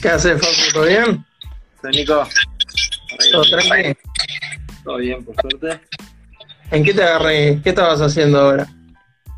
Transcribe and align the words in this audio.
¿Qué 0.00 0.08
haces, 0.08 0.40
Facu? 0.40 0.72
¿Todo 0.72 0.84
bien? 0.86 1.24
Soy 1.82 1.90
Nico. 1.92 2.26
¿Todo 3.32 3.42
tranquilo? 3.42 3.94
Todo 4.84 4.96
bien, 4.96 5.24
por 5.24 5.34
suerte. 5.40 5.80
¿En 6.70 6.84
qué 6.84 6.94
te 6.94 7.02
agarré? 7.02 7.60
¿Qué 7.62 7.70
estabas 7.70 8.00
haciendo 8.00 8.40
ahora? 8.40 8.66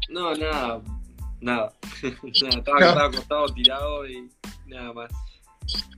No, 0.08 0.34
nada. 0.34 0.80
Nada. 1.40 1.72
Nada, 2.02 2.58
estaba, 2.58 2.80
No. 2.80 2.86
estaba 2.88 3.06
acostado, 3.06 3.46
tirado 3.54 4.06
y 4.06 4.28
nada 4.66 4.92
más. 4.92 5.10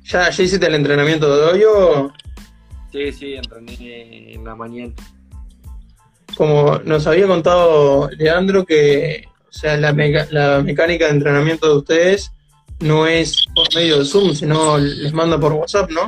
¿Ya, 0.05 0.31
ya 0.31 0.43
hiciste 0.43 0.67
el 0.67 0.75
entrenamiento 0.75 1.35
de 1.37 1.43
hoy 1.53 1.63
o 1.67 2.13
Sí, 2.93 3.11
sí, 3.13 3.35
entrené 3.35 4.33
en 4.35 4.45
la 4.45 4.55
mañana. 4.55 4.93
como 6.37 6.79
nos 6.85 7.07
había 7.07 7.27
contado 7.27 8.09
Leandro 8.17 8.65
que 8.65 9.25
o 9.49 9.53
sea, 9.53 9.77
la, 9.77 9.93
meca- 9.93 10.29
la 10.31 10.61
mecánica 10.63 11.07
de 11.07 11.13
entrenamiento 11.13 11.69
de 11.69 11.77
ustedes 11.79 12.33
no 12.81 13.07
es 13.07 13.47
por 13.55 13.73
medio 13.75 13.99
de 14.01 14.05
Zoom, 14.05 14.35
sino 14.35 14.79
les 14.79 15.13
manda 15.13 15.39
por 15.39 15.53
WhatsApp, 15.53 15.91
¿no? 15.91 16.03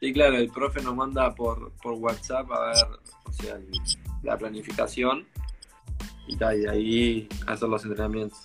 Sí, 0.00 0.12
claro, 0.12 0.36
el 0.36 0.48
profe 0.50 0.80
nos 0.82 0.94
manda 0.94 1.34
por, 1.34 1.72
por 1.82 1.92
WhatsApp 1.94 2.50
a 2.52 2.60
ver, 2.66 2.76
o 3.24 3.32
sea, 3.32 3.58
la 4.22 4.38
planificación 4.38 5.26
y 6.26 6.36
tal, 6.36 6.56
y 6.56 6.60
de 6.60 6.70
ahí 6.70 7.28
hacer 7.46 7.68
los 7.68 7.84
entrenamientos. 7.84 8.38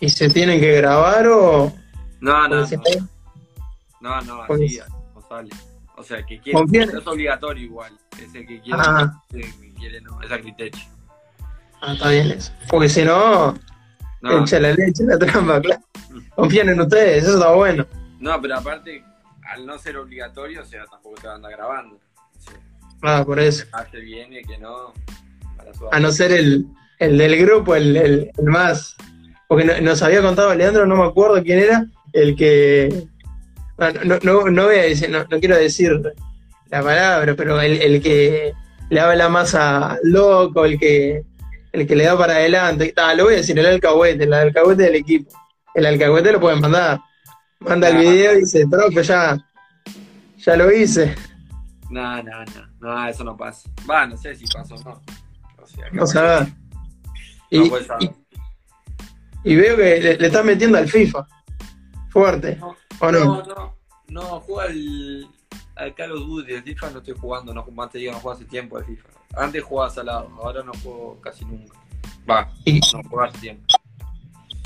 ¿Y 0.00 0.08
se 0.08 0.28
tienen 0.30 0.60
que 0.60 0.72
grabar 0.76 1.26
o...? 1.26 1.72
No, 2.20 2.46
no, 2.48 2.60
no, 2.60 2.66
no, 4.00 4.20
no, 4.22 4.46
Pues- 4.46 4.80
así 4.80 4.92
no 5.14 5.22
sale. 5.28 5.50
O 5.96 6.02
sea, 6.04 6.24
que 6.24 6.40
quiere, 6.40 6.60
es 6.96 7.06
obligatorio 7.08 7.64
igual. 7.64 7.92
Es 8.22 8.32
el 8.32 8.46
que 8.46 8.60
quiere, 8.60 8.80
Ah. 8.80 9.20
el 9.32 9.42
que 9.42 9.74
quiere 9.74 10.00
no, 10.00 10.22
es 10.22 10.30
a 10.30 10.40
criterio. 10.40 10.80
Ah, 11.80 11.92
está 11.94 12.10
bien 12.10 12.30
eso. 12.30 12.52
Porque 12.70 12.88
si 12.88 13.02
no, 13.02 13.54
No, 14.20 14.42
echa 14.42 14.58
la 14.60 14.72
leche, 14.72 15.04
la 15.04 15.18
trampa, 15.18 15.60
claro. 15.60 15.82
Confían 16.34 16.68
en 16.70 16.80
ustedes, 16.80 17.24
eso 17.24 17.34
está 17.34 17.52
bueno. 17.52 17.86
no, 18.20 18.40
pero 18.40 18.56
aparte, 18.56 19.02
al 19.54 19.64
no 19.66 19.78
ser 19.78 19.96
obligatorio, 19.96 20.62
o 20.62 20.64
sea, 20.64 20.84
tampoco 20.86 21.14
te 21.20 21.26
van 21.28 21.44
a 21.44 21.48
grabando. 21.48 21.96
O 21.96 22.40
sea, 22.40 22.54
Ah, 23.02 23.22
por 23.24 23.38
eso. 23.38 23.64
hace 23.72 23.98
bien 24.00 24.32
y 24.32 24.38
el 24.38 24.46
que 24.46 24.58
no, 24.58 24.92
para 25.56 25.72
suerte. 25.74 25.96
A 25.96 26.00
no 26.00 26.10
ser 26.10 26.32
el, 26.32 26.66
el 26.98 27.16
del 27.18 27.36
grupo, 27.46 27.74
el, 27.76 27.96
el- 27.96 28.30
el 28.36 28.44
más. 28.44 28.96
Porque 29.46 29.64
no- 29.64 29.80
nos 29.80 30.02
había 30.02 30.20
contado 30.20 30.54
Leandro, 30.54 30.84
no 30.86 30.96
me 30.96 31.04
acuerdo 31.04 31.42
quién 31.42 31.60
era, 31.60 31.86
el 32.12 32.34
que. 32.36 33.06
No, 33.78 33.90
no, 34.04 34.18
no, 34.22 34.50
no 34.50 34.64
voy 34.66 34.76
a 34.76 34.82
decir, 34.82 35.08
no, 35.10 35.24
no 35.30 35.38
quiero 35.38 35.56
decir 35.56 35.92
la 36.70 36.82
palabra, 36.82 37.34
pero 37.36 37.60
el, 37.60 37.80
el 37.80 38.02
que 38.02 38.52
le 38.90 39.00
habla 39.00 39.28
más 39.28 39.54
a 39.54 39.96
loco, 40.02 40.64
el 40.64 40.78
que 40.78 41.22
el 41.72 41.86
que 41.86 41.96
le 41.96 42.04
da 42.04 42.16
para 42.16 42.34
adelante. 42.34 42.92
Ah, 42.96 43.14
lo 43.14 43.24
voy 43.24 43.34
a 43.34 43.36
decir, 43.38 43.58
el 43.58 43.66
alcahuete, 43.66 44.24
el 44.24 44.32
alcahuete 44.32 44.84
del 44.84 44.94
equipo. 44.96 45.30
El 45.74 45.86
alcahuete 45.86 46.32
lo 46.32 46.40
pueden 46.40 46.60
mandar. 46.60 47.00
Manda 47.60 47.88
el 47.88 47.98
video 47.98 48.34
y 48.34 48.40
dice, 48.40 48.66
profe, 48.68 49.02
ya, 49.02 49.36
ya 50.38 50.56
lo 50.56 50.72
hice. 50.72 51.14
No, 51.90 52.22
no, 52.22 52.44
no, 52.44 52.68
no, 52.80 53.08
eso 53.08 53.24
no 53.24 53.36
pasa. 53.36 53.68
Va, 53.88 54.06
no 54.06 54.16
sé 54.16 54.34
si 54.34 54.46
pasa 54.46 54.74
o 54.74 54.82
no. 54.82 55.02
O 56.00 56.06
sea, 56.06 56.40
no 57.50 57.64
y, 57.64 57.68
puedes 57.68 57.86
saber. 57.86 58.10
y- 59.44 59.52
y 59.52 59.56
veo 59.56 59.76
que 59.76 60.00
le, 60.00 60.16
le 60.18 60.26
estás 60.26 60.44
metiendo 60.44 60.78
al 60.78 60.88
FIFA. 60.88 61.26
Fuerte. 62.10 62.56
No, 62.56 62.76
¿O 63.00 63.12
no? 63.12 63.24
no, 63.24 63.42
no, 63.42 63.74
no, 64.08 64.22
juego 64.40 64.60
al, 64.60 65.28
al 65.76 65.94
Call 65.94 66.12
of 66.12 66.26
Duty, 66.26 66.52
el 66.52 66.62
FIFA 66.62 66.90
no 66.90 66.98
estoy 66.98 67.14
jugando, 67.18 67.54
no, 67.54 67.64
más 67.72 67.90
te 67.90 67.98
digo, 67.98 68.12
no 68.12 68.18
juego 68.20 68.36
hace 68.36 68.44
tiempo 68.44 68.76
al 68.76 68.84
FIFA. 68.84 69.08
Antes 69.38 69.62
jugaba 69.62 69.88
salado, 69.88 70.28
ahora 70.42 70.64
no 70.64 70.72
juego 70.82 71.20
casi 71.20 71.44
nunca. 71.44 71.78
Va, 72.28 72.50
¿Y, 72.64 72.80
no 73.10 73.20
hace 73.20 73.38
tiempo. 73.38 73.64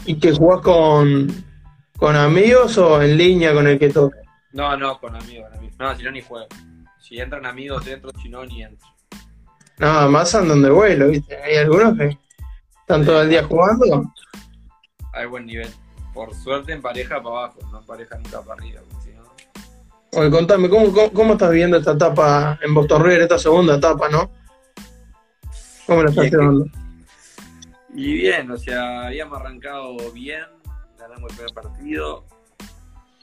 y 0.06 0.18
que 0.18 0.32
jugás 0.32 0.62
con, 0.62 1.28
con 1.98 2.16
amigos 2.16 2.78
o 2.78 3.02
en 3.02 3.18
línea 3.18 3.52
con 3.52 3.66
el 3.66 3.78
que 3.78 3.90
toca? 3.90 4.16
No, 4.52 4.74
no, 4.78 4.98
con 4.98 5.14
amigos, 5.14 5.50
con 5.50 5.58
amigos. 5.58 5.76
No, 5.78 5.94
si 5.94 6.02
no 6.02 6.10
ni 6.10 6.22
juego. 6.22 6.46
Si 6.98 7.20
entran 7.20 7.44
amigos 7.44 7.84
dentro, 7.84 8.10
si 8.22 8.30
no 8.30 8.46
ni 8.46 8.62
entro. 8.62 8.88
Nada 9.76 10.08
más 10.08 10.34
andan 10.34 10.62
de 10.62 10.70
vuelo, 10.70 11.08
¿viste? 11.08 11.36
Hay 11.42 11.56
algunos 11.56 11.98
que 11.98 12.18
están 12.80 13.04
todo 13.04 13.22
el 13.22 13.28
día 13.28 13.44
jugando. 13.44 14.10
Hay 15.12 15.26
buen 15.26 15.44
nivel. 15.44 15.68
Por 16.14 16.34
suerte 16.34 16.72
en 16.72 16.80
pareja 16.80 17.22
para 17.22 17.36
abajo, 17.36 17.58
no 17.70 17.80
en 17.80 17.86
pareja 17.86 18.16
nunca 18.16 18.40
para 18.40 18.54
arriba, 18.54 18.80
si 19.04 19.10
no. 19.10 19.22
Oye, 20.12 20.30
contame, 20.30 20.70
¿cómo, 20.70 20.90
cómo, 20.92 21.12
cómo 21.12 21.32
estás 21.34 21.50
viendo 21.50 21.76
esta 21.76 21.92
etapa 21.92 22.58
en 22.62 22.72
Boston 22.72 23.04
River, 23.04 23.22
esta 23.22 23.38
segunda 23.38 23.76
etapa, 23.76 24.08
no? 24.08 24.30
¿Cómo 25.92 26.04
la 26.04 26.10
estás 26.10 26.30
llevando? 26.30 26.66
Y 27.94 28.14
bien, 28.14 28.50
o 28.50 28.56
sea, 28.56 29.08
habíamos 29.08 29.38
arrancado 29.38 29.96
bien, 30.12 30.44
ganamos 30.98 31.30
el 31.30 31.36
primer 31.36 31.52
partido. 31.52 32.24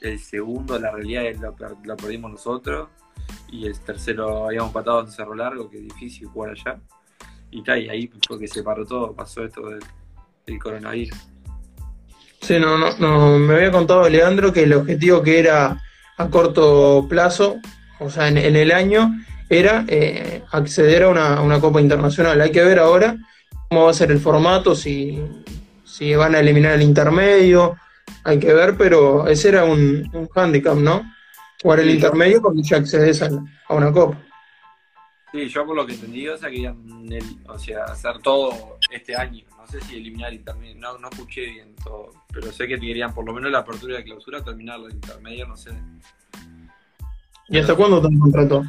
El 0.00 0.20
segundo, 0.20 0.78
la 0.78 0.92
realidad 0.92 1.24
es 1.26 1.40
lo, 1.40 1.56
lo 1.82 1.96
perdimos 1.96 2.30
nosotros. 2.30 2.88
Y 3.50 3.66
el 3.66 3.78
tercero 3.80 4.46
habíamos 4.46 4.68
empatado 4.68 5.00
en 5.00 5.10
Cerro 5.10 5.34
Largo, 5.34 5.68
que 5.68 5.78
es 5.78 5.82
difícil 5.82 6.28
jugar 6.28 6.52
allá. 6.52 6.80
Y 7.50 7.64
tal, 7.64 7.82
y 7.82 7.88
ahí 7.88 8.10
fue 8.24 8.38
que 8.38 8.46
se 8.46 8.62
paró 8.62 8.86
todo, 8.86 9.12
pasó 9.16 9.44
esto 9.44 9.68
del, 9.68 9.80
del 10.46 10.58
coronavirus. 10.60 11.18
Sí, 12.40 12.60
no, 12.60 12.78
no, 12.78 12.96
no, 12.98 13.38
me 13.38 13.54
había 13.54 13.72
contado 13.72 14.08
Leandro 14.08 14.52
que 14.52 14.62
el 14.62 14.74
objetivo 14.74 15.22
que 15.22 15.40
era 15.40 15.82
a 16.16 16.28
corto 16.28 17.06
plazo, 17.08 17.56
o 17.98 18.08
sea, 18.08 18.28
en, 18.28 18.38
en 18.38 18.54
el 18.54 18.70
año, 18.70 19.10
era 19.50 19.84
eh, 19.88 20.42
acceder 20.52 21.02
a 21.02 21.08
una, 21.08 21.34
a 21.36 21.42
una 21.42 21.60
Copa 21.60 21.80
Internacional. 21.80 22.40
Hay 22.40 22.52
que 22.52 22.62
ver 22.62 22.78
ahora 22.78 23.16
cómo 23.68 23.84
va 23.84 23.90
a 23.90 23.94
ser 23.94 24.10
el 24.12 24.20
formato, 24.20 24.74
si, 24.74 25.20
si 25.84 26.14
van 26.14 26.34
a 26.34 26.38
eliminar 26.40 26.72
el 26.74 26.82
intermedio, 26.82 27.76
hay 28.24 28.38
que 28.38 28.52
ver, 28.54 28.76
pero 28.76 29.26
ese 29.26 29.48
era 29.48 29.64
un, 29.64 30.08
un 30.12 30.28
hándicap, 30.28 30.76
¿no? 30.76 31.02
Jugar 31.62 31.80
el 31.80 31.90
intermedio 31.90 32.40
porque 32.40 32.62
ya 32.62 32.78
accedes 32.78 33.20
a, 33.22 33.28
a 33.68 33.74
una 33.74 33.92
Copa. 33.92 34.16
Sí, 35.32 35.48
yo 35.48 35.64
por 35.66 35.76
lo 35.76 35.86
que 35.86 35.94
entendí, 35.94 36.26
o 36.28 36.36
sea, 36.36 36.48
querían 36.48 37.06
el- 37.10 37.38
o 37.48 37.58
sea, 37.58 37.84
hacer 37.84 38.18
todo 38.20 38.78
este 38.90 39.14
año. 39.14 39.44
No 39.56 39.66
sé 39.66 39.80
si 39.82 39.96
eliminar 39.96 40.30
el 40.30 40.36
intermedio, 40.38 40.74
no, 40.80 40.98
no 40.98 41.08
escuché 41.08 41.42
bien 41.42 41.74
todo, 41.84 42.10
pero 42.32 42.50
sé 42.50 42.66
que 42.66 42.80
querían 42.80 43.14
por 43.14 43.24
lo 43.24 43.32
menos 43.32 43.50
la 43.52 43.58
apertura 43.60 43.96
de 43.98 44.04
clausura, 44.04 44.42
terminar 44.42 44.80
el 44.80 44.92
intermedio, 44.94 45.46
no 45.46 45.56
sé. 45.56 45.70
¿Y 47.48 47.58
hasta 47.58 47.74
cuándo 47.74 48.00
te 48.00 48.08
contrató? 48.18 48.64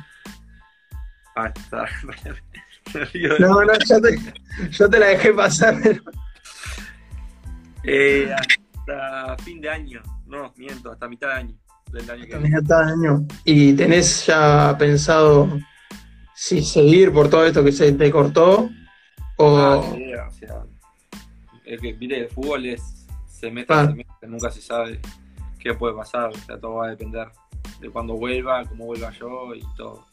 Hasta. 1.35 1.85
No, 3.39 3.63
no, 3.63 3.71
ya 3.87 4.01
te, 4.01 4.17
ya 4.71 4.89
te 4.89 4.99
la 4.99 5.05
dejé 5.07 5.31
pasar. 5.33 5.75
pero- 5.81 6.01
Eh, 7.83 8.29
hasta 8.33 9.37
fin 9.43 9.61
de 9.61 9.69
año, 9.69 10.01
no, 10.25 10.51
miento, 10.57 10.91
hasta 10.91 11.07
mitad 11.07 11.27
de 11.29 11.33
año 11.35 11.55
del 11.91 12.09
año 12.09 12.21
que 12.21 12.27
viene. 12.27 12.31
También 12.31 12.55
está 12.55 12.79
año. 12.87 13.25
¿Y 13.45 13.73
tenés 13.73 14.25
ya 14.25 14.75
pensado 14.77 15.47
si 16.35 16.61
seguir 16.63 17.13
por 17.13 17.29
todo 17.29 17.45
esto 17.45 17.63
que 17.63 17.71
se 17.71 17.91
te 17.93 18.11
cortó? 18.11 18.69
O 19.37 19.57
Ah, 19.57 19.97
idea, 19.97 20.27
o 20.27 20.31
sea, 20.31 20.63
el 21.65 21.79
que 21.79 21.93
mire 21.93 22.19
el 22.21 22.29
fútbol 22.29 22.65
es 22.65 23.05
se 23.27 23.49
mete, 23.51 23.67
Claro. 23.67 23.89
se 23.89 23.95
mete, 23.95 24.27
nunca 24.27 24.51
se 24.51 24.61
sabe 24.61 24.99
qué 25.59 25.73
puede 25.75 25.95
pasar, 25.95 26.29
o 26.29 26.33
sea, 26.37 26.59
todo 26.59 26.75
va 26.75 26.87
a 26.87 26.89
depender 26.89 27.27
de 27.79 27.89
cuándo 27.89 28.15
vuelva, 28.15 28.65
cómo 28.65 28.85
vuelva 28.87 29.11
yo 29.11 29.53
y 29.55 29.63
todo. 29.77 30.05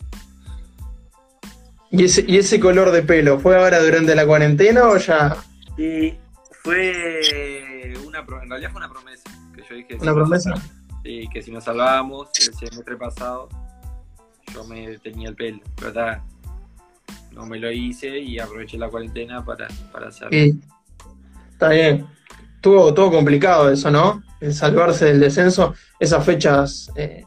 ¿Y, 1.91 2.05
ese, 2.05 2.25
¿y 2.27 2.37
ese 2.39 2.61
color 2.61 2.91
de 2.91 3.03
pelo 3.03 3.39
fue 3.39 3.57
ahora 3.57 3.83
durante 3.83 4.15
la 4.15 4.27
cuarentena 4.27 4.87
o 4.89 4.97
ya 4.99 5.37
Y 5.77 6.15
fue 6.63 7.95
una, 8.07 8.21
en 8.21 8.51
realidad 8.51 8.71
fue 8.73 8.79
una 8.81 8.91
promesa, 8.91 9.23
que 9.55 9.63
yo 9.69 9.75
dije, 9.77 9.95
una 10.01 10.11
si 10.13 10.15
promesa? 10.17 10.51
nos- 10.51 10.63
sí, 11.03 11.29
que 11.33 11.43
si 11.43 11.51
nos 11.51 11.65
salvábamos 11.65 12.29
el 12.47 12.55
semestre 12.55 12.97
pasado, 12.97 13.49
yo 14.53 14.65
me 14.65 14.99
tenía 14.99 15.29
el 15.29 15.35
pelo, 15.37 15.61
pero 15.77 15.89
está, 15.89 16.25
no 17.33 17.47
me 17.47 17.59
lo 17.59 17.71
hice 17.71 18.19
y 18.19 18.39
aproveché 18.39 18.77
la 18.79 18.89
cuarentena 18.89 19.45
para, 19.45 19.69
para 19.93 20.09
hacerlo. 20.09 20.37
Está 21.53 21.69
bien. 21.71 22.07
Estuvo 22.57 22.93
todo 22.93 23.11
complicado 23.13 23.71
eso, 23.71 23.91
¿no? 23.91 24.23
El 24.41 24.53
salvarse 24.53 25.05
del 25.07 25.21
descenso. 25.21 25.75
Esas 26.01 26.25
fechas, 26.25 26.91
eh, 26.97 27.23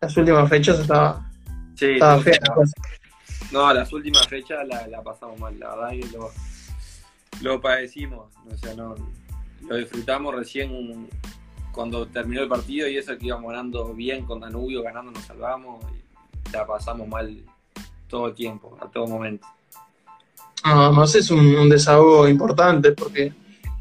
las 0.00 0.16
últimas 0.16 0.48
fechas 0.48 0.78
estaba, 0.80 1.30
Sí, 1.74 1.92
estaba 1.92 2.20
fea 2.22 2.38
cosa. 2.54 2.72
No, 3.56 3.72
las 3.72 3.92
últimas 3.92 4.26
fechas 4.28 4.66
la, 4.68 4.86
la 4.86 5.02
pasamos 5.02 5.38
mal, 5.40 5.58
la 5.58 5.74
verdad 5.74 5.90
que 5.90 6.06
lo, 6.16 6.30
lo 7.42 7.60
padecimos, 7.60 8.26
o 8.52 8.56
sea, 8.58 8.74
no, 8.74 8.94
lo 9.66 9.76
disfrutamos 9.76 10.34
recién 10.34 11.08
cuando 11.72 12.06
terminó 12.06 12.42
el 12.42 12.48
partido 12.48 12.86
y 12.88 12.96
eso 12.98 13.16
que 13.16 13.26
íbamos 13.26 13.50
ganando 13.50 13.92
bien 13.94 14.24
con 14.26 14.40
Danubio, 14.40 14.82
ganando 14.82 15.10
nos 15.12 15.24
salvamos 15.24 15.84
y 15.92 16.52
la 16.52 16.66
pasamos 16.66 17.08
mal 17.08 17.42
todo 18.08 18.28
el 18.28 18.34
tiempo, 18.34 18.76
a 18.80 18.90
todo 18.90 19.06
momento. 19.06 19.46
Además 20.62 21.14
es 21.14 21.30
un, 21.30 21.54
un 21.56 21.68
desahogo 21.68 22.28
importante 22.28 22.92
porque, 22.92 23.32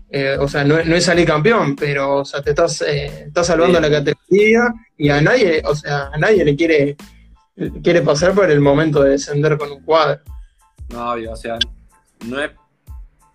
eh, 0.09 0.37
o 0.39 0.47
sea, 0.47 0.63
no, 0.63 0.77
es- 0.77 0.85
no 0.85 0.95
es 0.95 1.03
salir 1.05 1.25
campeón, 1.27 1.75
pero, 1.75 2.17
o 2.19 2.25
sea, 2.25 2.41
te 2.41 2.51
estás, 2.51 2.81
eh, 2.81 3.25
estás 3.27 3.47
salvando 3.47 3.77
Sí. 3.77 3.83
la 3.83 3.89
categoría 3.91 4.73
y 4.97 5.09
a 5.09 5.21
nadie, 5.21 5.61
o 5.65 5.75
sea, 5.75 6.09
a 6.13 6.17
nadie 6.17 6.43
le 6.45 6.55
quiere, 6.55 6.95
quiere 7.83 8.01
pasar 8.01 8.33
por 8.33 8.49
el 8.49 8.61
momento 8.61 9.01
de 9.03 9.11
descender 9.11 9.57
con 9.57 9.71
un 9.71 9.81
cuadro. 9.83 10.21
No, 10.89 11.11
obvio, 11.11 11.31
o 11.31 11.35
sea, 11.35 11.57
no 12.25 12.39
es 12.41 12.51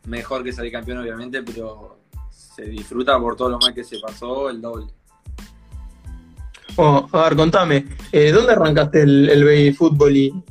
mejor 0.05 0.45
que 0.45 0.53
salir 0.53 0.73
campeón 0.73 0.99
obviamente, 0.99 1.43
pero 1.43 1.99
se 2.31 2.65
disfruta 2.65 3.19
por 3.19 3.37
todo 3.37 3.51
lo 3.51 3.59
mal 3.59 3.75
que 3.75 3.85
se 3.85 3.99
pasó 3.99 4.51
el 4.51 4.61
doble. 4.61 4.87
Oh, 6.77 7.09
a 7.13 7.25
ver, 7.25 7.37
contame, 7.37 7.87
eh, 8.13 8.31
¿dónde 8.31 8.53
arrancaste 8.53 9.03
el, 9.03 9.29
el 9.29 9.45
baby 9.45 9.73
fútbol 9.73 10.17
y 10.17 10.45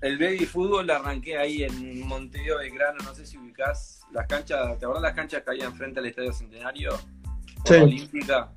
El 0.00 0.16
baby 0.16 0.46
fútbol 0.46 0.88
arranqué 0.90 1.36
ahí 1.36 1.64
en 1.64 2.06
Montevideo 2.06 2.58
de 2.58 2.70
Grano, 2.70 2.98
no 3.04 3.14
sé 3.14 3.26
si 3.26 3.36
ubicás 3.36 4.00
las 4.12 4.26
canchas, 4.26 4.78
¿te 4.78 4.84
acordás 4.84 5.02
las 5.02 5.14
canchas 5.14 5.42
que 5.42 5.50
había 5.50 5.64
enfrente 5.64 6.00
al 6.00 6.06
Estadio 6.06 6.32
Centenario? 6.32 6.92
Sí. 7.64 7.74
Olímpica, 7.74 8.52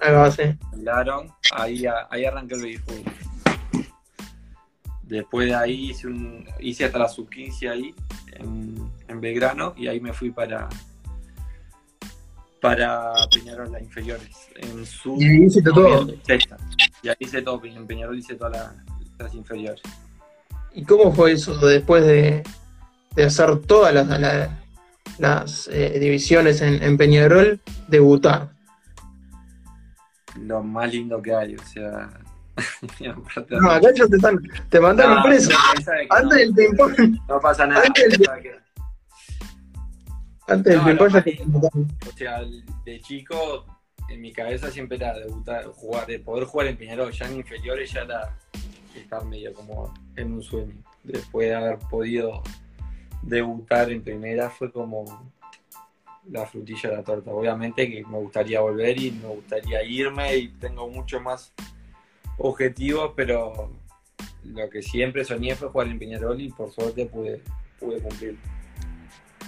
ahí 0.00 0.12
va, 0.12 0.30
sí. 0.30 0.42
ahí, 1.52 1.84
ahí 2.10 2.24
arranqué 2.24 2.54
el 2.54 2.60
baby 2.60 2.78
fútbol. 2.78 3.13
Después 5.06 5.48
de 5.48 5.54
ahí 5.54 5.90
hice, 5.90 6.06
un, 6.06 6.46
hice 6.60 6.84
hasta 6.86 6.98
la 6.98 7.08
sub-15 7.08 7.70
ahí, 7.70 7.94
en, 8.32 8.90
en 9.08 9.20
Belgrano, 9.20 9.74
y 9.76 9.86
ahí 9.88 10.00
me 10.00 10.12
fui 10.12 10.30
para 10.30 10.68
para 12.60 13.12
Peñarol, 13.30 13.70
las 13.70 13.82
inferiores. 13.82 14.48
En 14.56 14.86
su, 14.86 15.16
Y 15.20 15.24
ahí 15.26 15.44
hiciste 15.44 15.70
todo. 15.70 16.06
sexta. 16.22 16.56
Y 17.02 17.08
ahí 17.08 17.14
hice 17.18 17.42
todo, 17.42 17.60
en 17.64 17.86
Peñarol 17.86 18.18
hice 18.18 18.34
todas 18.36 18.52
las, 18.56 18.74
las 19.18 19.34
inferiores. 19.34 19.82
¿Y 20.72 20.82
cómo 20.84 21.12
fue 21.12 21.32
eso 21.32 21.54
después 21.66 22.04
de, 22.06 22.42
de 23.14 23.24
hacer 23.24 23.58
todas 23.60 23.92
las, 23.94 24.08
la- 24.18 24.60
las 25.18 25.68
eh, 25.70 25.98
divisiones 26.00 26.60
en, 26.62 26.82
en 26.82 26.96
Peñarol, 26.96 27.60
debutar? 27.88 28.50
Lo 30.40 30.62
más 30.62 30.90
lindo 30.92 31.20
que 31.22 31.34
hay, 31.34 31.54
o 31.56 31.64
sea. 31.66 32.08
No, 33.50 33.70
acá 33.70 33.88
ya 33.94 34.06
te, 34.06 34.16
están, 34.16 34.38
te 34.68 34.80
mandaron 34.80 35.16
No, 35.16 35.22
preso. 35.24 35.50
no, 35.50 35.92
Antes 36.16 36.38
del 36.38 36.54
ping-pong, 36.54 37.18
no, 37.28 37.40
pasa 37.40 37.66
nada. 37.66 37.82
antes 37.86 38.18
del- 38.18 38.28
antes 40.46 40.74
del 40.74 40.84
ping-pong 40.84 41.12
ya 41.12 41.22
te. 41.24 41.42
O 42.08 42.12
sea, 42.16 42.42
de 42.84 43.00
chico, 43.00 43.66
en 44.08 44.20
mi 44.20 44.32
cabeza 44.32 44.70
siempre 44.70 44.96
era 44.98 45.14
debutar, 45.18 45.64
jugar, 45.66 46.06
de 46.06 46.18
poder 46.20 46.44
jugar 46.44 46.66
en 46.68 46.76
Peñarol. 46.76 47.10
Ya 47.12 47.26
en 47.26 47.36
inferiores 47.36 47.90
ya 47.92 48.02
era 48.02 48.36
estar 48.94 49.24
medio 49.24 49.52
como 49.54 49.92
en 50.16 50.34
un 50.34 50.42
sueño. 50.42 50.74
Después 51.02 51.48
de 51.48 51.54
haber 51.54 51.78
podido 51.90 52.42
debutar 53.22 53.90
en 53.90 54.02
primera 54.02 54.50
fue 54.50 54.70
como 54.70 55.32
la 56.30 56.46
frutilla 56.46 56.90
de 56.90 56.96
la 56.96 57.02
torta. 57.02 57.30
Obviamente 57.30 57.90
que 57.90 58.02
me 58.04 58.18
gustaría 58.18 58.60
volver 58.60 58.98
y 59.00 59.10
me 59.10 59.28
gustaría 59.28 59.82
irme 59.82 60.36
y 60.36 60.48
tengo 60.48 60.88
mucho 60.88 61.20
más 61.20 61.52
objetivos, 62.38 63.12
pero 63.16 63.70
lo 64.44 64.70
que 64.70 64.82
siempre 64.82 65.24
soñé 65.24 65.54
fue 65.54 65.68
jugar 65.68 65.88
en 65.88 65.98
Peñarol 65.98 66.40
y 66.40 66.50
por 66.50 66.72
suerte 66.72 67.06
pude, 67.06 67.40
pude 67.78 67.98
cumplir. 67.98 68.36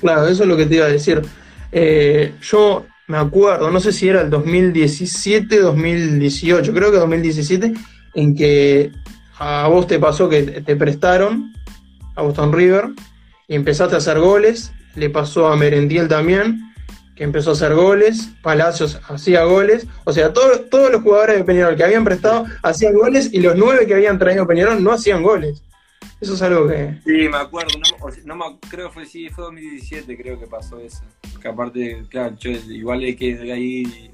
Claro, 0.00 0.26
eso 0.28 0.42
es 0.42 0.48
lo 0.48 0.56
que 0.56 0.66
te 0.66 0.76
iba 0.76 0.86
a 0.86 0.90
decir. 0.90 1.22
Eh, 1.72 2.34
yo 2.40 2.86
me 3.08 3.18
acuerdo, 3.18 3.70
no 3.70 3.80
sé 3.80 3.92
si 3.92 4.08
era 4.08 4.22
el 4.22 4.30
2017, 4.30 5.60
2018, 5.60 6.72
creo 6.72 6.90
que 6.90 6.98
2017, 6.98 7.74
en 8.14 8.34
que 8.34 8.92
a 9.38 9.68
vos 9.68 9.86
te 9.86 9.98
pasó 9.98 10.28
que 10.28 10.42
te 10.42 10.76
prestaron 10.76 11.52
a 12.14 12.22
Boston 12.22 12.52
River 12.52 12.86
y 13.48 13.54
empezaste 13.54 13.94
a 13.94 13.98
hacer 13.98 14.18
goles. 14.18 14.72
Le 14.94 15.10
pasó 15.10 15.48
a 15.48 15.56
Merendiel 15.56 16.08
también, 16.08 16.72
que 17.16 17.24
empezó 17.24 17.50
a 17.50 17.52
hacer 17.54 17.74
goles. 17.74 18.28
Palacios 18.42 19.00
hacía 19.08 19.42
goles. 19.44 19.86
O 20.04 20.12
sea, 20.12 20.32
todos, 20.32 20.70
todos 20.70 20.92
los 20.92 21.02
jugadores 21.02 21.38
de 21.38 21.44
Peñarol 21.44 21.74
que 21.74 21.82
habían 21.82 22.04
prestado 22.04 22.44
hacían 22.62 22.94
goles 22.94 23.30
y 23.32 23.40
los 23.40 23.56
nueve 23.56 23.86
que 23.86 23.94
habían 23.94 24.18
traído 24.18 24.46
Peñarol 24.46 24.84
no 24.84 24.92
hacían 24.92 25.22
goles. 25.22 25.62
Eso 26.20 26.34
es 26.34 26.42
algo 26.42 26.68
que. 26.68 26.98
Sí, 27.04 27.28
me 27.28 27.36
acuerdo, 27.36 27.78
no, 27.78 28.08
no 28.24 28.36
me, 28.36 28.58
creo 28.70 28.88
que 28.88 28.94
fue, 28.94 29.06
sí, 29.06 29.28
fue 29.30 29.44
2017 29.44 30.16
creo 30.16 30.38
que 30.38 30.46
pasó 30.46 30.78
eso. 30.78 31.02
Que 31.42 31.48
aparte, 31.48 32.04
claro, 32.08 32.36
yo, 32.38 32.50
igual 32.50 33.02
el 33.04 33.16
que 33.16 33.36
de 33.36 33.52
ahí 33.52 34.10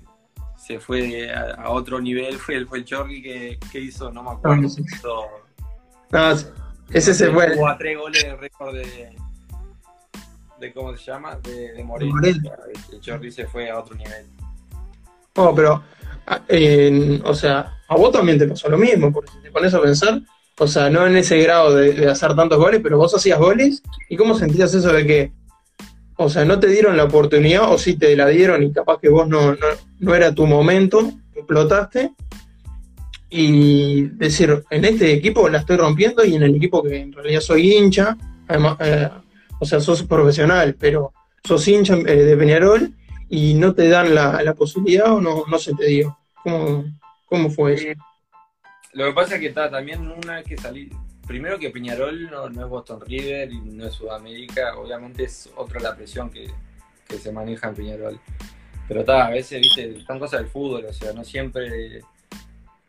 se 0.56 0.81
fue 0.81 1.31
a, 1.31 1.54
a 1.54 1.70
otro 1.70 2.00
nivel 2.00 2.34
fue 2.38 2.56
el, 2.56 2.66
fue 2.66 2.78
el 2.78 2.84
Chorri 2.84 3.22
que, 3.22 3.58
que 3.70 3.81
hizo, 3.81 4.10
no 4.12 4.22
me 4.22 4.31
acuerdo, 4.31 4.69
sí. 4.69 4.82
hizo- 4.84 5.26
No, 6.10 6.32
ese 6.90 7.14
se 7.14 7.31
fue. 7.31 7.54
Jugó 7.54 7.69
a 7.69 7.78
tres 7.78 7.96
goles 7.99 8.22
de 8.22 8.37
récord 8.37 8.75
de, 8.75 9.16
de, 10.62 10.73
¿cómo 10.73 10.97
se 10.97 11.11
llama? 11.11 11.38
De, 11.43 11.73
de. 11.73 11.85
Moreno. 11.85 12.14
El 12.93 13.00
Chorri 13.00 13.31
se 13.31 13.47
fue 13.47 13.69
a 13.69 13.79
otro 13.79 13.94
nivel. 13.94 14.25
No, 15.37 15.55
pero, 15.55 15.82
ah, 16.26 16.41
eh, 16.49 17.20
o 17.25 17.35
sea, 17.35 17.79
a 17.88 17.97
vos 17.97 18.12
también 18.12 18.38
te 18.38 18.47
pasó 18.47 18.69
lo 18.69 18.79
mismo, 18.79 19.12
porque 19.12 19.32
si 19.32 19.43
te 19.43 19.50
pones 19.50 19.75
a 19.75 19.82
pensar, 19.82 20.20
o 20.59 20.67
sea, 20.67 20.88
no 20.88 21.06
en 21.06 21.17
ese 21.17 21.38
grado 21.38 21.75
de, 21.75 21.93
de 21.93 22.09
hacer 22.09 22.35
tantos 22.37 22.59
goles, 22.59 22.81
pero 22.82 22.97
vos 22.97 23.14
hacías 23.14 23.38
goles, 23.38 23.82
¿y 24.09 24.17
cómo 24.17 24.35
sentías 24.35 24.73
eso 24.73 24.93
de 24.93 25.06
que, 25.06 25.32
o 26.17 26.29
sea, 26.29 26.44
no 26.44 26.61
te 26.61 26.69
dieron 26.69 26.97
la 26.97 27.05
oportunidad, 27.05 27.73
o 27.73 27.79
sí 27.79 27.97
te 27.97 28.14
la 28.14 28.29
dieron 28.29 28.62
y 28.62 28.73
capaz 28.73 29.00
que 29.00 29.09
vos 29.09 29.26
no, 29.26 29.53
no, 29.53 29.67
no 29.99 30.14
era 30.14 30.35
tu 30.35 30.47
momento, 30.47 31.12
explotaste, 31.35 32.12
y 33.31 34.03
decir, 34.03 34.62
en 34.70 34.85
este 34.85 35.12
equipo 35.12 35.49
la 35.49 35.59
estoy 35.59 35.79
rompiendo 35.79 36.25
y 36.25 36.35
en 36.35 36.43
el 36.43 36.55
equipo 36.55 36.82
que 36.82 37.00
en 37.00 37.12
realidad 37.12 37.41
soy 37.41 37.73
hincha, 37.73 38.17
además, 38.47 38.76
eh, 38.81 39.09
o 39.62 39.64
sea, 39.64 39.79
sos 39.79 40.03
profesional, 40.03 40.75
pero 40.75 41.12
sos 41.44 41.69
hincha 41.69 41.94
eh, 41.94 42.25
de 42.25 42.37
Peñarol 42.37 42.93
y 43.29 43.55
no 43.55 43.73
te 43.73 43.88
dan 43.88 44.12
la, 44.12 44.43
la 44.43 44.55
posibilidad 44.55 45.14
o 45.14 45.20
no, 45.20 45.44
no 45.49 45.56
se 45.56 45.73
te 45.75 45.87
dio. 45.87 46.19
¿Cómo, 46.43 46.85
cómo 47.26 47.49
fue 47.49 47.75
eso? 47.75 48.00
Lo 48.93 49.06
que 49.06 49.12
pasa 49.12 49.37
es 49.37 49.41
que 49.41 49.47
está 49.47 49.70
también 49.70 50.00
una 50.11 50.43
que 50.43 50.59
salí. 50.59 50.91
Primero 51.29 51.61
que 51.61 51.70
Peñarol 51.70 52.29
no, 52.29 52.50
no 52.50 52.64
es 52.64 52.69
Boston 52.69 53.03
River 53.03 53.53
y 53.53 53.61
no 53.61 53.87
es 53.87 53.94
Sudamérica, 53.94 54.76
obviamente 54.76 55.23
es 55.23 55.49
otra 55.55 55.79
la 55.79 55.94
presión 55.94 56.29
que, 56.29 56.50
que 57.06 57.19
se 57.19 57.31
maneja 57.31 57.69
en 57.69 57.75
Peñarol. 57.76 58.20
Pero 58.88 59.00
está, 59.00 59.26
a 59.26 59.31
veces, 59.31 59.61
viste, 59.61 59.97
están 59.97 60.19
cosas 60.19 60.41
del 60.41 60.50
fútbol, 60.50 60.87
o 60.87 60.93
sea, 60.93 61.12
no 61.12 61.23
siempre 61.23 62.00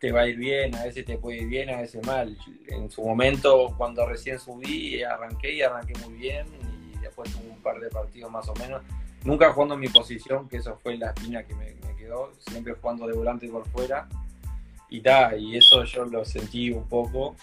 te 0.03 0.11
va 0.11 0.23
a 0.23 0.27
ir 0.27 0.35
bien, 0.35 0.75
a 0.75 0.83
veces 0.83 1.05
te 1.05 1.17
puede 1.17 1.43
ir 1.43 1.47
bien, 1.47 1.69
a 1.69 1.79
veces 1.79 2.05
mal. 2.05 2.37
En 2.67 2.91
su 2.91 3.01
momento, 3.01 3.73
cuando 3.77 4.05
recién 4.05 4.37
subí, 4.37 5.01
arranqué 5.01 5.53
y 5.53 5.61
arranqué 5.61 5.93
muy 5.99 6.15
bien, 6.15 6.45
y 6.93 6.97
después 6.97 7.31
tuve 7.31 7.49
un 7.49 7.61
par 7.61 7.79
de 7.79 7.87
partidos 7.87 8.29
más 8.29 8.49
o 8.49 8.53
menos. 8.55 8.81
Nunca 9.23 9.53
jugando 9.53 9.75
en 9.75 9.79
mi 9.79 9.87
posición, 9.87 10.49
que 10.49 10.57
eso 10.57 10.77
fue 10.83 10.97
la 10.97 11.11
espina 11.11 11.45
que 11.45 11.55
me, 11.55 11.75
me 11.75 11.95
quedó, 11.95 12.33
siempre 12.37 12.73
jugando 12.73 13.07
de 13.07 13.13
volante 13.13 13.47
por 13.47 13.65
fuera. 13.69 14.09
Y 14.89 14.99
ta, 14.99 15.37
y 15.37 15.55
eso 15.55 15.85
yo 15.85 16.03
lo 16.03 16.25
sentí 16.25 16.69
un 16.69 16.85
poco. 16.89 17.37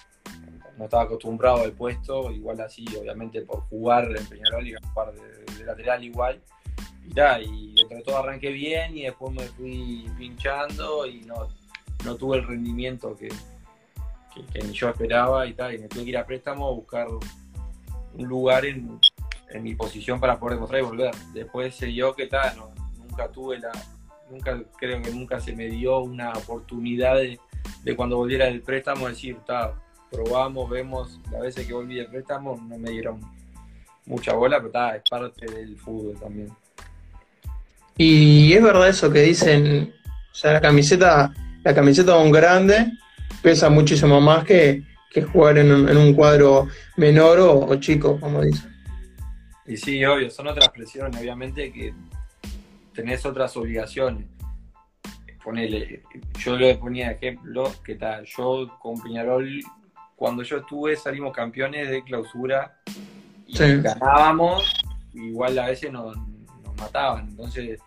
No 0.77 0.85
estaba 0.85 1.05
acostumbrado 1.05 1.63
al 1.63 1.73
puesto, 1.73 2.31
igual 2.31 2.61
así, 2.61 2.85
obviamente 2.95 3.41
por 3.41 3.61
jugar 3.71 4.15
en 4.15 4.27
Peñarol 4.27 4.69
y 4.69 4.75
jugar 4.93 5.15
de, 5.15 5.55
de 5.56 5.65
lateral 5.65 6.05
igual. 6.05 6.43
Y 7.06 7.15
ta, 7.15 7.41
y 7.41 7.73
dentro 7.75 7.96
de 7.96 8.03
todo 8.03 8.19
arranqué 8.19 8.51
bien 8.51 8.99
y 8.99 9.05
después 9.05 9.32
me 9.32 9.44
fui 9.44 10.11
pinchando 10.19 11.06
y 11.06 11.23
no, 11.23 11.49
no 12.05 12.17
tuve 12.17 12.39
el 12.39 12.47
rendimiento 12.47 13.17
que, 13.17 13.29
que, 14.53 14.73
yo 14.73 14.89
esperaba 14.89 15.47
y 15.47 15.55
tal, 15.55 15.75
y 15.75 15.79
me 15.79 15.89
tuve 15.89 16.05
que 16.05 16.11
ir 16.11 16.19
a 16.19 16.27
préstamo 16.27 16.69
a 16.69 16.73
buscar 16.73 17.09
un 17.09 18.29
lugar 18.29 18.65
en, 18.65 18.99
en 19.51 19.63
mi 19.63 19.75
posición 19.75 20.21
para 20.21 20.39
poder 20.39 20.57
demostrar 20.57 20.81
y 20.83 20.85
volver. 20.85 21.15
Después 21.33 21.75
se 21.75 21.87
dio 21.87 22.15
que 22.15 22.27
tal, 22.27 22.55
nunca 22.99 23.29
tuve 23.29 23.59
la, 23.59 23.73
nunca 24.31 24.61
creo 24.79 25.03
que 25.03 25.11
nunca 25.11 25.41
se 25.41 25.55
me 25.55 25.67
dio 25.67 26.01
una 26.01 26.33
oportunidad 26.33 27.17
de, 27.17 27.39
de 27.83 27.97
cuando 27.97 28.17
volviera 28.17 28.47
del 28.47 28.63
préstamo 28.63 29.09
decir, 29.09 29.37
ta, 29.47 29.75
probamos, 30.11 30.69
vemos, 30.69 31.21
las 31.31 31.43
veces 31.43 31.67
que 31.67 31.73
volví 31.73 31.97
del 31.97 32.07
préstamo 32.07 32.61
no 32.69 32.79
me 32.79 32.91
dieron 32.91 33.21
mucha 34.07 34.35
bola, 34.35 34.59
pero 34.59 34.71
ta, 34.71 34.97
es 34.97 35.03
parte 35.09 35.47
del 35.47 35.77
fútbol 35.77 36.19
también. 36.19 36.51
Y 37.97 38.53
es 38.53 38.63
verdad 38.63 38.89
eso 38.89 39.13
que 39.13 39.21
dicen, 39.21 39.93
o 40.33 40.35
sea, 40.35 40.55
la 40.55 40.61
camiseta, 40.61 41.33
la 41.64 41.74
camiseta 41.74 42.17
de 42.17 42.22
un 42.24 42.31
grande 42.32 42.93
pesa 43.43 43.70
muchísimo 43.70 44.20
más 44.20 44.44
que, 44.44 44.82
que 45.10 45.22
jugar 45.22 45.58
en 45.58 45.72
un, 45.72 45.88
en 45.88 45.96
un 45.96 46.14
cuadro 46.14 46.69
menor 46.96 47.38
o, 47.40 47.67
o 47.67 47.74
chico, 47.76 48.19
como 48.20 48.43
dicen. 48.43 48.70
Y 49.67 49.76
sí, 49.76 50.05
obvio, 50.05 50.31
son 50.31 50.48
otras 50.48 50.69
presiones, 50.70 51.20
obviamente 51.20 51.72
que 51.72 51.94
tenés 52.94 53.24
otras 53.24 53.56
obligaciones. 53.56 54.26
Ponele, 55.43 56.02
yo 56.38 56.56
le 56.56 56.74
ponía 56.76 57.12
ejemplo 57.12 57.72
que 57.84 57.94
tal, 57.94 58.26
yo 58.26 58.76
con 58.79 59.00
Peñarol, 59.00 59.60
cuando 60.17 60.43
yo 60.43 60.58
estuve 60.58 60.96
salimos 60.96 61.32
campeones 61.34 61.88
de 61.88 62.02
clausura 62.05 62.79
y 63.46 63.56
Sí. 63.56 63.76
ganábamos, 63.81 64.74
igual 65.14 65.58
a 65.58 65.67
veces 65.67 65.90
nos, 65.90 66.14
nos 66.62 66.76
mataban, 66.76 67.29
entonces 67.31 67.81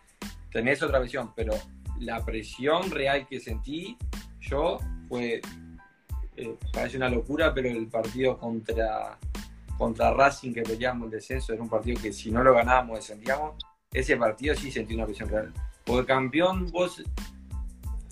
tenés 0.51 0.81
otra 0.81 0.99
visión, 0.99 1.31
pero 1.35 1.53
la 1.99 2.23
presión 2.23 2.89
real 2.91 3.27
que 3.27 3.39
sentí 3.39 3.97
yo 4.39 4.79
fue, 5.07 5.41
eh, 6.35 6.55
parece 6.73 6.97
una 6.97 7.09
locura, 7.09 7.53
pero 7.53 7.69
el 7.69 7.87
partido 7.87 8.37
contra 8.37 9.17
contra 9.77 10.13
Racing 10.13 10.53
que 10.53 10.61
peleamos 10.61 11.05
el 11.05 11.11
descenso, 11.11 11.51
era 11.51 11.61
un 11.61 11.67
partido 11.69 11.99
que 11.99 12.13
si 12.13 12.29
no 12.31 12.43
lo 12.43 12.53
ganábamos 12.53 12.97
descendíamos, 12.97 13.55
ese 13.91 14.15
partido 14.17 14.53
sí 14.55 14.71
sentí 14.71 14.93
una 14.93 15.05
presión 15.05 15.29
real. 15.29 15.51
Porque 15.83 16.05
campeón, 16.05 16.71
vos, 16.71 17.03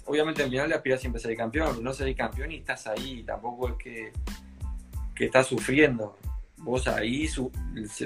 obviamente 0.05 0.41
en 0.43 0.49
final 0.49 0.73
aspirás 0.73 0.99
siempre 0.99 1.19
a 1.19 1.23
ser 1.23 1.37
campeón, 1.37 1.83
no 1.83 1.93
ser 1.93 2.13
campeón 2.15 2.51
y 2.51 2.57
estás 2.57 2.87
ahí, 2.87 3.23
tampoco 3.23 3.69
es 3.69 3.75
que, 3.75 4.11
que 5.15 5.25
estás 5.25 5.47
sufriendo. 5.47 6.17
Vos 6.57 6.87
ahí, 6.87 7.27
su- 7.27 7.51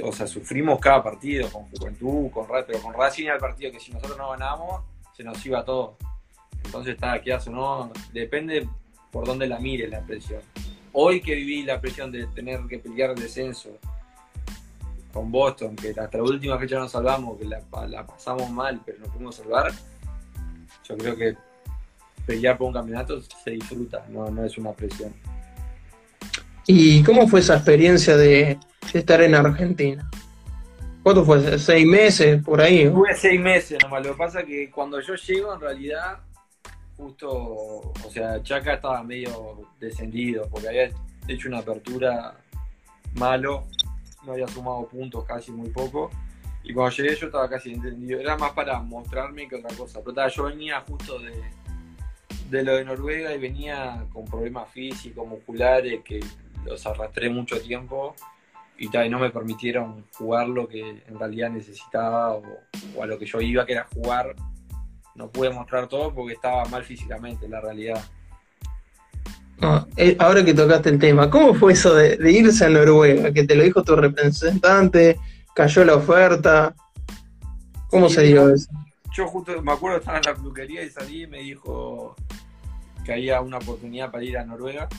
o 0.04 0.12
sea, 0.12 0.28
sufrimos 0.28 0.80
cada 0.80 1.02
partido, 1.02 1.50
con 1.50 1.64
Juventud, 1.70 2.30
con 2.32 2.48
pero 2.68 2.82
con 2.82 2.94
Racing 2.94 3.24
era 3.26 3.36
el 3.36 3.40
partido 3.40 3.72
que 3.72 3.80
si 3.80 3.92
nosotros 3.94 4.18
no 4.18 4.32
ganábamos, 4.32 4.84
se 5.16 5.24
nos 5.24 5.44
iba 5.46 5.64
todo. 5.64 5.98
Entonces 6.64 6.96
está, 6.96 7.22
quedas 7.22 7.48
o 7.48 7.52
no, 7.52 7.92
depende 8.12 8.68
por 9.12 9.26
dónde 9.26 9.48
la 9.48 9.60
mire 9.60 9.88
la 9.88 10.02
presión. 10.02 10.42
Hoy 10.94 11.22
que 11.22 11.36
viví 11.36 11.64
la 11.64 11.80
presión 11.80 12.12
de 12.12 12.26
tener 12.28 12.62
que 12.68 12.80
pelear 12.80 13.12
el 13.12 13.16
descenso 13.18 13.78
con 15.14 15.32
Boston, 15.32 15.76
que 15.76 15.90
hasta 15.90 16.18
la 16.18 16.24
última 16.24 16.58
fecha 16.60 16.78
nos 16.78 16.92
salvamos, 16.92 17.38
que 17.38 17.46
la, 17.46 17.62
la 17.88 18.06
pasamos 18.06 18.50
mal, 18.50 18.82
pero 18.86 19.00
nos 19.00 19.10
pudimos 19.10 19.36
salvar, 19.36 19.72
yo 20.88 20.98
creo 20.98 21.16
que 21.16 21.36
pelear 22.26 22.58
por 22.58 22.68
un 22.68 22.74
campeonato 22.74 23.22
se 23.22 23.52
disfruta, 23.52 24.06
no, 24.10 24.30
no 24.30 24.44
es 24.44 24.58
una 24.58 24.74
presión. 24.74 25.14
¿Y 26.68 27.04
cómo 27.04 27.28
fue 27.28 27.42
esa 27.42 27.56
experiencia 27.56 28.18
de, 28.18 28.58
estar 28.94 29.22
en 29.22 29.36
Argentina? 29.36 30.10
¿Cuánto 31.06 31.24
fue? 31.24 31.60
¿Seis 31.60 31.86
meses 31.86 32.44
por 32.44 32.60
ahí? 32.60 32.90
Fue 32.90 33.14
seis 33.14 33.40
meses 33.40 33.78
nomás. 33.84 34.04
Lo 34.04 34.14
que 34.14 34.18
pasa 34.18 34.40
es 34.40 34.48
que 34.48 34.72
cuando 34.72 35.00
yo 35.00 35.14
llego, 35.14 35.54
en 35.54 35.62
realidad, 35.62 36.18
justo, 36.98 37.32
o 37.32 38.10
sea, 38.12 38.42
Chaca 38.42 38.74
estaba 38.74 39.04
medio 39.04 39.70
descendido, 39.80 40.50
porque 40.50 40.68
había 40.68 40.90
hecho 41.28 41.48
una 41.48 41.60
apertura 41.60 42.36
malo, 43.14 43.68
no 44.26 44.32
había 44.32 44.48
sumado 44.48 44.88
puntos 44.88 45.26
casi 45.26 45.52
muy 45.52 45.70
poco. 45.70 46.10
Y 46.64 46.74
cuando 46.74 46.96
llegué 46.96 47.16
yo 47.16 47.28
estaba 47.28 47.48
casi 47.48 47.74
entendido. 47.74 48.20
Era 48.20 48.36
más 48.36 48.54
para 48.54 48.80
mostrarme 48.80 49.48
que 49.48 49.58
otra 49.58 49.78
cosa. 49.78 50.02
Pero 50.04 50.28
yo 50.28 50.46
venía 50.46 50.82
justo 50.82 51.20
de, 51.20 51.40
de 52.50 52.64
lo 52.64 52.78
de 52.78 52.84
Noruega 52.84 53.32
y 53.32 53.38
venía 53.38 54.08
con 54.12 54.26
problemas 54.26 54.72
físicos, 54.72 55.28
musculares, 55.28 56.02
que 56.04 56.20
los 56.66 56.84
arrastré 56.88 57.30
mucho 57.30 57.62
tiempo 57.62 58.16
y, 58.78 58.90
no 59.10 59.20
me 59.20 59.30
permitieron 59.30 60.06
jugar 60.18 60.48
lo 60.48 60.68
que 60.68 61.04
en 61.08 61.20
realidad 61.20 61.50
necesitaba 61.50 62.34
o, 62.34 62.44
a 63.02 63.06
lo 63.06 63.18
que 63.18 63.26
yo 63.26 63.42
iba, 63.42 63.66
que 63.66 63.74
era 63.74 63.88
jugar. 63.94 64.36
No 65.16 65.30
pude 65.30 65.50
mostrar 65.50 65.88
todo 65.88 66.14
porque 66.14 66.34
estaba 66.34 66.66
mal 66.66 66.84
físicamente, 66.84 67.48
la 67.48 67.62
realidad. 67.62 68.04
Eh, 69.96 70.18
ahora 70.20 70.44
que 70.44 70.54
tocaste 70.54 70.90
el 70.90 71.00
tema, 71.00 71.30
¿cómo 71.30 71.54
fue 71.54 71.74
eso 71.74 71.96
de, 71.96 72.18
irse 72.30 72.66
a 72.66 72.70
Noruega? 72.70 73.32
Que 73.32 73.46
te 73.46 73.56
lo 73.56 73.64
dijo 73.64 73.84
tu 73.84 73.96
representante, 73.96 75.18
cayó 75.54 75.86
la 75.86 75.96
oferta. 75.96 76.76
¿Cómo 77.90 78.10
se 78.10 78.24
dio 78.24 78.54
eso? 78.54 78.70
Yo 79.16 79.28
justo 79.28 79.62
me 79.62 79.72
acuerdo 79.72 80.00
estaba 80.00 80.18
en 80.18 80.24
la 80.26 80.36
peluquería 80.36 80.84
y 80.84 80.90
salí 80.90 81.24
y 81.24 81.28
me 81.28 81.40
dijo 81.40 82.16
que 83.06 83.14
había 83.14 83.40
una 83.40 83.58
oportunidad 83.58 84.12
para 84.12 84.26
ir 84.26 84.38
a 84.38 84.44
Noruega 84.44 84.90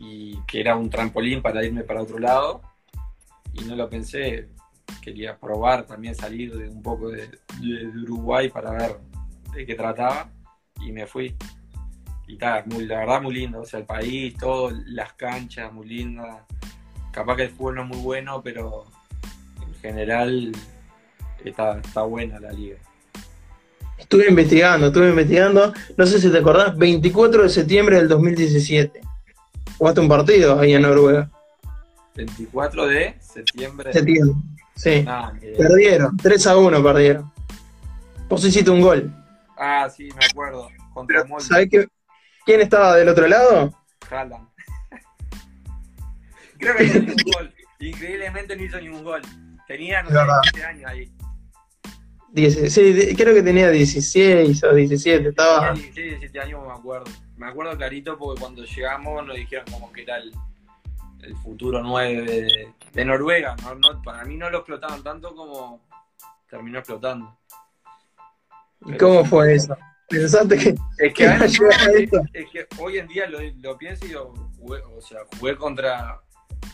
y 0.00 0.34
que 0.46 0.60
era 0.60 0.74
un 0.74 0.88
trampolín 0.88 1.42
para 1.42 1.62
irme 1.64 1.84
para 1.84 2.02
otro 2.02 2.18
lado. 2.18 2.62
Y 3.52 3.64
no 3.64 3.76
lo 3.76 3.88
pensé, 3.88 4.48
quería 5.02 5.38
probar 5.38 5.86
también 5.86 6.14
salir 6.14 6.56
de 6.56 6.68
un 6.68 6.82
poco 6.82 7.10
de, 7.10 7.28
Uruguay 8.02 8.48
para 8.48 8.72
ver 8.72 8.96
de 9.54 9.66
qué 9.66 9.74
trataba 9.74 10.30
y 10.80 10.90
me 10.90 11.06
fui. 11.06 11.36
Y 12.26 12.34
está, 12.34 12.64
muy, 12.66 12.86
la 12.86 13.00
verdad 13.00 13.20
muy 13.20 13.34
lindo, 13.34 13.60
o 13.60 13.64
sea, 13.64 13.80
el 13.80 13.86
país, 13.86 14.34
todo, 14.38 14.72
las 14.86 15.12
canchas, 15.12 15.70
muy 15.72 15.86
lindas. 15.86 16.44
Capaz 17.12 17.36
que 17.36 17.42
el 17.44 17.50
fútbol 17.50 17.74
no 17.74 17.82
es 17.82 17.88
muy 17.88 17.98
bueno, 17.98 18.40
pero 18.42 18.86
en 19.60 19.74
general 19.74 20.52
está, 21.44 21.78
está 21.78 22.02
buena 22.02 22.40
la 22.40 22.52
liga. 22.52 22.78
Estuve 23.98 24.30
investigando, 24.30 24.86
estuve 24.86 25.10
investigando, 25.10 25.74
no 25.96 26.06
sé 26.06 26.20
si 26.20 26.30
te 26.30 26.38
acordás, 26.38 26.74
24 26.78 27.42
de 27.42 27.48
septiembre 27.50 27.96
del 27.96 28.08
2017 28.08 29.09
jugaste 29.80 30.00
un 30.02 30.08
partido 30.08 30.60
ahí 30.60 30.74
en 30.74 30.82
Noruega. 30.82 31.30
24 32.14 32.86
de 32.86 33.16
septiembre. 33.18 33.90
Septiembre, 33.90 34.34
sí. 34.76 35.04
Ah, 35.08 35.32
perdieron, 35.56 36.18
3 36.18 36.46
a 36.48 36.58
1 36.58 36.82
perdieron. 36.82 37.32
Vos 38.28 38.44
hiciste 38.44 38.70
un 38.70 38.82
gol. 38.82 39.10
Ah, 39.56 39.88
sí, 39.88 40.10
me 40.18 40.26
acuerdo. 40.26 40.68
Contra 40.92 41.24
¿Sabés 41.38 41.70
quién 42.44 42.60
estaba 42.60 42.94
del 42.96 43.08
otro 43.08 43.26
lado? 43.26 43.72
Haaland. 44.10 44.48
Creo 46.58 46.76
que 46.76 46.84
no 46.84 46.90
hizo 46.90 46.98
ningún 46.98 47.32
gol. 47.32 47.54
Increíblemente 47.78 48.56
no 48.56 48.62
hizo 48.62 48.80
ningún 48.82 49.04
gol. 49.04 49.22
Tenía, 49.66 50.02
no 50.02 50.10
sé, 50.10 50.16
17 50.52 50.64
años 50.64 50.90
ahí. 50.90 52.68
sí, 52.68 53.16
creo 53.16 53.34
que 53.34 53.42
tenía 53.42 53.70
16 53.70 54.64
o 54.64 54.74
17, 54.74 55.28
estaba... 55.28 55.72
Tenía 55.72 55.84
16, 55.84 56.10
17 56.20 56.40
años, 56.40 56.66
me 56.66 56.72
acuerdo 56.72 57.10
me 57.40 57.46
acuerdo 57.46 57.74
clarito 57.74 58.18
porque 58.18 58.38
cuando 58.38 58.64
llegamos 58.64 59.26
nos 59.26 59.34
dijeron 59.34 59.64
como 59.72 59.90
que 59.90 60.02
era 60.02 60.18
el, 60.18 60.30
futuro 61.42 61.82
9 61.82 62.72
de, 62.92 63.04
Noruega. 63.04 63.56
para 64.04 64.24
mí 64.24 64.36
no 64.36 64.50
lo 64.50 64.58
explotaban 64.58 65.02
tanto 65.02 65.34
como 65.34 65.80
terminó 66.50 66.78
explotando. 66.78 67.38
¿Y 68.84 68.96
cómo 68.96 69.24
fue 69.24 69.54
eso? 69.54 69.76
¿Pensaste 70.08 70.56
que, 70.58 70.74
es 70.98 71.14
que, 71.14 72.66
hoy 72.78 72.98
en 72.98 73.06
día 73.06 73.26
lo, 73.28 73.78
pienso 73.78 74.06
y 74.06 74.12
jugué, 74.58 74.80
o 74.82 75.00
sea, 75.00 75.20
jugué 75.38 75.56
contra 75.56 76.20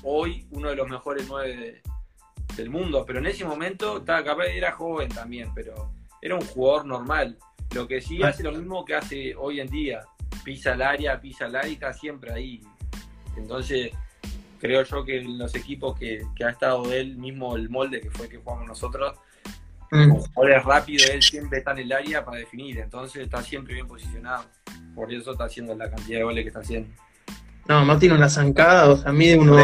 hoy 0.02 0.48
uno 0.50 0.70
de 0.70 0.76
los 0.76 0.88
mejores 0.88 1.26
9 1.28 1.82
del 2.56 2.70
mundo, 2.70 3.04
pero 3.06 3.20
en 3.20 3.26
ese 3.26 3.44
momento 3.44 3.98
estaba 3.98 4.24
capaz, 4.24 4.46
era 4.46 4.72
joven 4.72 5.10
también, 5.10 5.52
pero 5.54 5.92
era 6.20 6.34
un 6.34 6.44
jugador 6.44 6.86
normal. 6.86 7.38
Lo 7.72 7.86
que 7.86 8.00
sí 8.00 8.20
ah. 8.22 8.28
hace 8.28 8.42
lo 8.42 8.52
mismo 8.52 8.84
que 8.84 8.94
hace 8.94 9.34
hoy 9.36 9.60
en 9.60 9.68
día 9.68 10.02
pisa 10.44 10.72
el 10.74 10.82
área, 10.82 11.20
pisa 11.20 11.46
el 11.46 11.56
área 11.56 11.70
y 11.70 11.74
está 11.74 11.92
siempre 11.92 12.32
ahí. 12.32 12.60
Entonces, 13.36 13.90
creo 14.58 14.82
yo 14.82 15.04
que 15.04 15.18
en 15.18 15.38
los 15.38 15.54
equipos 15.54 15.98
que, 15.98 16.22
ha 16.44 16.50
estado 16.50 16.92
él 16.92 17.16
mismo, 17.16 17.56
el 17.56 17.68
molde 17.68 18.00
que 18.00 18.10
fue 18.10 18.28
que 18.28 18.38
jugamos 18.38 18.66
nosotros, 18.66 19.18
mm. 19.90 20.10
jugadores 20.10 20.64
rápido, 20.64 21.04
él 21.12 21.22
siempre 21.22 21.58
está 21.58 21.72
en 21.72 21.78
el 21.78 21.92
área 21.92 22.24
para 22.24 22.38
definir, 22.38 22.78
entonces 22.78 23.22
está 23.22 23.42
siempre 23.42 23.74
bien 23.74 23.86
posicionado. 23.86 24.44
Por 24.94 25.12
eso 25.12 25.32
está 25.32 25.44
haciendo 25.44 25.74
la 25.74 25.90
cantidad 25.90 26.18
de 26.18 26.24
goles 26.24 26.44
que 26.44 26.48
está 26.48 26.60
haciendo. 26.60 26.88
No, 27.68 27.84
más 27.84 27.98
tiene 27.98 28.14
una 28.14 28.28
zancada, 28.28 28.90
o 28.90 28.96
sea, 28.96 29.12
mide 29.12 29.36
uno. 29.36 29.56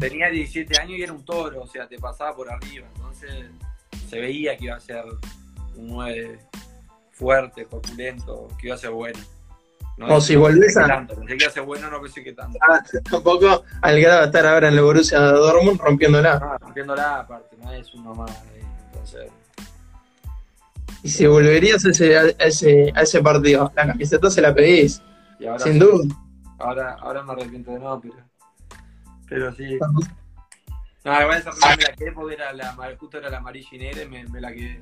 Tenía 0.00 0.30
17 0.30 0.80
años 0.80 0.98
y 0.98 1.02
era 1.02 1.12
un 1.12 1.24
toro, 1.24 1.62
o 1.62 1.66
sea, 1.66 1.86
te 1.86 1.98
pasaba 1.98 2.34
por 2.34 2.50
arriba, 2.50 2.86
entonces 2.94 3.30
se 4.08 4.18
veía 4.18 4.56
que 4.56 4.64
iba 4.64 4.76
a 4.76 4.80
ser 4.80 5.04
un 5.76 5.88
9 5.88 6.38
fuerte, 7.18 7.64
corpulento, 7.66 8.48
que 8.60 8.68
iba 8.68 8.76
a 8.76 8.78
ser 8.78 8.90
bueno. 8.90 9.18
No, 9.96 10.14
o 10.14 10.20
si 10.20 10.36
volvés 10.36 10.76
a. 10.76 10.86
Tanto. 10.86 11.16
Pensé 11.16 11.36
que 11.36 11.42
iba 11.42 11.50
a 11.50 11.52
ser 11.52 11.62
bueno, 11.64 11.90
no 11.90 12.00
pensé 12.00 12.22
que 12.22 12.32
tanto. 12.32 12.56
Ah, 12.62 12.80
tampoco 13.10 13.64
al 13.82 14.00
grado 14.00 14.20
de 14.20 14.26
estar 14.26 14.46
ahora 14.46 14.68
en 14.68 14.76
la 14.76 14.82
Borussia 14.82 15.18
Dortmund 15.18 15.80
rompiéndola. 15.80 16.34
Ah, 16.40 16.58
rompiéndola, 16.60 17.20
aparte, 17.20 17.56
no 17.60 17.72
es 17.72 17.92
uno 17.94 18.14
más. 18.14 18.30
Entonces. 18.86 19.32
Y 21.02 21.08
si 21.08 21.26
volverías 21.26 21.84
a 21.84 21.90
ese, 21.90 22.16
a 22.16 22.26
ese, 22.38 22.92
a 22.94 23.02
ese 23.02 23.22
partido, 23.22 23.72
la 23.74 23.86
camiseta 23.88 24.30
se 24.30 24.40
la 24.40 24.54
pedís. 24.54 25.02
sin 25.58 25.78
duda. 25.80 26.14
Ahora, 26.58 26.96
ahora 27.00 27.22
me 27.24 27.32
arrepiento 27.32 27.72
de 27.72 27.80
no, 27.80 28.00
pero. 28.00 28.14
Pero 29.28 29.52
sí. 29.54 29.78
No, 31.04 31.22
igual 31.22 31.38
esa 31.38 31.50
me 31.76 31.82
la 31.82 31.92
quedé 31.94 32.12
porque 32.12 32.34
era 32.34 32.52
la, 32.52 32.76
justo 32.98 33.18
era 33.18 33.30
la 33.30 33.38
amarilla 33.38 33.68
y 33.72 33.78
negra 33.78 34.02
y 34.02 34.08
me, 34.08 34.24
me 34.26 34.40
la 34.40 34.52
quedé. 34.52 34.80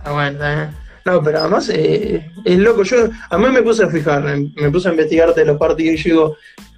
Está 0.00 0.12
bueno, 0.12 0.48
¿eh? 0.48 0.70
No, 1.04 1.22
pero 1.22 1.40
además 1.40 1.68
eh, 1.68 2.26
es 2.42 2.58
loco. 2.58 2.84
Yo 2.84 3.08
a 3.28 3.36
mí 3.36 3.48
me 3.48 3.62
puse 3.62 3.84
a 3.84 3.88
fijar, 3.88 4.22
me 4.22 4.70
puse 4.70 4.88
a 4.88 4.92
investigar 4.92 5.34
de 5.34 5.44
los 5.44 5.58
partidos 5.58 5.94
y 5.94 6.08
yo 6.08 6.10
digo, 6.10 6.36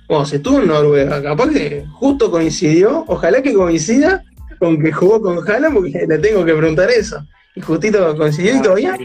bueno, 0.09 0.26
se 0.26 0.37
estuvo 0.37 0.59
en 0.61 0.67
Noruega, 0.67 1.23
capaz 1.23 1.50
que 1.50 1.87
justo 1.93 2.31
coincidió, 2.31 3.05
ojalá 3.07 3.41
que 3.43 3.55
coincida 3.55 4.25
con 4.59 4.81
que 4.81 4.91
jugó 4.91 5.23
con 5.23 5.38
Haaland, 5.49 5.75
porque 5.75 6.05
le 6.09 6.19
tengo 6.19 6.45
que 6.45 6.55
preguntar 6.55 6.91
eso. 6.91 7.25
Y 7.55 7.61
justito 7.61 8.17
coincidió 8.17 8.57
y 8.57 8.62
todavía. 8.62 8.99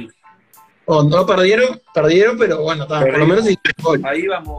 O 0.85 1.03
no 1.03 1.25
perdieron, 1.25 1.79
perdieron, 1.93 2.37
pero 2.37 2.63
bueno, 2.63 2.87
por 2.87 3.17
lo 3.17 3.27
menos 3.27 3.45
gol. 3.83 4.01
Ahí 4.03 4.25
vamos 4.25 4.57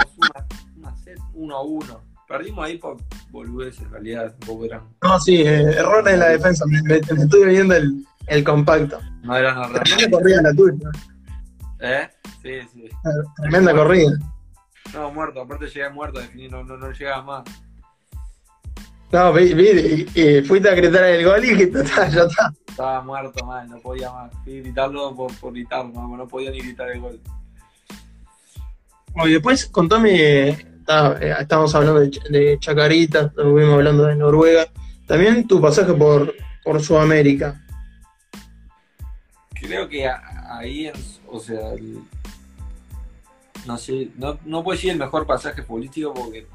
una, 0.76 0.96
set 0.96 1.18
1 1.34 1.56
a 1.56 1.62
1. 1.62 2.00
Perdimos 2.28 2.64
ahí 2.64 2.78
por 2.78 2.98
boludeces, 3.30 3.82
en 3.82 3.90
realidad, 3.90 4.34
un 4.40 4.46
poco 4.46 4.64
eran. 4.66 4.82
No, 5.02 5.18
sí, 5.18 5.40
eh, 5.40 5.62
error 5.62 6.06
en 6.08 6.18
la 6.18 6.28
defensa. 6.28 6.64
Me, 6.66 6.82
me 6.82 6.96
estuve 6.96 7.46
viendo 7.46 7.74
el, 7.74 8.04
el 8.28 8.44
compacto. 8.44 9.00
No 9.22 9.36
era 9.36 9.54
nada. 9.54 9.82
Tremenda 9.82 10.18
corrida 10.18 10.42
la 10.42 10.54
tuya. 10.54 10.90
¿Eh? 11.80 12.08
Sí, 12.42 12.60
sí. 12.72 12.88
Tremenda 13.36 13.74
corrida. 13.74 14.12
No, 14.94 15.10
muerto, 15.12 15.42
aparte 15.42 15.66
llegué 15.66 15.90
muerto, 15.90 16.20
no, 16.50 16.64
no, 16.64 16.76
no 16.76 16.92
llegaba 16.92 17.22
más. 17.22 17.44
No, 19.10 19.32
vi, 19.32 19.54
vi, 19.54 20.06
y, 20.14 20.42
fuiste 20.42 20.68
a 20.68 20.74
gritar 20.74 21.04
el 21.04 21.24
gol 21.24 21.44
y 21.44 21.48
dijiste, 21.50 21.80
está, 21.84 22.08
ya 22.08 22.22
está. 22.22 22.52
Estaba 22.68 23.02
muerto, 23.02 23.44
mal, 23.44 23.68
no 23.68 23.78
podía 23.80 24.10
más. 24.10 24.32
Fui 24.44 24.60
gritarlo 24.60 25.14
por, 25.14 25.34
por 25.38 25.52
gritarlo, 25.52 25.92
no, 25.92 26.16
no 26.16 26.28
podía 26.28 26.50
ni 26.50 26.60
gritar 26.60 26.90
el 26.90 27.00
gol. 27.00 27.20
Y 29.24 29.32
después 29.32 29.66
contame, 29.66 30.50
está, 30.50 31.18
eh, 31.20 31.34
estábamos 31.40 31.74
hablando 31.74 32.00
de, 32.00 32.10
de 32.30 32.58
Chacarita, 32.60 33.20
estuvimos 33.22 33.74
hablando 33.74 34.04
de 34.04 34.16
Noruega, 34.16 34.66
también 35.06 35.46
tu 35.46 35.60
pasaje 35.60 35.92
por, 35.94 36.34
por 36.62 36.82
Sudamérica 36.82 37.60
creo 39.60 39.88
que 39.88 40.08
ahí, 40.08 40.90
o 41.26 41.38
sea, 41.38 41.72
no 43.66 43.76
sé, 43.76 44.10
no, 44.16 44.38
no 44.44 44.62
puedo 44.62 44.76
decir 44.76 44.90
el 44.92 44.98
mejor 44.98 45.26
pasaje 45.26 45.62
político 45.62 46.14
porque, 46.14 46.46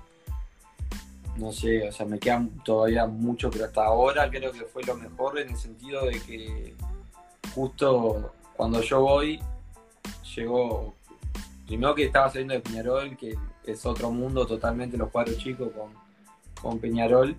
no 1.38 1.52
sé, 1.52 1.88
o 1.88 1.92
sea, 1.92 2.06
me 2.06 2.20
queda 2.20 2.46
todavía 2.64 3.06
mucho, 3.06 3.50
pero 3.50 3.66
hasta 3.66 3.86
ahora 3.86 4.30
creo 4.30 4.52
que 4.52 4.66
fue 4.66 4.84
lo 4.84 4.96
mejor 4.96 5.40
en 5.40 5.50
el 5.50 5.58
sentido 5.58 6.06
de 6.06 6.20
que 6.22 6.74
justo 7.54 8.34
cuando 8.56 8.82
yo 8.82 9.02
voy, 9.02 9.40
llegó, 10.36 10.94
primero 11.68 11.96
que 11.96 12.06
estaba 12.06 12.30
saliendo 12.30 12.54
de 12.54 12.62
Peñarol, 12.62 13.18
que 13.18 13.36
es 13.66 13.86
otro 13.86 14.12
mundo 14.12 14.46
totalmente 14.46 14.98
los 14.98 15.10
cuadros 15.10 15.38
chicos 15.38 15.70
con, 15.72 15.92
con 16.62 16.80
Peñarol. 16.80 17.36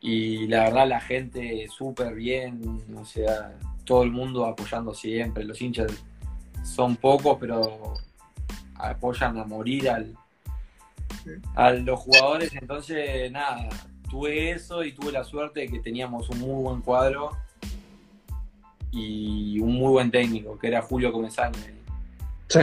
Y 0.00 0.48
la 0.48 0.64
verdad 0.64 0.88
la 0.88 1.00
gente 1.00 1.68
súper 1.68 2.14
bien, 2.14 2.82
o 2.96 3.04
sea, 3.04 3.56
todo 3.84 4.02
el 4.02 4.10
mundo 4.10 4.46
apoyando 4.46 4.94
siempre, 4.94 5.44
los 5.44 5.60
hinchas 5.60 5.92
son 6.64 6.96
pocos, 6.96 7.36
pero 7.40 7.94
apoyan 8.74 9.38
a 9.38 9.44
morir 9.44 9.90
al, 9.90 10.16
a 11.54 11.72
los 11.72 12.00
jugadores, 12.00 12.52
entonces 12.54 13.30
nada, 13.30 13.68
tuve 14.10 14.50
eso 14.50 14.84
y 14.84 14.92
tuve 14.92 15.12
la 15.12 15.24
suerte 15.24 15.60
de 15.60 15.68
que 15.68 15.80
teníamos 15.80 16.28
un 16.30 16.40
muy 16.40 16.62
buen 16.62 16.80
cuadro 16.80 17.30
y 18.90 19.58
un 19.60 19.74
muy 19.74 19.90
buen 19.90 20.10
técnico, 20.10 20.58
que 20.58 20.68
era 20.68 20.82
Julio 20.82 21.12
Comesaña, 21.12 21.58
Sí. 22.48 22.58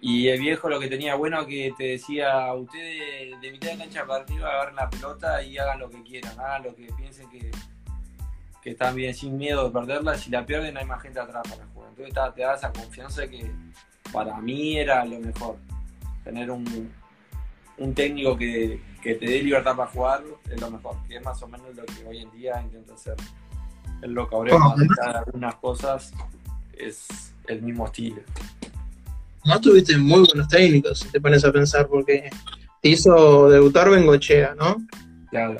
Y 0.00 0.28
el 0.28 0.40
viejo 0.40 0.68
lo 0.68 0.78
que 0.78 0.86
tenía 0.88 1.16
bueno 1.16 1.44
que 1.44 1.74
te 1.76 1.84
decía, 1.84 2.54
ustedes 2.54 3.38
de 3.40 3.50
mitad 3.50 3.72
de 3.72 3.78
cancha 3.78 4.06
para 4.06 4.22
arriba 4.22 4.48
agarren 4.48 4.76
la 4.76 4.88
pelota 4.88 5.42
y 5.42 5.58
hagan 5.58 5.80
lo 5.80 5.90
que 5.90 6.02
quieran, 6.02 6.38
hagan 6.38 6.62
lo 6.62 6.74
que 6.74 6.86
piensen 6.96 7.28
que, 7.28 7.50
que 8.62 8.70
están 8.70 8.94
bien, 8.94 9.14
sin 9.14 9.36
miedo 9.36 9.64
de 9.64 9.70
perderla. 9.70 10.16
Si 10.16 10.30
la 10.30 10.44
pierden 10.44 10.76
hay 10.76 10.84
más 10.84 11.02
gente 11.02 11.20
atrás 11.20 11.42
para 11.48 11.66
jugar. 11.72 11.90
Entonces 11.90 12.34
te 12.34 12.42
da 12.42 12.54
esa 12.54 12.72
confianza 12.72 13.26
que 13.28 13.50
para 14.12 14.38
mí 14.40 14.78
era 14.78 15.04
lo 15.04 15.18
mejor. 15.20 15.56
Tener 16.24 16.50
un, 16.50 16.90
un 17.78 17.94
técnico 17.94 18.36
que, 18.36 18.80
que 19.02 19.14
te 19.14 19.26
dé 19.26 19.42
libertad 19.42 19.76
para 19.76 19.90
jugar 19.90 20.22
es 20.50 20.60
lo 20.60 20.70
mejor, 20.70 20.96
que 21.06 21.16
es 21.16 21.24
más 21.24 21.42
o 21.42 21.48
menos 21.48 21.74
lo 21.74 21.84
que 21.86 22.06
hoy 22.06 22.18
en 22.18 22.30
día 22.32 22.60
intento 22.62 22.94
hacer. 22.94 23.16
El 24.02 24.12
loco 24.12 24.36
Abreu, 24.36 24.58
algunas 25.02 25.54
cosas, 25.56 26.12
es 26.72 27.32
el 27.46 27.62
mismo 27.62 27.86
estilo. 27.86 28.22
No 29.44 29.60
tuviste 29.60 29.96
muy 29.96 30.24
buenos 30.26 30.48
técnicos, 30.48 31.00
si 31.00 31.08
te 31.08 31.20
pones 31.20 31.44
a 31.44 31.52
pensar, 31.52 31.88
porque 31.88 32.30
te 32.82 32.88
hizo 32.88 33.48
debutar 33.48 33.90
Bengochea, 33.90 34.54
¿no? 34.54 34.76
Claro. 35.30 35.58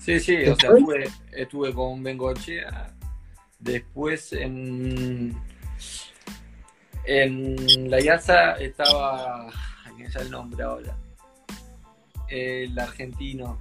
Sí, 0.00 0.18
sí, 0.18 0.36
o 0.48 0.56
sea, 0.56 0.70
estuve, 0.70 1.08
estuve 1.32 1.74
con 1.74 2.02
Bengochea. 2.02 2.92
Después 3.58 4.32
en. 4.32 5.36
En 7.04 7.90
la 7.90 8.00
IASA 8.00 8.54
estaba. 8.54 9.50
¿Quién 9.96 10.08
es 10.08 10.16
el 10.16 10.30
nombre 10.30 10.62
ahora? 10.62 10.96
El 12.28 12.78
argentino, 12.78 13.58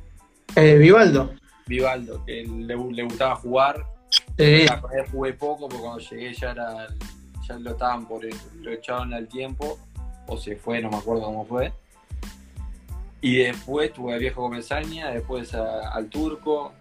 Eh, 0.55 0.75
Vivaldo. 0.75 1.33
Vivaldo, 1.67 2.23
que 2.25 2.43
le, 2.43 2.75
le 2.75 3.03
gustaba 3.03 3.35
jugar. 3.35 3.85
Sí. 4.37 4.65
La 4.65 4.81
jugué 5.11 5.33
poco 5.33 5.67
porque 5.67 5.83
cuando 5.83 5.99
llegué 5.99 6.33
ya 6.33 6.51
era 6.51 6.87
ya 7.47 7.59
lo 7.59 7.71
estaban 7.71 8.07
por 8.07 8.21
lo 8.23 8.71
echaron 8.71 9.13
al 9.13 9.27
tiempo 9.27 9.77
o 10.27 10.37
se 10.37 10.55
fue, 10.55 10.81
no 10.81 10.89
me 10.89 10.97
acuerdo 10.97 11.23
cómo 11.23 11.45
fue. 11.45 11.73
Y 13.21 13.37
después 13.37 13.93
tuve 13.93 14.13
al 14.13 14.19
viejo 14.19 14.41
Comesaña, 14.41 15.11
después 15.11 15.53
al 15.53 16.09
turco, 16.09 16.73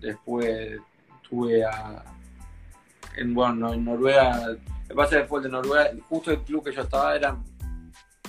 después 0.00 0.78
tuve 1.28 1.64
a 1.64 2.04
en 3.16 3.34
bueno 3.34 3.72
en 3.72 3.84
Noruega, 3.84 4.56
que 4.86 4.94
pasa 4.94 5.18
el 5.18 5.42
de 5.42 5.48
Noruega, 5.48 5.90
justo 6.08 6.30
el 6.30 6.42
club 6.42 6.64
que 6.64 6.72
yo 6.72 6.82
estaba 6.82 7.16
era 7.16 7.36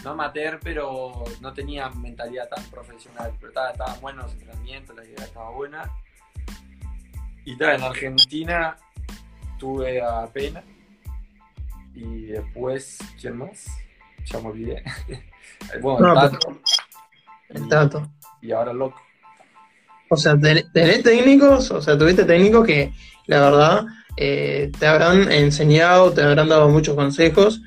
no 0.04 0.12
amateur, 0.12 0.60
pero 0.64 1.24
no 1.42 1.54
tenía 1.54 1.90
mentalidad 1.90 2.48
tan 2.50 2.64
profesional, 2.66 3.34
pero 3.40 3.50
estaba, 3.50 3.72
estaban 3.72 4.00
buenos 4.02 4.26
los 4.26 4.34
entrenamientos, 4.34 4.96
la 4.96 5.06
idea 5.06 5.26
estaba 5.26 5.50
buena. 5.52 5.92
Y 7.46 7.58
tal, 7.58 7.76
en 7.76 7.84
Argentina 7.84 8.78
tuve 9.58 10.02
a 10.02 10.26
Pena. 10.28 10.64
Y 11.96 12.28
después, 12.28 13.00
¿quién 13.20 13.38
más? 13.38 13.66
Ya 14.26 14.40
me 14.40 14.50
olvidé. 14.50 14.84
bueno, 15.82 16.14
No, 16.14 16.24
el 16.24 16.32
Tato. 16.32 16.60
El 17.50 17.68
Tato. 17.70 18.12
Y 18.42 18.52
ahora 18.52 18.74
Loco. 18.74 19.02
O 20.10 20.16
sea, 20.16 20.38
ten- 20.40 20.66
tenés 20.74 21.04
técnicos, 21.04 21.70
o 21.72 21.82
sea, 21.82 21.98
tuviste 21.98 22.24
técnicos 22.24 22.66
que, 22.66 22.94
la 23.26 23.42
verdad, 23.42 23.86
eh, 24.16 24.72
te 24.80 24.88
habrán 24.88 25.30
enseñado, 25.32 26.12
te 26.14 26.22
habrán 26.22 26.48
dado 26.50 26.70
muchos 26.70 26.96
consejos. 26.96 27.62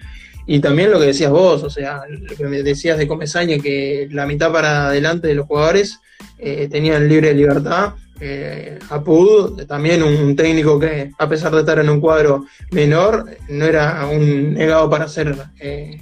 Y 0.47 0.59
también 0.61 0.91
lo 0.91 0.99
que 0.99 1.07
decías 1.07 1.31
vos, 1.31 1.63
o 1.63 1.71
sea, 1.71 2.03
lo 2.09 2.35
que 2.35 2.45
me 2.45 2.63
decías 2.63 2.97
de 2.99 3.07
Comesaña, 3.07 3.59
que 3.59 4.09
la 4.11 4.27
mitad 4.27 4.51
para 4.51 4.87
adelante 4.89 5.29
de 5.29 5.35
los 5.35 5.47
jugadores 5.47 6.01
eh, 6.39 6.67
tenían 6.71 7.09
libre 7.09 7.35
libertad. 7.35 7.95
Eh, 8.23 8.79
Apud, 8.91 9.65
también 9.67 10.03
un 10.03 10.35
técnico 10.35 10.79
que, 10.79 11.11
a 11.19 11.29
pesar 11.29 11.53
de 11.53 11.61
estar 11.61 11.79
en 11.79 11.89
un 11.89 12.01
cuadro 12.01 12.47
menor, 12.71 13.27
no 13.49 13.65
era 13.65 14.07
un 14.07 14.55
negado 14.55 14.91
para 14.91 15.05
hacer 15.05 15.37
eh, 15.61 16.01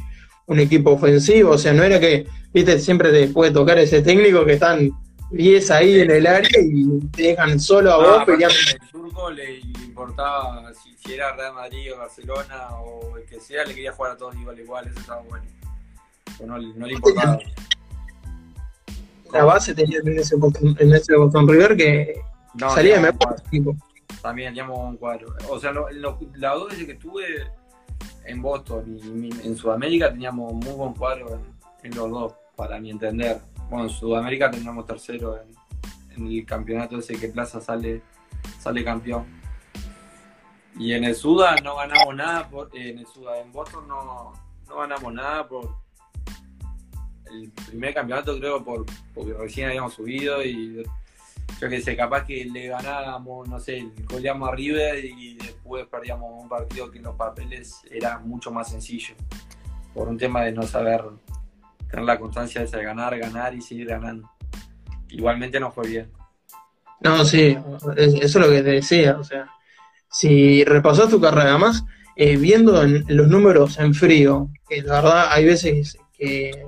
un 0.48 0.58
equipo 0.61 0.92
ofensivo. 0.92 1.52
O 1.52 1.58
sea, 1.58 1.72
no 1.72 1.82
era 1.84 2.00
que, 2.00 2.26
viste, 2.52 2.78
siempre 2.80 3.12
te 3.12 3.28
puede 3.32 3.52
tocar 3.52 3.78
ese 3.78 4.02
técnico 4.02 4.44
que 4.44 4.54
están 4.54 4.90
10 5.30 5.70
ahí 5.70 6.00
en 6.00 6.11
el 6.11 6.26
área 6.26 6.61
y 6.61 7.00
te 7.08 7.22
dejan 7.22 7.61
solo 7.61 7.92
a 7.92 7.94
Ah, 7.94 7.98
vos 8.18 8.24
peleando. 8.24 8.56
el 8.82 8.90
turco 8.90 9.30
le, 9.30 9.58
importaba 9.61 10.72
si, 10.74 10.94
si 10.96 11.14
era 11.14 11.34
Real 11.37 11.54
Madrid 11.54 11.92
o 11.94 11.98
Barcelona 11.98 12.70
o 12.80 13.16
el 13.16 13.24
que 13.24 13.38
sea, 13.40 13.64
le 13.64 13.74
quería 13.74 13.92
jugar 13.92 14.12
a 14.12 14.16
todos 14.16 14.34
igual 14.37 14.58
igual, 14.58 14.87
eso 14.88 14.98
estaba 15.00 15.20
bueno. 15.22 15.44
Pero 16.38 16.46
no, 16.52 16.58
no 16.74 16.87
le 16.87 16.94
importaba. 16.94 17.38
La 19.32 19.44
base 19.44 19.74
tenía 19.74 19.98
en 20.02 20.18
ese 20.18 20.37
Boston, 20.37 20.74
en 20.78 20.94
ese 20.94 21.14
Boston 21.14 21.46
River 21.46 21.76
que 21.76 22.14
No, 22.54 22.70
salía 22.74 22.94
de 22.94 23.12
mejor 23.12 23.37
equipo. 23.46 23.76
También 24.22 24.48
teníamos 24.54 24.78
un 24.78 24.96
cuadro. 24.96 25.26
O 25.50 25.58
sea, 25.61 25.72
lo- 25.72 25.90
lo- 25.90 26.18
dos 26.38 26.68
veces 26.70 26.87
que 26.87 26.92
estuve 26.92 27.24
en 28.28 28.42
Boston 28.42 28.98
y 29.02 29.46
en 29.46 29.56
Sudamérica 29.56 30.10
teníamos 30.10 30.52
muy 30.52 30.72
buen 30.72 30.94
cuadro 30.94 31.40
en, 31.82 31.94
los 31.94 32.10
dos, 32.10 32.34
para 32.56 32.78
mi 32.78 32.90
entender. 32.90 33.40
Bueno, 33.70 33.84
en 33.84 33.90
Sudamérica 33.90 34.50
teníamos 34.50 34.86
tercero 34.86 35.38
en, 36.16 36.26
el 36.26 36.44
campeonato 36.44 36.98
ese 36.98 37.18
que 37.18 37.28
Plaza 37.28 37.60
sale, 37.60 38.02
sale 38.58 38.84
campeón. 38.84 39.24
Y 40.76 40.92
en 40.92 41.04
el 41.04 41.14
Suda 41.14 41.56
no 41.62 41.76
ganamos 41.76 42.14
nada, 42.14 42.48
por- 42.48 42.70
eh, 42.74 42.90
en 42.90 42.98
el 42.98 43.06
Suda, 43.06 43.40
en 43.40 43.52
Boston 43.52 43.86
no, 43.88 44.32
no 44.68 44.76
ganamos 44.76 45.12
nada 45.12 45.46
por 45.48 45.76
el 47.30 47.50
primer 47.68 47.92
campeonato 47.94 48.38
creo 48.38 48.64
por 48.64 48.86
recién 49.38 49.68
habíamos 49.68 49.92
subido 49.94 50.42
y 50.42 50.82
yo 51.60 51.68
que 51.68 51.80
sé, 51.80 51.96
capaz 51.96 52.24
que 52.24 52.44
le 52.44 52.68
ganábamos, 52.68 53.48
no 53.48 53.58
sé, 53.58 53.86
goleamos 54.08 54.48
a 54.48 54.52
River 54.52 55.04
y 55.04 55.36
después 55.68 55.87
perdíamos 55.90 56.42
un 56.42 56.48
partido 56.48 56.90
que 56.90 56.98
en 56.98 57.04
los 57.04 57.16
papeles 57.16 57.81
era 57.90 58.18
mucho 58.18 58.50
más 58.50 58.70
sencillo. 58.70 59.14
Por 59.92 60.09
un 60.09 60.16
tema 60.16 60.42
de 60.44 60.52
no 60.52 60.62
saber 60.62 61.02
tener 61.90 62.04
la 62.07 62.18
constancia 62.18 62.64
de 62.64 62.83
ganar, 62.83 63.18
ganar 63.18 63.54
y 63.54 63.61
seguir 63.61 63.87
ganando. 63.88 64.31
Igualmente 65.09 65.61
nos 65.61 65.74
fue 65.74 65.87
bien. 65.88 66.11
No, 67.00 67.24
sí, 67.24 67.57
es- 67.96 68.14
eso 68.14 68.24
es 68.24 68.35
lo 68.46 68.48
que 68.48 68.62
te 68.62 68.70
decía. 68.70 69.18
O 69.18 69.24
sea, 69.24 69.46
si 70.11 70.64
repasás 70.64 71.11
tu 71.11 71.20
carrera, 71.20 71.50
además, 71.50 71.85
eh, 72.16 72.37
viendo 72.37 72.83
en- 72.83 73.04
los 73.09 73.28
números 73.28 73.78
en 73.78 73.94
frío, 73.94 74.48
que 74.68 74.83
la 74.83 74.94
verdad 75.02 75.26
hay 75.31 75.44
veces 75.44 75.98
que 76.12 76.66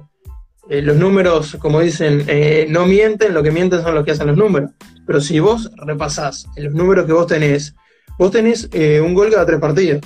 eh, 0.68 0.82
los 0.82 0.96
números, 0.96 1.56
como 1.58 1.80
dicen, 1.80 2.22
eh, 2.28 2.66
no 2.68 2.86
mienten, 2.86 3.34
lo 3.34 3.42
que 3.42 3.50
mienten 3.50 3.82
son 3.82 3.94
los 3.94 4.04
que 4.04 4.12
hacen 4.12 4.28
los 4.28 4.36
números. 4.36 4.70
Pero 5.04 5.20
si 5.20 5.40
vos 5.40 5.68
repasás 5.84 6.46
los 6.56 6.72
números 6.72 7.06
que 7.06 7.12
vos 7.12 7.26
tenés, 7.26 7.74
vos 8.20 8.30
tenés 8.30 8.68
eh, 8.72 9.00
un 9.00 9.14
gol 9.14 9.30
cada 9.30 9.46
tres 9.46 9.58
partidos, 9.58 10.02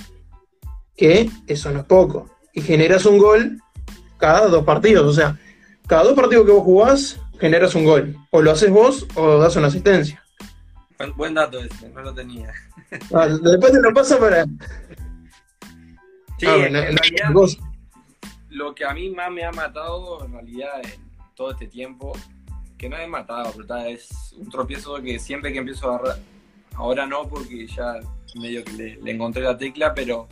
que 0.96 1.28
eso 1.48 1.72
no 1.72 1.80
es 1.80 1.84
poco. 1.84 2.30
Y 2.52 2.60
generas 2.60 3.06
un 3.06 3.18
gol 3.18 3.60
cada 4.18 4.46
dos 4.46 4.64
partidos. 4.64 5.04
O 5.04 5.12
sea, 5.12 5.36
cada 5.88 6.04
dos 6.04 6.14
partidos 6.14 6.46
que 6.46 6.52
vos 6.52 6.62
jugás, 6.62 7.20
generas 7.40 7.74
un 7.74 7.84
gol. 7.84 8.16
O 8.30 8.40
lo 8.40 8.52
haces 8.52 8.70
vos 8.70 9.04
o 9.16 9.38
das 9.38 9.56
una 9.56 9.66
asistencia. 9.66 10.22
Buen, 11.16 11.34
dato 11.34 11.58
ese, 11.58 11.88
no 11.88 12.02
lo 12.02 12.14
tenía. 12.14 12.52
Ah, 13.12 13.26
después 13.26 13.72
te 13.72 13.80
lo 13.80 13.92
paso 13.92 14.20
para. 14.20 14.44
Sí, 16.38 16.46
Ah, 16.46 16.66
en 16.66 16.74
realidad, 16.74 17.30
lo 18.50 18.72
que 18.72 18.84
a 18.84 18.94
mí 18.94 19.10
más 19.10 19.32
me 19.32 19.44
ha 19.44 19.50
matado 19.50 20.24
en 20.24 20.32
realidad 20.32 20.80
en 20.84 21.00
todo 21.34 21.50
este 21.50 21.66
tiempo, 21.66 22.12
que 22.78 22.88
no 22.88 22.96
me 22.96 23.02
ha 23.02 23.08
matado, 23.08 23.52
pero 23.56 23.76
es 23.78 24.32
un 24.38 24.48
tropiezo 24.48 25.02
que 25.02 25.18
siempre 25.18 25.52
que 25.52 25.58
empiezo 25.58 25.90
a 25.90 25.96
agarrar, 25.96 26.18
ahora 26.76 27.06
no 27.06 27.28
porque 27.28 27.66
ya 27.66 28.00
medio 28.34 28.64
que 28.64 28.72
le, 28.72 29.10
encontré 29.10 29.42
la 29.42 29.56
tecla, 29.56 29.94
pero 29.94 30.28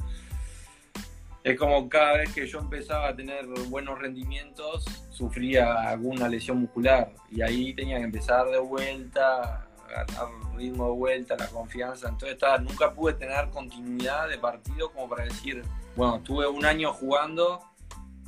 es 1.45 1.59
como 1.59 1.89
cada 1.89 2.19
vez 2.19 2.33
que 2.33 2.47
yo 2.47 2.59
empezaba 2.61 3.09
a 3.09 3.17
tener 3.17 3.47
buenos 3.69 3.99
rendimientos, 3.99 4.85
sufría 5.11 5.89
alguna 5.89 6.29
lesión 6.29 6.61
muscular. 6.61 7.13
Y 7.31 7.43
ahí 7.43 7.75
tenía 7.75 7.99
que 7.99 8.05
empezar 8.05 8.47
de 8.47 8.59
vuelta, 8.59 9.67
ganar 9.89 10.29
ritmo 10.57 10.87
de 10.87 10.93
vuelta, 10.93 11.37
la 11.37 11.49
confianza, 11.49 12.09
entonces 12.09 12.39
ta, 12.39 12.59
nunca 12.59 12.93
pude 12.93 13.15
tener 13.15 13.51
continuidad 13.51 14.29
de 14.29 14.39
partido 14.39 14.91
como 14.93 15.09
para 15.09 15.25
decir, 15.25 15.63
bueno, 15.97 16.21
tuve 16.21 16.47
un 16.47 16.65
año 16.65 16.93
jugando, 16.93 17.61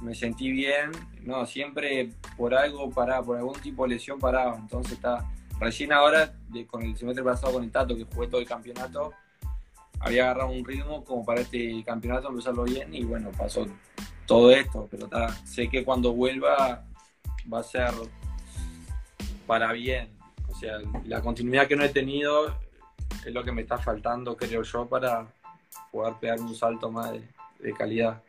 me 0.03 0.15
sentí 0.15 0.51
bien, 0.51 0.91
no, 1.23 1.47
siempre 1.47 2.11
por 2.37 2.55
algo 2.55 2.91
paraba, 2.91 3.25
por 3.25 3.37
algún 3.39 3.61
tipo 3.61 3.85
de 3.85 3.91
lesión 3.91 4.19
paraba, 4.19 4.57
entonces 4.57 4.93
está, 4.95 5.25
recién 5.61 5.93
ahora, 5.93 6.33
con 6.69 6.83
el 6.83 6.97
semestre 6.97 7.25
pasado 7.25 7.55
con 7.55 7.65
el 7.65 7.71
Tato, 7.71 7.97
que 7.97 8.05
jugué 8.05 8.29
todo 8.29 8.41
el 8.41 8.47
campeonato, 8.47 9.13
había 10.01 10.25
agarrado 10.25 10.51
un 10.51 10.65
ritmo 10.65 11.05
como 11.05 11.25
para 11.25 11.41
este 11.41 11.83
campeonato 11.85 12.29
empezarlo 12.29 12.65
bien 12.65 12.95
y 12.95 13.05
bueno, 13.05 13.31
pasó 13.37 13.67
todo 14.27 14.51
esto, 14.51 14.89
pero 14.91 15.09
sé 15.45 15.69
que 15.69 15.85
cuando 15.85 16.13
vuelva 16.13 16.85
va 17.53 17.61
a 17.61 17.63
ser 17.63 17.91
para 19.47 19.73
bien. 19.73 20.09
O 20.49 20.55
sea, 20.55 20.79
la 21.07 21.21
continuidad 21.21 21.67
que 21.67 21.77
no 21.77 21.85
he 21.85 21.89
tenido 21.89 22.55
es 23.25 23.33
lo 23.33 23.43
que 23.43 23.53
me 23.53 23.63
está 23.63 23.79
faltando, 23.79 24.37
creo 24.37 24.63
yo, 24.63 24.87
para 24.87 25.27
poder 25.91 26.15
pegar 26.21 26.41
un 26.41 26.55
salto 26.55 26.91
más 26.91 27.13
de, 27.13 27.73
calidad. 27.73 28.23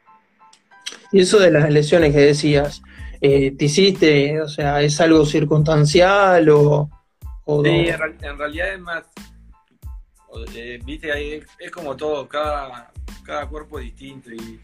Y 1.12 1.22
eso 1.22 1.40
de 1.40 1.52
las 1.52 1.70
lesiones 1.70 2.14
que 2.14 2.22
decías, 2.22 2.82
eh, 3.22 3.52
¿te 3.52 3.66
hiciste, 3.66 4.42
o 4.42 4.48
sea, 4.48 4.82
es 4.82 5.00
algo 5.02 5.26
circunstancial 5.26 6.50
o, 7.46 7.64
sí, 7.64 7.70
en, 7.70 8.38
realidad 8.38 8.74
es 8.74 8.80
más, 8.80 9.04
eh, 10.54 10.80
viste, 10.84 11.38
es, 11.60 11.72
como 11.72 11.96
todo, 11.96 12.28
cada, 12.28 12.92
cada 13.24 13.48
cuerpo 13.48 13.80
es 13.80 13.86
distinto 13.86 14.32
y 14.32 14.60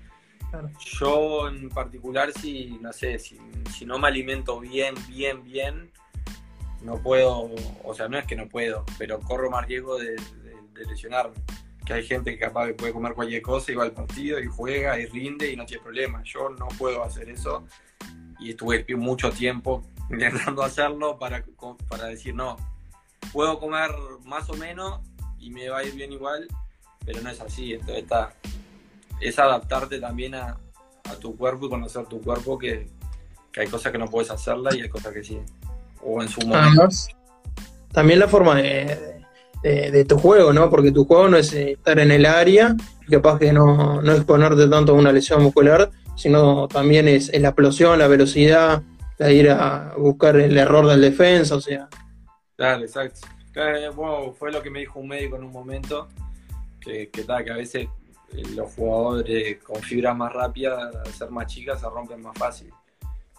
yo 0.79 1.47
en 1.47 1.69
particular 1.69 2.31
si, 2.33 2.77
no 2.81 2.91
sé, 2.91 3.19
si, 3.19 3.39
no 3.85 3.97
me 3.97 4.07
alimento 4.07 4.59
bien, 4.59 4.95
bien, 5.07 5.43
bien, 5.43 5.91
no 6.81 7.01
puedo, 7.01 7.51
o 7.83 7.93
sea, 7.93 8.07
no 8.07 8.17
es 8.17 8.25
que 8.25 8.35
no 8.35 8.49
puedo, 8.49 8.85
pero 8.97 9.19
corro 9.19 9.49
más 9.49 9.67
riesgo 9.67 9.97
de, 9.97 10.15
lesionarme. 10.87 11.35
Que 11.85 11.93
hay 11.93 12.03
gente 12.03 12.31
que 12.31 12.39
capaz 12.39 12.67
que 12.67 12.73
puede 12.73 12.93
comer 12.93 13.13
cualquier 13.13 13.41
cosa 13.43 13.71
y 13.71 13.75
va 13.75 13.83
al 13.83 13.91
partido 13.91 14.39
y 14.39 14.47
juega 14.47 14.99
y 14.99 15.05
rinde 15.05 15.51
y 15.51 15.55
no 15.55 15.65
tiene 15.65 15.83
problema. 15.83 16.23
Yo 16.23 16.49
no 16.49 16.67
puedo 16.69 17.03
hacer 17.03 17.29
eso 17.29 17.65
y 18.39 18.51
estuve 18.51 18.83
mucho 18.95 19.29
tiempo 19.31 19.83
intentando 20.09 20.63
hacerlo 20.63 21.19
para, 21.19 21.43
para 21.87 22.05
decir, 22.05 22.33
no, 22.33 22.57
puedo 23.31 23.60
comer 23.60 23.91
más 24.25 24.49
o 24.49 24.53
menos 24.53 24.99
y 25.39 25.49
me 25.49 25.69
va 25.69 25.79
a 25.79 25.84
ir 25.84 25.93
bien 25.95 26.12
igual, 26.12 26.47
pero 27.05 27.21
no 27.21 27.29
es 27.29 27.41
así. 27.41 27.73
Entonces 27.73 28.03
está, 28.03 28.34
es 29.19 29.38
adaptarte 29.39 29.99
también 29.99 30.36
a, 30.36 30.57
tu 31.19 31.36
cuerpo 31.36 31.65
y 31.65 31.69
conocer 31.69 32.05
tu 32.05 32.21
cuerpo, 32.21 32.57
que, 32.57 32.88
hay 33.57 33.67
cosas 33.67 33.91
que 33.91 33.97
no 33.97 34.07
puedes 34.07 34.31
hacerla 34.31 34.73
y 34.73 34.81
hay 34.81 34.89
cosas 34.89 35.12
que 35.13 35.23
sí. 35.23 35.39
O 36.01 36.21
en 36.21 36.29
su 36.29 36.39
momento. 36.47 36.88
también 37.91 38.19
la 38.19 38.29
forma 38.29 38.55
de, 38.55 40.05
tu 40.07 40.17
juego, 40.17 40.53
¿no? 40.53 40.69
Porque 40.69 40.91
tu 40.91 41.03
juego 41.03 41.27
no 41.27 41.38
es 41.38 41.51
eh, 41.53 41.73
estar 41.73 41.99
en 41.99 42.12
el 42.12 42.25
área, 42.25 42.75
capaz 43.10 43.39
que 43.39 43.51
no, 43.51 44.01
no 44.01 44.13
exponerte 44.13 44.69
tanto 44.69 44.93
a 44.93 44.95
una 44.95 45.12
lesión 45.12 45.43
muscular, 45.43 45.91
sino 46.15 46.67
también 46.67 47.07
es, 47.07 47.29
la 47.38 47.49
explosión, 47.49 47.99
la 47.99 48.07
velocidad, 48.07 48.84
la 49.17 49.31
ir 49.31 49.49
a 49.49 49.93
buscar 49.97 50.38
el 50.38 50.57
error 50.57 50.88
del 50.88 51.01
defensa, 51.01 51.55
o 51.55 51.62
sea. 51.62 51.89
Claro, 52.62 52.84
exacto. 52.84 53.28
fue 54.38 54.52
lo 54.52 54.62
que 54.62 54.69
me 54.69 54.80
dijo 54.80 55.00
un 55.00 55.08
médico 55.08 55.36
en 55.36 55.43
un 55.43 55.52
momento, 55.52 56.08
que, 56.80 57.10
que, 57.10 57.26
que 57.26 57.52
a 57.52 57.56
veces 57.56 57.88
los 58.56 58.71
jugadores 58.74 59.58
con 59.63 59.82
fibra 59.82 60.13
más 60.13 60.32
rápida, 60.32 60.91
al 61.04 61.12
ser 61.12 61.32
más 61.32 61.47
chicas, 61.47 61.82
se 61.82 61.89
rompen 61.89 62.21
más 62.21 62.38
fácil. 62.38 62.71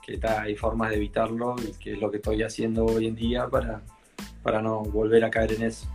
Que 0.05 0.19
hay 0.27 0.57
formas 0.57 0.91
de 0.91 0.97
evitarlo 0.97 1.55
y 1.59 1.73
que 1.79 1.93
es 1.93 2.01
lo 2.01 2.11
que 2.11 2.17
estoy 2.17 2.43
haciendo 2.43 2.85
hoy 2.85 3.07
en 3.07 3.15
día 3.15 3.47
para, 3.47 3.83
para 4.43 4.61
no 4.61 4.81
volver 4.81 5.25
a 5.25 5.31
caer 5.31 5.53
en 5.53 5.63
eso. 5.63 5.87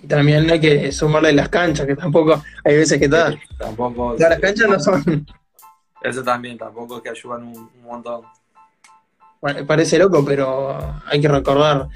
Y 0.00 0.06
también 0.06 0.48
hay 0.48 0.60
que 0.60 0.92
sumarle 0.92 1.32
las 1.32 1.48
canchas, 1.48 1.86
que 1.86 1.96
tampoco 1.96 2.40
hay 2.64 2.76
veces 2.76 2.98
que 2.98 3.06
está. 3.06 3.34
tampoco. 3.58 4.14
las 4.16 4.38
canchas 4.38 4.68
no 4.68 4.78
son. 4.78 5.26
Eso 6.00 6.22
también, 6.22 6.58
tampoco 6.58 6.98
es 6.98 7.02
que 7.02 7.08
ayudan 7.08 7.44
un, 7.44 7.70
montón. 7.82 8.22
Parece 9.66 9.98
loco, 9.98 10.24
pero 10.24 11.00
hay 11.06 11.20
que 11.20 11.28
recordar. 11.28 11.88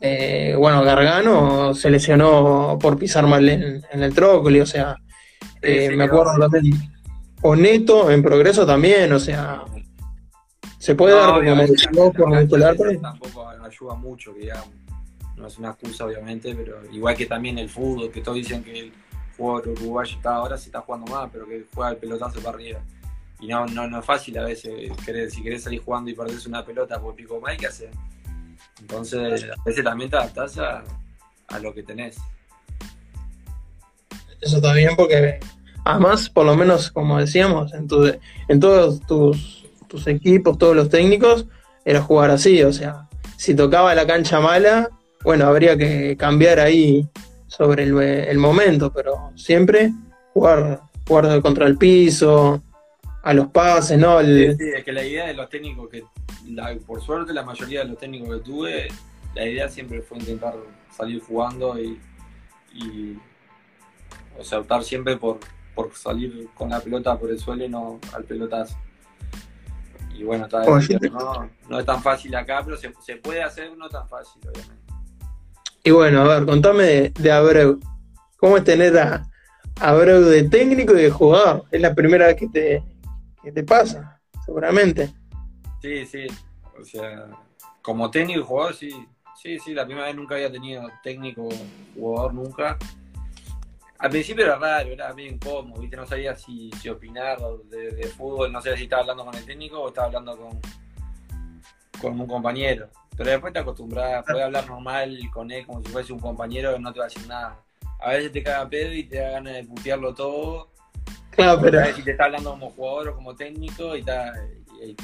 Eh, 0.00 0.54
bueno, 0.56 0.82
Gargano 0.84 1.74
se 1.74 1.90
lesionó 1.90 2.78
por 2.80 2.96
pisar 2.98 3.26
mal 3.26 3.48
en, 3.48 3.82
en 3.90 4.02
el 4.02 4.14
trócoli, 4.14 4.60
o 4.60 4.66
sea, 4.66 4.96
eh, 5.62 5.90
me 5.90 6.04
acuerdo 6.04 6.38
también. 6.38 6.92
O 7.42 7.54
Neto 7.54 8.10
en 8.10 8.22
progreso 8.22 8.66
también, 8.66 9.12
o 9.12 9.18
sea. 9.18 9.62
Se 10.78 10.94
puede 10.94 11.14
dar 11.14 11.34
como 11.34 11.56
muscular, 11.56 12.76
Tampoco 13.00 13.48
ayuda 13.48 13.94
mucho, 13.94 14.32
digamos. 14.32 14.68
No 15.36 15.46
es 15.46 15.58
una 15.58 15.70
excusa, 15.70 16.04
obviamente, 16.04 16.54
pero 16.54 16.80
igual 16.92 17.16
que 17.16 17.26
también 17.26 17.58
el 17.58 17.68
fútbol, 17.68 18.10
que 18.10 18.20
todos 18.20 18.36
dicen 18.36 18.62
que 18.62 18.78
el 18.78 18.92
jugador 19.36 19.68
uruguayo 19.68 20.16
está 20.16 20.36
ahora, 20.36 20.56
sí 20.56 20.66
está 20.66 20.80
jugando 20.80 21.12
más, 21.12 21.28
pero 21.32 21.46
que 21.46 21.64
juega 21.72 21.90
el 21.90 21.96
pelotazo 21.96 22.40
para 22.40 22.56
arriba. 22.56 22.80
Y 23.40 23.46
no, 23.46 23.66
no, 23.66 23.88
no 23.88 24.00
es 24.00 24.04
fácil 24.04 24.38
a 24.38 24.44
veces, 24.44 24.90
si 25.30 25.42
querés 25.42 25.62
salir 25.62 25.82
jugando 25.82 26.10
y 26.10 26.14
perdés 26.14 26.46
una 26.46 26.64
pelota 26.64 27.00
por 27.00 27.14
pico 27.14 27.40
más, 27.40 27.56
¿qué 27.56 27.66
hacer? 27.66 27.90
Entonces, 28.80 29.44
a 29.44 29.62
veces 29.64 29.84
también 29.84 30.10
te 30.10 30.16
adaptás 30.16 30.58
a, 30.58 30.82
a 31.48 31.58
lo 31.58 31.72
que 31.72 31.82
tenés. 31.82 32.16
Eso 34.40 34.56
está 34.56 34.72
bien 34.72 34.94
porque 34.96 35.40
Además, 35.88 36.28
por 36.28 36.44
lo 36.44 36.54
menos, 36.54 36.90
como 36.90 37.18
decíamos, 37.18 37.72
en, 37.72 37.88
en 38.48 38.60
todos 38.60 39.00
tus, 39.06 40.06
equipos, 40.06 40.58
todos 40.58 40.76
los 40.76 40.90
técnicos, 40.90 41.46
era 41.82 42.02
jugar 42.02 42.30
así. 42.30 42.62
O 42.62 42.74
sea, 42.74 43.08
si 43.38 43.54
tocaba 43.54 43.94
la 43.94 44.06
cancha 44.06 44.38
mala, 44.38 44.90
bueno, 45.24 45.46
habría 45.46 45.78
que 45.78 46.14
cambiar 46.18 46.60
ahí 46.60 47.08
sobre 47.46 47.84
el, 47.84 48.36
momento, 48.36 48.92
pero 48.92 49.32
siempre 49.34 49.90
jugar, 50.34 50.82
jugar 51.06 51.40
contra 51.40 51.66
el 51.66 51.78
piso, 51.78 52.62
a 53.22 53.34
los 53.34 53.48
pases, 53.48 53.98
¿no? 53.98 54.20
Sí, 54.20 54.56
es 54.76 54.84
que 54.84 54.92
la 54.92 55.04
idea 55.04 55.26
de 55.26 55.34
los 55.34 55.48
técnicos 55.48 55.88
que, 55.90 56.04
por 56.86 57.00
suerte, 57.00 57.32
la 57.32 57.42
mayoría 57.42 57.80
de 57.80 57.86
los 57.86 57.98
técnicos 57.98 58.36
que 58.36 58.44
tuve, 58.44 58.88
la 59.34 59.46
idea 59.46 59.68
siempre 59.68 60.00
fue 60.02 60.18
intentar 60.18 60.54
salir 60.96 61.22
jugando 61.22 61.78
y, 61.78 62.00
y 62.72 63.18
o 64.38 64.44
sea, 64.44 64.60
optar 64.60 64.84
siempre 64.84 65.16
por, 65.16 65.38
por 65.74 65.94
salir 65.94 66.48
con 66.54 66.70
la 66.70 66.80
pelota 66.80 67.18
por 67.18 67.30
el 67.30 67.38
suelo 67.38 67.64
y 67.64 67.68
no 67.68 67.98
al 68.14 68.24
pelotazo. 68.24 68.76
Y 70.14 70.24
bueno, 70.24 70.46
está 70.46 70.64
no, 70.64 71.50
no, 71.68 71.78
es 71.78 71.86
tan 71.86 72.02
fácil 72.02 72.34
acá, 72.34 72.62
pero 72.64 72.76
se, 72.76 73.16
puede 73.16 73.42
hacer, 73.42 73.76
no 73.76 73.88
tan 73.88 74.08
fácil, 74.08 74.42
obviamente. 74.42 74.82
Y 75.84 75.90
bueno, 75.92 76.22
a 76.22 76.24
ver, 76.24 76.46
contame 76.46 77.12
de, 77.16 77.32
Abreu. 77.32 77.78
¿Cómo 78.36 78.56
es 78.56 78.64
tener 78.64 78.98
a 78.98 79.22
Abreu 79.80 80.22
de 80.22 80.42
técnico 80.44 80.94
y 80.94 81.02
de 81.02 81.10
jugador? 81.10 81.64
Es 81.70 81.80
la 81.80 81.94
primera 81.94 82.26
vez 82.26 82.36
que 82.36 82.48
te, 82.48 82.82
que 83.42 83.52
te 83.52 83.62
pasa, 83.62 84.20
seguramente. 84.44 85.12
Sí, 85.80 86.06
sí. 86.06 86.26
O 86.78 86.84
sea, 86.84 87.28
como 87.82 88.10
técnico 88.10 88.40
y 88.40 88.44
jugador, 88.44 88.74
sí. 88.74 89.06
Sí, 89.40 89.56
sí, 89.60 89.72
la 89.72 89.84
primera 89.84 90.06
vez 90.06 90.16
nunca 90.16 90.34
había 90.34 90.50
tenido 90.50 90.88
técnico, 91.02 91.48
jugador 91.94 92.34
nunca. 92.34 92.76
Al 93.98 94.10
principio 94.10 94.44
era 94.44 94.56
raro, 94.56 94.90
era 94.90 95.12
bien 95.12 95.34
incómodo, 95.34 95.80
¿viste? 95.80 95.96
No 95.96 96.06
sabía 96.06 96.34
si, 96.34 96.70
si 96.80 96.88
opinar 96.88 97.38
de, 97.64 98.04
fútbol, 98.16 98.52
no 98.52 98.60
sé 98.60 98.76
si 98.76 98.84
estaba 98.84 99.02
hablando 99.02 99.24
con 99.24 99.34
el 99.34 99.44
técnico 99.44 99.80
o 99.80 99.88
estaba 99.88 100.08
hablando 100.08 100.36
con, 100.36 100.60
con 102.00 102.20
un 102.20 102.26
compañero. 102.26 102.88
Pero 103.16 103.30
después 103.30 103.52
te 103.52 103.60
acostumbras, 103.60 104.24
puedes 104.24 104.44
hablar 104.44 104.66
normal 104.68 105.18
con 105.32 105.50
él 105.50 105.66
como 105.66 105.82
si 105.82 105.88
fuese 105.88 106.12
un 106.12 106.20
compañero 106.20 106.72
que 106.72 106.78
no 106.78 106.92
te 106.92 107.00
va 107.00 107.06
a 107.06 107.08
decir 107.08 107.26
nada. 107.26 107.64
A 108.00 108.10
veces 108.10 108.30
te 108.30 108.42
caga 108.42 108.68
pedo 108.68 108.92
y 108.92 109.04
te 109.04 109.18
da 109.18 109.30
ganas 109.30 109.54
de 109.54 109.64
putearlo 109.64 110.14
todo. 110.14 110.70
Pero. 111.38 111.94
Si 111.94 112.02
te 112.02 112.10
está 112.10 112.24
hablando 112.24 112.50
como 112.50 112.70
jugador 112.70 113.08
o 113.08 113.14
como 113.14 113.34
técnico 113.36 113.96
y, 113.96 114.04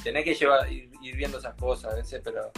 tenés 0.03 0.25
que 0.25 0.35
llevar, 0.35 0.71
ir, 0.71 0.91
viendo 1.17 1.39
esas 1.39 1.55
cosas 1.55 1.93
a 1.93 1.97
veces, 1.97 2.21
pero, 2.25 2.51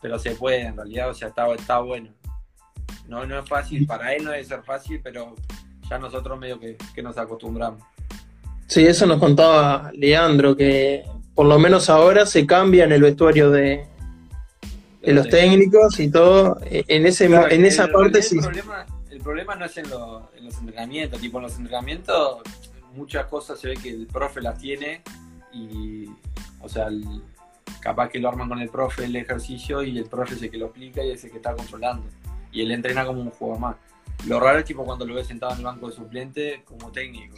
pero 0.00 0.18
se 0.18 0.32
puede 0.32 0.62
en 0.62 0.76
realidad, 0.76 1.10
o 1.10 1.14
sea, 1.14 1.28
está, 1.28 1.52
está 1.54 1.78
bueno. 1.78 2.10
No, 3.08 3.24
no 3.24 3.38
es 3.38 3.48
fácil, 3.48 3.86
para 3.86 4.14
él 4.14 4.24
no 4.24 4.30
debe 4.30 4.44
ser 4.44 4.62
fácil, 4.62 5.00
pero 5.02 5.34
ya 5.88 5.98
nosotros 5.98 6.38
medio 6.38 6.58
que, 6.60 6.76
nos 7.02 7.16
acostumbramos. 7.16 7.82
Sí, 8.66 8.84
eso 8.84 9.06
nos 9.06 9.20
contaba 9.20 9.90
Leandro, 9.94 10.56
que 10.56 11.04
por 11.34 11.46
lo 11.46 11.58
menos 11.58 11.88
ahora 11.88 12.26
se 12.26 12.46
cambia 12.46 12.84
en 12.84 12.92
el 12.92 13.02
vestuario 13.02 13.50
de, 13.50 13.86
de 15.02 15.12
los 15.12 15.28
técnicos 15.28 16.00
y 16.00 16.10
todo. 16.10 16.58
E, 16.64 16.84
en, 16.88 17.06
ese, 17.06 17.26
en 17.26 17.64
esa 17.64 17.86
parte 17.88 18.22
sí. 18.22 18.38
Problema, 19.26 19.56
no 19.56 19.64
es 19.64 19.76
en, 19.76 19.90
los 19.90 20.58
entrenamientos, 20.58 21.20
tipo 21.20 21.38
en 21.38 21.42
los 21.42 21.58
entrenamientos 21.58 22.42
muchas 22.94 23.26
cosas 23.26 23.60
se 23.60 23.68
ve 23.68 23.76
que 23.76 23.90
el 23.90 24.06
profe 24.06 24.40
las 24.40 24.58
tiene 24.58 25.02
y, 25.52 26.06
o 26.62 26.68
sea, 26.68 26.88
capaz 27.80 28.08
que 28.08 28.18
lo 28.18 28.28
arman 28.28 28.48
con 28.48 28.60
el 28.60 28.70
profe 28.70 29.04
el 29.04 29.16
ejercicio 29.16 29.82
y 29.82 29.98
el 29.98 30.06
profe 30.06 30.34
es 30.34 30.42
el 30.42 30.50
que 30.50 30.56
lo 30.56 30.66
explica 30.66 31.04
y 31.04 31.10
es 31.10 31.24
el 31.24 31.30
que 31.30 31.36
está 31.36 31.54
controlando 31.54 32.06
y 32.52 32.62
él 32.62 32.70
entrena 32.70 33.04
como 33.04 33.20
un 33.20 33.30
jugador 33.30 33.60
más. 33.60 33.76
Lo 34.26 34.40
raro 34.40 34.60
es 34.60 34.64
tipo 34.64 34.84
cuando 34.84 35.04
lo 35.04 35.14
ves 35.14 35.26
sentado 35.26 35.52
en 35.52 35.58
el 35.58 35.64
banco 35.64 35.88
de 35.88 35.94
suplente 35.94 36.62
como 36.64 36.90
técnico, 36.90 37.36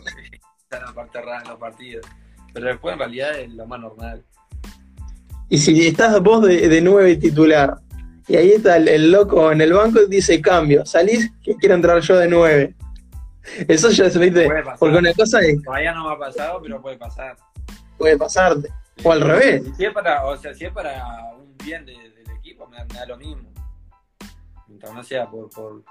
está 0.63 0.79
en 0.79 0.85
la 0.85 0.93
parte 0.93 1.21
rara 1.21 1.43
de 1.43 1.49
los 1.49 1.59
partidos. 1.59 2.07
Pero 2.53 2.69
después 2.69 2.93
en 2.93 2.99
realidad 3.01 3.39
es 3.41 3.53
lo 3.53 3.67
más 3.67 3.81
normal. 3.81 4.25
Y 5.49 5.59
si 5.59 5.89
estás 5.89 6.21
vos 6.23 6.47
de, 6.47 6.69
de 6.69 6.81
nueve 6.81 7.17
titular, 7.17 7.79
y 8.29 8.37
ahí 8.37 8.51
está 8.53 8.77
el, 8.77 9.11
loco 9.11 9.51
en 9.51 9.61
el 9.61 9.73
banco 9.73 10.01
y 10.03 10.09
dice 10.09 10.41
cambio, 10.41 10.85
salís 10.85 11.31
que 11.43 11.57
quiero 11.57 11.75
entrar 11.75 12.01
yo 12.01 12.17
de 12.17 12.29
nueve. 12.29 12.75
Eso 13.67 13.91
ya 13.91 14.11
se 14.11 14.19
dice, 14.19 14.49
porque 14.79 14.99
una 14.99 15.15
cosa 15.15 15.41
es... 15.41 15.63
Todavía 15.63 15.95
no 15.95 16.07
me 16.09 16.15
ha 16.15 16.19
pasado, 16.19 16.61
pero 16.63 16.83
puede 16.83 16.99
pasar. 16.99 17.37
Puede 17.97 18.19
pasarte. 18.19 18.69
O 19.03 19.13
al 19.13 19.23
revés. 19.23 19.63
Si 19.77 19.85
es 19.85 19.93
para, 19.93 20.25
o 20.27 20.37
sea, 20.37 20.53
si 20.53 20.67
es 20.67 20.73
para 20.73 21.03
un 21.39 21.57
bien 21.65 21.87
del 21.87 22.13
equipo, 22.37 22.67
me 22.69 22.77
da 22.77 23.07
lo 23.07 23.17
mismo 23.17 23.49
no 24.95 25.03
sea 25.05 25.29
por, 25.29 25.51
por 25.51 25.83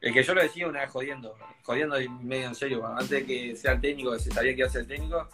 Es 0.00 0.12
que 0.12 0.22
yo 0.22 0.34
lo 0.34 0.42
decía 0.42 0.68
una 0.68 0.80
vez 0.80 0.90
jodiendo, 0.90 1.34
jodiendo 1.64 2.00
y 2.00 2.08
medio 2.08 2.46
en 2.46 2.54
serio, 2.54 2.86
antes 2.86 3.10
de 3.10 3.24
que 3.24 3.56
sea 3.56 3.72
el 3.72 3.80
técnico, 3.80 4.12
que 4.12 4.20
se 4.20 4.30
sabía 4.30 4.52
que 4.52 4.58
iba 4.58 4.68
a 4.68 4.70
ser 4.70 4.82
el 4.82 4.88
técnico, 4.88 5.28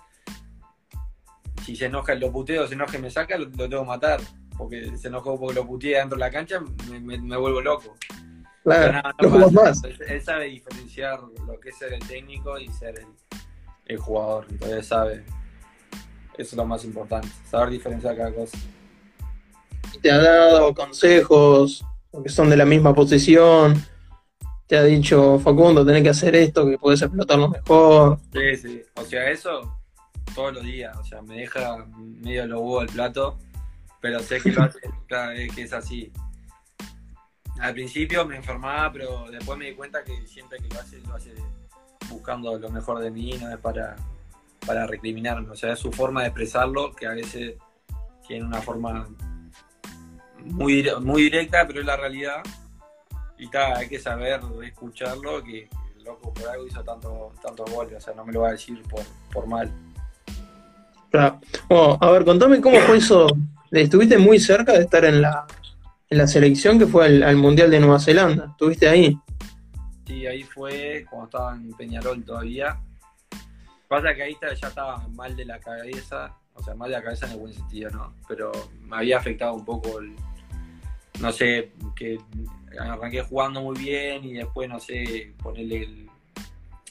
si 1.64 1.76
se 1.76 1.86
enoja, 1.86 2.14
lo 2.14 2.32
puteo, 2.32 2.66
se 2.66 2.74
enoja 2.74 2.96
y 2.96 3.02
me 3.02 3.10
saca, 3.10 3.36
lo, 3.36 3.44
lo 3.46 3.68
tengo 3.68 3.82
que 3.82 3.88
matar. 3.88 4.20
Porque 4.56 4.96
se 4.96 5.08
enojó 5.08 5.38
porque 5.38 5.54
lo 5.54 5.66
puteé 5.66 5.98
dentro 5.98 6.16
de 6.16 6.20
la 6.20 6.30
cancha, 6.30 6.60
me, 6.90 7.00
me- 7.00 7.20
me 7.20 7.36
vuelvo 7.36 7.60
loco. 7.60 7.96
Claro, 8.62 9.10
no, 9.20 9.28
no 9.38 9.50
pasa. 9.50 9.60
más. 9.62 9.82
Él, 10.08 10.22
sabe 10.22 10.44
diferenciar 10.46 11.20
lo 11.46 11.58
que 11.58 11.70
es 11.70 11.78
ser 11.78 11.92
el 11.94 12.06
técnico 12.06 12.58
y 12.58 12.68
ser 12.68 12.98
el, 13.00 13.06
el 13.86 13.98
jugador. 13.98 14.46
Entonces 14.50 14.86
sabe. 14.86 15.24
Eso 16.34 16.50
es 16.50 16.54
lo 16.54 16.64
más 16.64 16.84
importante, 16.84 17.28
saber 17.50 17.70
diferenciar 17.70 18.16
cada 18.16 18.32
cosa. 18.32 18.56
Te 20.00 20.10
ha 20.10 20.18
dado 20.18 20.74
consejos, 20.74 21.84
porque 22.10 22.28
son 22.30 22.48
de 22.50 22.56
la 22.56 22.64
misma 22.64 22.94
posición. 22.94 23.74
Te 24.66 24.78
ha 24.78 24.84
dicho, 24.84 25.38
Facundo, 25.38 25.84
tenés 25.84 26.02
que 26.02 26.08
hacer 26.08 26.34
esto, 26.34 26.66
que 26.66 26.78
podés 26.78 27.02
explotarlo 27.02 27.50
mejor. 27.50 28.18
Sí, 28.32 28.56
sí. 28.56 28.82
O 28.96 29.04
sea, 29.04 29.28
eso 29.30 29.78
todos 30.34 30.54
los 30.54 30.62
días. 30.62 30.96
O 30.96 31.04
sea, 31.04 31.20
me 31.20 31.36
deja 31.38 31.84
medio 31.98 32.46
lo 32.46 32.60
huevo 32.60 32.82
el 32.82 32.88
plato, 32.88 33.38
pero 34.02 34.18
sé 34.18 34.40
que 34.40 34.50
lo 34.50 34.64
hace, 34.64 34.80
que 35.54 35.62
es 35.62 35.72
así. 35.72 36.12
Al 37.60 37.72
principio 37.72 38.26
me 38.26 38.36
enfermaba, 38.36 38.92
pero 38.92 39.30
después 39.30 39.56
me 39.56 39.66
di 39.66 39.74
cuenta 39.74 40.02
que 40.02 40.26
siempre 40.26 40.58
que 40.58 40.68
lo 40.68 40.80
hace, 40.80 40.98
lo 41.06 41.14
hace 41.14 41.32
buscando 42.10 42.58
lo 42.58 42.68
mejor 42.68 42.98
de 42.98 43.12
mí, 43.12 43.32
no 43.40 43.48
es 43.48 43.58
para, 43.58 43.94
para 44.66 44.88
recriminarme. 44.88 45.48
O 45.50 45.54
sea, 45.54 45.72
es 45.72 45.78
su 45.78 45.92
forma 45.92 46.22
de 46.22 46.28
expresarlo, 46.28 46.92
que 46.92 47.06
a 47.06 47.12
veces 47.12 47.54
tiene 48.26 48.44
una 48.44 48.60
forma 48.60 49.08
muy, 50.44 50.84
muy 51.00 51.22
directa, 51.22 51.64
pero 51.64 51.78
es 51.78 51.86
la 51.86 51.96
realidad. 51.96 52.42
Y 53.38 53.48
ta, 53.48 53.76
hay 53.76 53.88
que 53.88 54.00
saber 54.00 54.40
escucharlo, 54.64 55.44
que 55.44 55.68
el 55.96 56.04
loco 56.04 56.34
por 56.34 56.48
algo 56.48 56.66
hizo 56.66 56.82
tanto, 56.82 57.32
tantos 57.40 57.70
goles, 57.70 57.98
o 57.98 58.00
sea, 58.00 58.14
no 58.14 58.24
me 58.24 58.32
lo 58.32 58.40
va 58.40 58.48
a 58.48 58.52
decir 58.52 58.82
por, 58.82 59.04
por 59.32 59.46
mal. 59.46 59.70
Bueno, 61.68 61.98
a 62.00 62.10
ver, 62.10 62.24
contame 62.24 62.60
cómo 62.60 62.80
fue 62.80 62.96
eso. 62.96 63.28
Estuviste 63.72 64.18
muy 64.18 64.38
cerca 64.38 64.74
de 64.74 64.80
estar 64.80 65.04
en 65.04 65.22
la, 65.22 65.46
en 66.10 66.18
la 66.18 66.26
selección 66.26 66.78
que 66.78 66.86
fue 66.86 67.06
al, 67.06 67.22
al 67.22 67.36
Mundial 67.36 67.70
de 67.70 67.80
Nueva 67.80 67.98
Zelanda. 67.98 68.48
¿Estuviste 68.50 68.86
ahí? 68.86 69.18
Sí, 70.06 70.26
ahí 70.26 70.42
fue 70.42 71.06
cuando 71.08 71.24
estaba 71.24 71.54
en 71.54 71.72
Peñarol 71.72 72.22
todavía. 72.22 72.78
Pasa 73.88 74.14
que 74.14 74.22
ahí 74.24 74.36
ya 74.40 74.68
estaba 74.68 75.06
mal 75.08 75.34
de 75.34 75.46
la 75.46 75.58
cabeza, 75.58 76.36
o 76.54 76.62
sea, 76.62 76.74
mal 76.74 76.90
de 76.90 76.96
la 76.98 77.02
cabeza 77.02 77.26
en 77.26 77.32
el 77.32 77.38
buen 77.38 77.54
sentido, 77.54 77.90
¿no? 77.90 78.14
Pero 78.28 78.52
me 78.82 78.96
había 78.96 79.16
afectado 79.16 79.54
un 79.54 79.64
poco 79.64 80.00
el, 80.00 80.14
no 81.20 81.32
sé, 81.32 81.72
que 81.96 82.18
arranqué 82.78 83.22
jugando 83.22 83.62
muy 83.62 83.78
bien 83.78 84.24
y 84.24 84.34
después, 84.34 84.68
no 84.68 84.78
sé, 84.80 85.32
ponerle 85.42 85.84
el, 85.84 86.10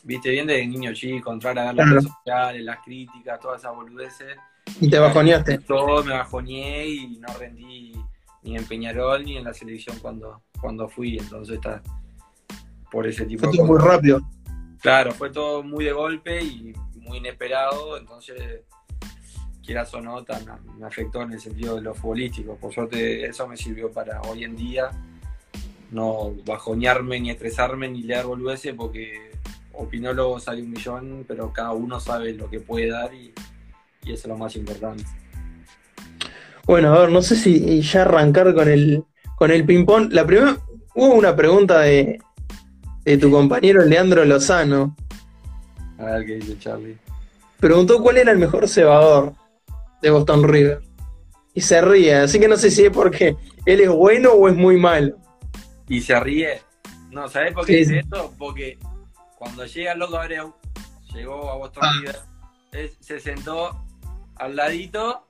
viste, 0.03 0.31
bien 0.31 0.47
de 0.47 0.65
niño 0.65 0.93
chico, 0.93 1.31
entrar 1.31 1.57
a 1.59 1.65
ver 1.65 1.75
las 1.75 1.89
redes 1.89 2.03
sociales, 2.05 2.63
las 2.63 2.79
críticas, 2.79 3.39
todas 3.39 3.61
esas 3.61 3.75
boludeces. 3.75 4.35
Y 4.79 4.89
te 4.89 4.99
bajoneaste. 4.99 5.59
Todo 5.59 6.03
me 6.03 6.13
bajoneé 6.13 6.87
y 6.89 7.17
no 7.17 7.27
rendí 7.37 7.93
ni 8.43 8.55
en 8.57 8.65
Peñarol 8.65 9.23
ni 9.23 9.37
en 9.37 9.43
la 9.43 9.53
selección 9.53 9.97
cuando, 9.99 10.41
cuando 10.59 10.87
fui, 10.89 11.17
entonces 11.17 11.55
está 11.55 11.81
por 12.91 13.05
ese 13.07 13.25
tipo 13.25 13.43
Fue 13.43 13.51
de 13.51 13.57
todo 13.57 13.67
muy 13.67 13.77
cosas. 13.77 13.93
rápido. 13.95 14.21
Claro, 14.81 15.11
fue 15.11 15.29
todo 15.29 15.61
muy 15.61 15.85
de 15.85 15.91
golpe 15.91 16.41
y 16.43 16.73
muy 16.95 17.19
inesperado, 17.19 17.97
entonces 17.97 18.61
quieras 19.63 19.93
o 19.93 20.01
no, 20.01 20.23
tan- 20.23 20.43
me 20.79 20.87
afectó 20.87 21.21
en 21.21 21.33
el 21.33 21.39
sentido 21.39 21.75
de 21.75 21.81
lo 21.83 21.93
futbolístico. 21.93 22.55
Por 22.55 22.73
suerte 22.73 23.25
eso 23.25 23.47
me 23.47 23.55
sirvió 23.55 23.91
para 23.91 24.19
hoy 24.23 24.43
en 24.43 24.55
día 24.55 24.89
no 25.91 26.31
bajonearme 26.45 27.19
ni 27.19 27.29
estresarme 27.29 27.89
ni 27.89 28.01
leer 28.03 28.25
boludeces 28.25 28.73
porque 28.73 29.31
opinólogo 29.73 30.39
sale 30.39 30.63
un 30.63 30.71
millón, 30.71 31.25
pero 31.27 31.53
cada 31.53 31.73
uno 31.73 31.99
sabe 31.99 32.33
lo 32.33 32.49
que 32.49 32.59
puede 32.59 32.89
dar 32.89 33.13
y, 33.13 33.31
y 34.03 34.13
eso 34.13 34.23
es 34.23 34.27
lo 34.27 34.37
más 34.37 34.55
importante. 34.55 35.03
Bueno, 36.65 36.93
a 36.93 36.99
ver, 36.99 37.11
no 37.11 37.21
sé 37.21 37.35
si 37.35 37.81
ya 37.81 38.01
arrancar 38.03 38.53
con 38.53 38.69
el, 38.69 39.03
con 39.35 39.51
el 39.51 39.65
ping-pong. 39.65 40.09
La 40.11 40.25
primera, 40.25 40.57
hubo 40.95 41.15
una 41.15 41.35
pregunta 41.35 41.79
de, 41.81 42.19
de 43.03 43.17
tu 43.17 43.31
compañero 43.31 43.83
Leandro 43.83 44.23
Lozano. 44.25 44.95
A 45.97 46.05
ver 46.05 46.25
qué 46.25 46.35
dice 46.35 46.57
Charlie. 46.59 46.97
Preguntó 47.59 48.01
cuál 48.01 48.17
era 48.17 48.31
el 48.31 48.37
mejor 48.39 48.67
cebador 48.67 49.33
de 50.01 50.09
Boston 50.09 50.43
River. 50.47 50.81
Y 51.53 51.61
se 51.61 51.81
ríe, 51.81 52.15
así 52.15 52.39
que 52.39 52.47
no 52.47 52.55
sé 52.55 52.71
si 52.71 52.85
es 52.85 52.91
porque 52.91 53.35
él 53.65 53.81
es 53.81 53.89
bueno 53.89 54.31
o 54.31 54.47
es 54.47 54.55
muy 54.55 54.77
malo. 54.77 55.17
Y 55.89 55.99
se 56.01 56.17
ríe. 56.19 56.61
No, 57.11 57.27
¿sabés 57.27 57.53
por 57.53 57.65
qué 57.65 57.73
Sí, 57.73 57.79
dice 57.79 57.91
sí. 57.93 57.99
esto? 57.99 58.33
Porque 58.37 58.79
cuando 59.37 59.65
llega 59.65 59.91
el 59.91 59.99
loco 59.99 60.15
Abreu, 60.17 60.53
llegó 61.13 61.51
a 61.51 61.57
Boston 61.57 61.83
Ah. 61.85 61.91
River, 61.99 62.15
él 62.71 62.91
se 63.01 63.19
sentó 63.19 63.83
al 64.41 64.55
ladito 64.55 65.27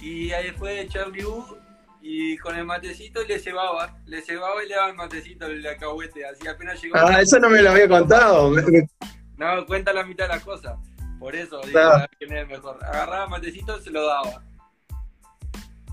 y 0.00 0.32
ahí 0.32 0.50
fue 0.52 0.86
Charlie 0.88 1.24
Wood 1.24 1.56
y 2.00 2.36
con 2.38 2.56
el 2.56 2.64
matecito 2.64 3.22
le 3.22 3.38
cebaba, 3.38 3.96
le 4.06 4.22
cebaba 4.22 4.64
y 4.64 4.68
le 4.68 4.74
daba 4.74 4.88
el 4.88 4.96
matecito, 4.96 5.46
el 5.46 5.64
alcahuete, 5.64 6.24
así 6.26 6.48
apenas 6.48 6.82
llegó. 6.82 6.96
Ah, 6.96 7.20
eso 7.20 7.38
no 7.38 7.48
me 7.48 7.62
lo 7.62 7.70
había 7.70 7.88
contado. 7.88 8.50
No, 9.36 9.66
cuenta 9.66 9.92
la 9.92 10.02
mitad 10.04 10.24
de 10.24 10.34
las 10.34 10.44
cosas. 10.44 10.76
Por 11.20 11.36
eso, 11.36 11.60
digo, 11.64 11.78
ver 11.78 12.10
quién 12.18 12.32
es 12.32 12.38
el 12.42 12.46
mejor. 12.48 12.78
Agarraba 12.84 13.24
el 13.24 13.30
matecito 13.30 13.78
y 13.78 13.82
se 13.82 13.90
lo 13.90 14.04
daba. 14.04 14.42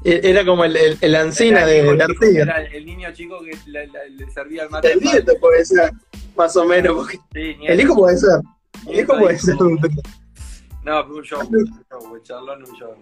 Era 0.04 0.46
como 0.46 0.64
el, 0.64 0.76
el, 0.78 0.98
el 1.02 1.16
Ancina 1.16 1.66
de 1.66 1.84
la. 1.96 2.08
Era 2.22 2.64
el 2.64 2.86
niño 2.86 3.12
chico 3.14 3.40
que 3.44 3.52
le, 3.68 3.88
servía 4.32 4.64
el 4.64 4.70
mate. 4.70 4.94
El 4.94 5.02
nieto 5.02 5.34
puede 5.40 5.64
ser, 5.66 5.92
más 6.36 6.56
o 6.56 6.66
menos. 6.66 6.96
porque- 6.96 7.20
Sí, 7.34 7.58
el 7.68 7.80
hijo 7.82 7.96
puede 7.96 8.18
ser. 8.18 8.40
El 8.88 9.00
hijo 9.02 9.18
puede 9.18 9.38
ser. 9.38 9.56
No, 10.84 11.04
pero 11.04 11.16
un 11.16 11.24
show, 11.24 11.40
un 11.42 11.86
show, 11.90 12.20
charlón, 12.24 12.64
un 12.64 12.76
show. 12.76 12.96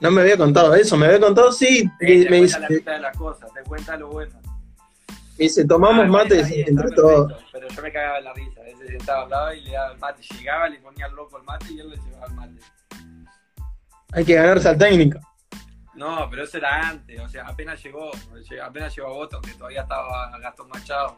No 0.00 0.10
me 0.10 0.22
había 0.22 0.36
contado 0.36 0.74
eso, 0.74 0.96
me 0.96 1.06
había 1.06 1.20
contado, 1.20 1.52
sí. 1.52 1.78
Sí, 1.78 1.84
Me, 2.00 2.06
te 2.24 2.30
me 2.30 2.38
cuenta 2.38 2.58
la 2.58 2.68
dice, 2.68 2.80
mitad 2.80 2.92
de 2.92 3.00
las 3.00 3.16
cosas, 3.16 3.52
te 3.52 3.62
cuenta 3.64 3.96
lo 3.96 4.08
bueno. 4.08 4.40
me 4.42 5.14
dice, 5.36 5.66
tomamos 5.66 6.04
Ah, 6.06 6.08
mate 6.08 6.42
bien, 6.44 6.68
entre 6.68 6.88
perfecto, 6.88 7.36
Pero 7.52 7.68
yo 7.68 7.82
me 7.82 7.92
cagaba 7.92 8.18
en 8.18 8.24
la 8.24 8.32
risa. 8.32 8.60
Ese 8.66 8.86
sentaba 8.86 9.24
al 9.24 9.30
lado 9.30 9.54
y 9.54 9.60
le 9.62 9.72
daba 9.72 9.92
el 9.92 9.98
mate. 9.98 10.22
Llegaba, 10.38 10.68
le 10.68 10.78
ponía 10.78 11.06
al 11.06 11.12
loco 11.14 11.36
el 11.38 11.44
mate 11.44 11.66
y 11.72 11.80
él 11.80 11.90
le 11.90 11.96
llevaba 11.96 12.26
el 12.26 12.32
mate. 12.34 12.60
Hay 14.12 14.24
que 14.24 14.34
ganarse 14.34 14.68
al 14.68 14.78
técnico. 14.78 15.18
No, 15.94 16.26
pero 16.30 16.44
eso 16.44 16.56
era 16.56 16.88
antes. 16.88 17.20
O 17.20 17.28
sea, 17.28 17.46
apenas 17.46 17.82
llegó. 17.82 18.10
Apenas 18.64 18.94
llegó 18.96 19.08
a 19.08 19.12
Boston, 19.12 19.42
que 19.42 19.52
todavía 19.52 19.82
estaba 19.82 20.38
Gastón 20.38 20.68
Machado. 20.68 21.16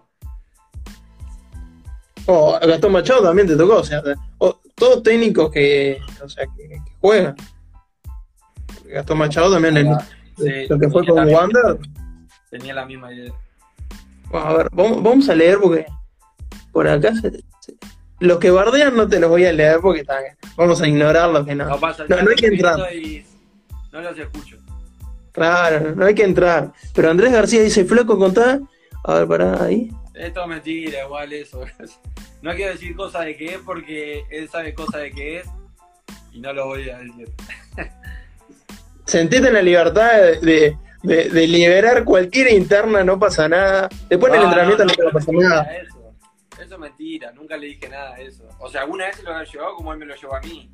O 2.26 2.54
a 2.54 2.58
Gastón 2.60 2.92
Machado 2.92 3.22
también 3.22 3.46
te 3.48 3.56
tocó, 3.56 3.76
o 3.78 3.84
sea, 3.84 4.02
o- 4.38 4.60
todos 4.82 5.02
técnicos 5.04 5.48
que, 5.52 6.00
o 6.20 6.28
sea, 6.28 6.44
que, 6.56 6.68
que 6.68 6.80
juegan. 7.00 7.36
Gastón 8.86 9.18
Machado 9.18 9.52
también, 9.52 9.76
en- 9.76 9.96
Sí, 10.36 10.66
lo 10.68 10.78
que 10.78 10.88
fue 10.88 11.06
con 11.06 11.24
misma- 11.24 11.78
Tenía 12.50 12.74
la 12.74 12.84
misma 12.84 13.12
idea. 13.12 13.32
Bueno, 14.30 14.46
a 14.46 14.52
ver, 14.56 14.68
vamos, 14.72 15.02
vamos 15.02 15.28
a 15.28 15.34
leer 15.36 15.58
porque 15.62 15.86
por 16.72 16.88
acá 16.88 17.14
se- 17.14 17.30
se- 17.60 17.76
los 18.18 18.38
que 18.38 18.50
bardean 18.50 18.96
no 18.96 19.06
te 19.06 19.20
los 19.20 19.30
voy 19.30 19.44
a 19.44 19.52
leer 19.52 19.78
porque 19.80 20.00
están- 20.00 20.24
vamos 20.56 20.80
a 20.82 20.88
ignorar 20.88 21.30
los 21.30 21.46
que 21.46 21.54
no. 21.54 21.66
No 21.66 21.78
pasa 21.78 22.04
No, 22.08 22.20
no 22.22 22.30
hay 22.30 22.36
que 22.36 22.46
entrar. 22.46 22.78
y 22.94 23.24
No 23.92 24.00
los 24.00 24.18
escucho. 24.18 24.56
Claro, 25.32 25.94
no 25.94 26.06
hay 26.06 26.14
que 26.14 26.24
entrar. 26.24 26.72
Pero 26.94 27.10
Andrés 27.10 27.30
García 27.32 27.62
dice, 27.62 27.84
flaco, 27.84 28.18
contá. 28.18 28.58
A 29.04 29.14
ver, 29.14 29.28
pará 29.28 29.62
ahí. 29.64 29.90
Esto 30.14 30.42
es 30.42 30.48
mentira, 30.48 31.04
igual 31.04 31.32
eso. 31.32 31.64
No 32.42 32.52
quiero 32.56 32.72
decir 32.72 32.96
cosas 32.96 33.24
de 33.24 33.36
qué 33.36 33.54
es 33.54 33.58
porque 33.58 34.24
él 34.28 34.48
sabe 34.48 34.74
cosas 34.74 35.02
de 35.02 35.12
qué 35.12 35.36
es 35.38 35.46
y 36.32 36.40
no 36.40 36.52
lo 36.52 36.66
voy 36.66 36.90
a 36.90 36.98
decir. 36.98 37.28
Sentite 39.04 39.46
en 39.46 39.54
la 39.54 39.62
libertad 39.62 40.10
de, 40.42 40.76
de- 41.04 41.46
liberar 41.46 42.02
cualquier 42.04 42.50
interna, 42.52 43.04
no 43.04 43.16
pasa 43.18 43.48
nada. 43.48 43.88
Después 44.08 44.32
en 44.32 44.40
el 44.40 44.44
No, 44.44 44.48
entrenamiento 44.48 44.84
no, 44.84 44.92
no, 44.98 45.04
no, 45.04 45.10
pasar 45.12 45.34
no, 45.34 45.40
nada. 45.40 45.62
Eso. 45.76 46.14
eso 46.60 46.74
es 46.74 46.78
mentira, 46.80 47.30
nunca 47.30 47.56
le 47.56 47.66
dije 47.68 47.88
nada 47.88 48.16
de 48.16 48.26
eso. 48.26 48.48
O 48.58 48.68
sea, 48.68 48.82
alguna 48.82 49.06
vez 49.06 49.16
se 49.16 49.22
lo 49.22 49.34
había 49.34 49.48
llevado 49.52 49.76
como 49.76 49.92
él 49.92 49.98
me 50.00 50.06
lo 50.06 50.16
llevó 50.16 50.34
a 50.34 50.40
mí. 50.40 50.68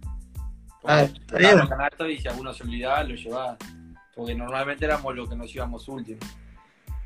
Ah, 0.85 1.03
está 1.03 1.37
bien. 1.37 1.59
y 2.11 2.19
si 2.19 2.29
alguno 2.29 2.55
se 2.55 2.63
olvidaba, 2.63 3.03
lo 3.05 3.15
llevaba. 3.15 3.57
Porque 4.15 4.35
normalmente 4.35 4.87
éramos 4.87 5.15
los 5.15 5.29
que 5.29 5.37
nos 5.37 5.55
íbamos 5.55 5.87
últimos. 5.89 6.25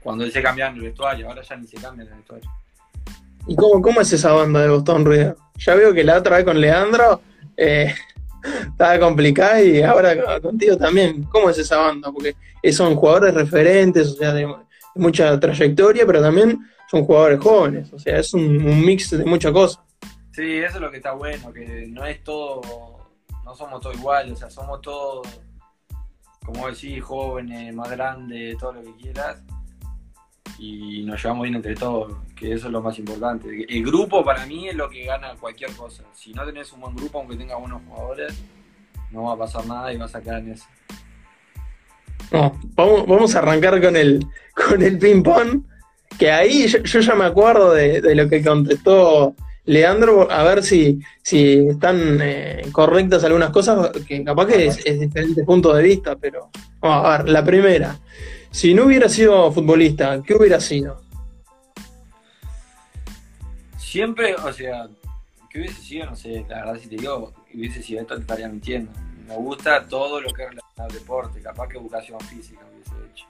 Cuando 0.02 0.24
él 0.24 0.32
se 0.32 0.42
cambiaba 0.42 0.70
en 0.72 0.76
el 0.78 0.82
vestuario, 0.84 1.28
ahora 1.28 1.42
ya 1.42 1.56
ni 1.56 1.66
se 1.66 1.76
cambia 1.76 2.04
en 2.04 2.10
el 2.12 2.18
vestuario. 2.18 2.50
¿Y 3.46 3.56
cómo, 3.56 3.82
cómo 3.82 4.00
es 4.00 4.12
esa 4.12 4.32
banda 4.32 4.60
de 4.62 4.68
Boston 4.68 5.04
River? 5.04 5.36
Ya 5.58 5.74
veo 5.74 5.92
que 5.92 6.04
la 6.04 6.18
otra 6.18 6.36
vez 6.36 6.44
con 6.44 6.60
Leandro 6.60 7.20
eh, 7.56 7.92
estaba 8.70 8.98
complicada 8.98 9.60
y 9.62 9.82
ahora 9.82 10.14
con- 10.22 10.40
contigo 10.42 10.76
también. 10.76 11.24
¿Cómo 11.24 11.50
es 11.50 11.58
esa 11.58 11.78
banda? 11.78 12.10
Porque 12.12 12.34
son 12.72 12.94
jugadores 12.94 13.34
referentes, 13.34 14.08
o 14.08 14.14
sea, 14.14 14.32
de, 14.32 14.46
de 14.46 14.54
mucha 14.94 15.38
trayectoria, 15.40 16.06
pero 16.06 16.20
también 16.22 16.58
son 16.90 17.04
jugadores 17.04 17.40
jóvenes. 17.40 17.92
O 17.92 17.98
sea, 17.98 18.18
es 18.18 18.32
un, 18.34 18.42
un 18.42 18.84
mix 18.84 19.10
de 19.10 19.24
muchas 19.24 19.52
cosas. 19.52 19.82
Sí, 20.32 20.58
eso 20.58 20.76
es 20.76 20.80
lo 20.80 20.90
que 20.90 20.96
está 20.98 21.12
bueno, 21.12 21.52
que 21.52 21.86
no 21.88 22.06
es 22.06 22.22
todo, 22.24 22.62
no 23.44 23.54
somos 23.54 23.80
todos 23.80 23.96
iguales, 23.96 24.32
o 24.32 24.36
sea, 24.36 24.48
somos 24.50 24.80
todos, 24.80 25.26
como 26.44 26.68
decís, 26.68 27.02
jóvenes, 27.02 27.74
más 27.74 27.90
grandes, 27.90 28.56
todo 28.56 28.72
lo 28.72 28.82
que 28.82 28.94
quieras. 28.96 29.42
Y 30.59 31.02
nos 31.05 31.22
llevamos 31.22 31.44
bien 31.44 31.57
entre 31.57 31.74
todos, 31.74 32.14
que 32.37 32.52
eso 32.52 32.66
es 32.66 32.72
lo 32.72 32.81
más 32.81 32.98
importante. 32.98 33.66
El 33.68 33.85
grupo 33.85 34.24
para 34.24 34.46
mí 34.46 34.68
es 34.68 34.74
lo 34.74 34.88
que 34.88 35.05
gana 35.05 35.35
cualquier 35.40 35.72
cosa. 35.72 36.05
Si 36.14 36.33
no 36.33 36.44
tenés 36.44 36.72
un 36.72 36.81
buen 36.81 36.94
grupo, 36.94 37.18
aunque 37.18 37.37
tengas 37.37 37.59
buenos 37.59 37.83
jugadores, 37.88 38.42
no 39.11 39.24
va 39.24 39.33
a 39.33 39.38
pasar 39.38 39.66
nada 39.66 39.92
y 39.92 39.96
vas 39.96 40.14
a 40.14 40.20
quedar 40.20 40.40
en 40.40 40.52
eso. 40.52 40.66
No, 42.31 42.59
vamos, 42.74 43.07
vamos 43.07 43.35
a 43.35 43.38
arrancar 43.40 43.81
con 43.83 43.96
el, 43.96 44.24
con 44.55 44.83
el 44.83 44.98
ping-pong, 44.98 45.62
que 46.18 46.31
ahí 46.31 46.66
yo, 46.66 46.78
yo 46.83 47.00
ya 47.00 47.14
me 47.14 47.24
acuerdo 47.24 47.72
de, 47.72 48.00
de 48.00 48.14
lo 48.14 48.28
que 48.28 48.42
contestó 48.42 49.35
Leandro, 49.64 50.31
a 50.31 50.42
ver 50.42 50.62
si, 50.62 51.00
si 51.22 51.68
están 51.68 52.18
eh, 52.20 52.62
correctas 52.72 53.22
algunas 53.24 53.50
cosas, 53.50 53.90
que 54.07 54.24
capaz 54.24 54.46
que 54.46 54.66
es, 54.66 54.85
es 54.85 54.98
diferente 54.98 55.44
punto 55.44 55.72
de 55.72 55.83
vista, 55.83 56.16
pero 56.16 56.50
vamos 56.81 57.07
a 57.07 57.18
ver, 57.18 57.28
la 57.28 57.44
primera. 57.44 57.96
Si 58.52 58.74
no 58.74 58.84
hubiera 58.84 59.08
sido 59.08 59.50
futbolista, 59.50 60.22
¿qué 60.22 60.34
hubiera 60.34 60.60
sido? 60.60 61.00
Siempre, 63.78 64.34
o 64.36 64.52
sea, 64.52 64.88
que 65.50 65.58
hubiese 65.60 65.80
sido, 65.82 66.06
no 66.06 66.16
sé, 66.16 66.44
la 66.48 66.64
verdad 66.64 66.76
si 66.80 66.88
te 66.88 66.96
digo, 66.96 67.32
hubiese 67.54 67.82
sido 67.82 68.02
esto, 68.02 68.14
te 68.14 68.20
estaría 68.20 68.48
mintiendo. 68.48 68.92
Me 69.26 69.36
gusta 69.36 69.86
todo 69.86 70.20
lo 70.20 70.32
que 70.32 70.42
es 70.44 70.48
relacionado 70.50 70.88
al 70.88 70.92
deporte, 70.92 71.40
capaz 71.42 71.68
que 71.68 71.78
educación 71.78 72.20
física 72.20 72.60
hubiese 72.72 72.92
hecho. 73.12 73.26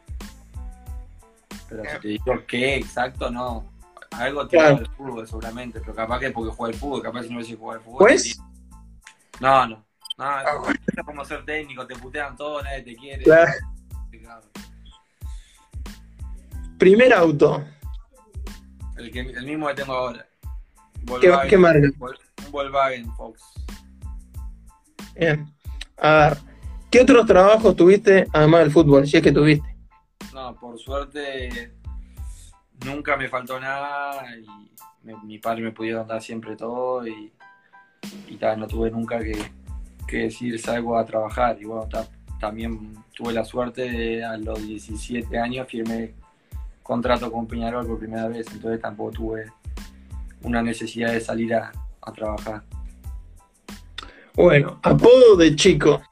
Pero 1.69 1.83
si 1.85 1.99
te 2.01 2.09
digo 2.09 2.47
qué 2.47 2.77
exacto, 2.77 3.31
no. 3.31 3.71
Algo 4.13 4.47
tipo 4.47 4.61
Claro. 4.61 4.77
del 4.77 4.91
fútbol 4.91 5.27
seguramente, 5.27 5.81
pero 5.81 5.95
capaz 5.95 6.19
que 6.21 6.31
porque 6.31 6.55
juega 6.55 6.75
el 6.75 6.79
fútbol, 6.79 7.03
capaz 7.03 7.23
si 7.23 7.31
no 7.31 7.37
hubiese 7.37 7.57
jugado 7.57 7.79
el 7.79 7.85
fútbol. 7.85 7.99
¿Pues? 7.99 8.39
No, 9.41 9.67
no. 9.67 9.77
No, 10.19 10.25
Ah, 10.25 10.45
es 10.97 11.05
como 11.07 11.25
ser 11.25 11.45
técnico, 11.47 11.87
te 11.87 11.97
putean 11.97 12.37
todo, 12.37 12.63
nadie 12.63 12.83
te 12.83 12.95
quiere. 12.95 13.23
Claro. 13.25 13.51
Primer 16.83 17.13
auto. 17.13 17.63
El, 18.97 19.13
que, 19.13 19.21
el 19.21 19.47
mismo 19.47 19.69
que 19.69 19.75
tengo 19.75 19.93
ahora. 19.93 20.27
¿Qué- 21.21 21.33
qué 21.49 21.57
marca? 21.57 21.87
Un 22.01 22.51
Volkswagen 22.51 23.15
Fox. 23.15 23.41
Bien. 25.15 25.47
A 25.99 26.11
ver, 26.31 26.39
¿qué 26.91 27.01
otros 27.03 27.25
trabajos 27.25 27.77
tuviste 27.77 28.27
además 28.33 28.63
del 28.63 28.73
fútbol? 28.73 29.07
Si 29.07 29.17
es 29.17 29.23
que 29.23 29.31
tuviste. 29.31 29.77
No, 30.35 30.57
por 30.59 30.77
suerte 30.77 31.73
nunca 32.85 33.17
me 33.17 33.29
faltó 33.29 33.61
nada 33.61 34.25
y 34.37 34.45
me- 35.07 35.23
mi 35.23 35.39
padre 35.39 35.63
me 35.63 35.71
pudieron 35.71 36.09
dar 36.09 36.21
siempre 36.21 36.57
todo 36.57 37.07
y, 37.07 37.33
y 38.27 38.37
ta, 38.39 38.57
no 38.57 38.67
tuve 38.67 38.91
nunca 38.91 39.21
que, 39.21 39.41
que 40.09 40.17
decir 40.25 40.59
salgo 40.59 40.99
a 40.99 41.07
trabajar. 41.07 41.57
Y 41.61 41.65
bueno, 41.65 41.87
ta, 41.89 42.09
también 42.41 42.93
tuve 43.15 43.33
la 43.33 43.45
suerte 43.45 43.83
de 43.89 44.25
a 44.25 44.37
los 44.37 44.61
17 44.67 45.39
años 45.39 45.69
firmé 45.69 46.15
contrato 46.83 47.31
con 47.31 47.47
Peñarol 47.47 47.87
por 47.87 47.99
primera 47.99 48.29
vez, 48.29 48.47
entonces 48.53 48.81
tampoco 48.81 49.11
tuve 49.13 49.47
una 50.43 50.63
necesidad 50.63 51.13
de 51.13 51.21
salir 51.21 51.55
a, 51.55 51.73
a 52.01 52.13
trabajar. 52.13 52.63
Bueno, 54.35 54.81
apodo 54.83 55.37
de 55.37 55.55
chico. 55.55 56.03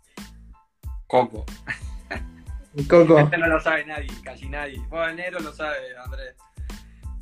Coco. 1.06 1.44
Coco. 2.88 3.18
Este 3.18 3.38
no 3.38 3.48
lo 3.48 3.60
sabe 3.60 3.84
nadie, 3.84 4.08
casi 4.22 4.48
nadie. 4.48 4.80
Bueno, 4.88 5.08
el 5.08 5.16
negro 5.16 5.40
lo 5.40 5.52
sabe, 5.52 5.76
Andrés. 6.04 6.34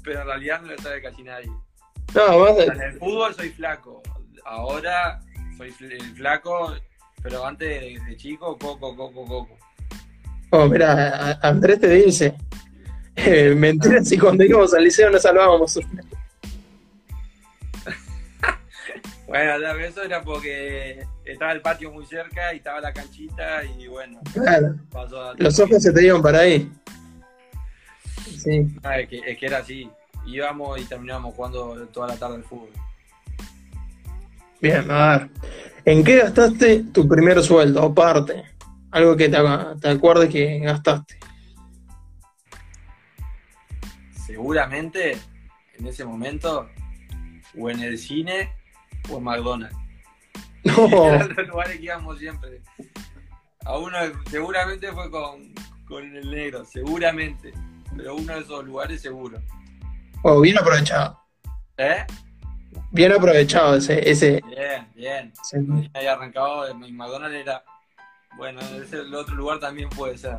Pero 0.02 0.20
en 0.20 0.26
realidad 0.26 0.60
no 0.60 0.68
lo 0.72 0.78
sabe 0.78 1.00
casi 1.02 1.22
nadie. 1.22 1.50
No, 2.14 2.38
más 2.40 2.50
En 2.58 2.78
de- 2.78 2.84
el 2.86 2.98
fútbol 2.98 3.34
soy 3.34 3.50
flaco. 3.50 4.02
Ahora 4.44 5.20
soy 5.56 5.74
el 5.80 6.14
flaco, 6.14 6.74
pero 7.22 7.44
antes 7.46 7.68
de, 7.68 7.98
de 8.06 8.16
chico, 8.16 8.56
coco, 8.58 8.94
coco, 8.96 9.24
coco. 9.24 9.56
Oh, 10.50 10.66
mira, 10.66 11.32
a- 11.32 11.48
Andrés 11.48 11.80
te 11.80 11.88
dice. 11.88 12.34
Eh, 13.18 13.54
mentira, 13.56 14.04
si 14.04 14.16
cuando 14.16 14.44
íbamos 14.44 14.72
al 14.74 14.84
liceo 14.84 15.10
no 15.10 15.18
salvábamos. 15.18 15.78
Bueno, 19.26 19.78
eso 19.80 20.02
era 20.02 20.22
porque 20.22 21.04
estaba 21.24 21.52
el 21.52 21.60
patio 21.60 21.92
muy 21.92 22.06
cerca 22.06 22.54
y 22.54 22.58
estaba 22.58 22.80
la 22.80 22.92
canchita 22.94 23.62
y 23.62 23.86
bueno, 23.86 24.20
Claro, 24.32 24.74
pasó 24.90 25.20
a... 25.22 25.34
los 25.36 25.60
ojos 25.60 25.82
se 25.82 25.92
te 25.92 26.06
iban 26.06 26.22
para 26.22 26.40
ahí. 26.40 26.70
Sí. 28.38 28.66
Ah, 28.82 28.98
es, 29.00 29.08
que, 29.08 29.18
es 29.18 29.36
que 29.36 29.46
era 29.46 29.58
así. 29.58 29.90
Íbamos 30.26 30.80
y 30.80 30.84
terminábamos 30.84 31.34
jugando 31.34 31.86
toda 31.88 32.08
la 32.08 32.16
tarde 32.16 32.36
al 32.36 32.44
fútbol. 32.44 32.70
Bien, 34.60 34.90
a 34.90 35.18
ver. 35.18 35.28
¿En 35.84 36.04
qué 36.04 36.18
gastaste 36.18 36.84
tu 36.92 37.06
primer 37.06 37.42
sueldo 37.42 37.84
o 37.84 37.94
parte? 37.94 38.44
Algo 38.90 39.16
que 39.16 39.28
te, 39.28 39.38
te 39.80 39.88
acuerdes 39.88 40.30
que 40.30 40.58
gastaste. 40.60 41.18
Seguramente 44.28 45.16
en 45.78 45.86
ese 45.86 46.04
momento, 46.04 46.68
o 47.58 47.70
en 47.70 47.80
el 47.80 47.96
cine 47.98 48.52
o 49.10 49.16
en 49.18 49.24
McDonald's. 49.24 49.74
No, 50.64 51.06
Eran 51.06 51.34
los 51.34 51.48
lugares 51.48 51.78
que 51.78 51.84
íbamos 51.84 52.18
siempre. 52.18 52.60
A 53.64 53.78
uno 53.78 53.96
seguramente 54.28 54.92
fue 54.92 55.10
con, 55.10 55.54
con 55.86 56.04
el 56.14 56.30
negro, 56.30 56.62
seguramente. 56.66 57.52
Pero 57.96 58.16
uno 58.16 58.34
de 58.34 58.40
esos 58.40 58.64
lugares 58.66 59.00
seguro. 59.00 59.40
oh, 60.24 60.40
bien 60.42 60.58
aprovechado. 60.58 61.18
¿Eh? 61.78 62.04
Bien 62.90 63.12
aprovechado 63.12 63.76
ese. 63.76 64.08
ese, 64.10 64.42
Bien, 64.46 64.86
bien. 64.94 65.32
ese- 65.42 65.90
Ahí 65.94 66.06
arrancado, 66.06 66.68
en 66.68 66.94
McDonald's 66.94 67.36
era. 67.38 67.64
Bueno, 68.36 68.60
ese 68.60 68.96
el 68.98 69.14
otro 69.14 69.34
lugar 69.36 69.58
también 69.60 69.88
puede 69.88 70.18
ser. 70.18 70.38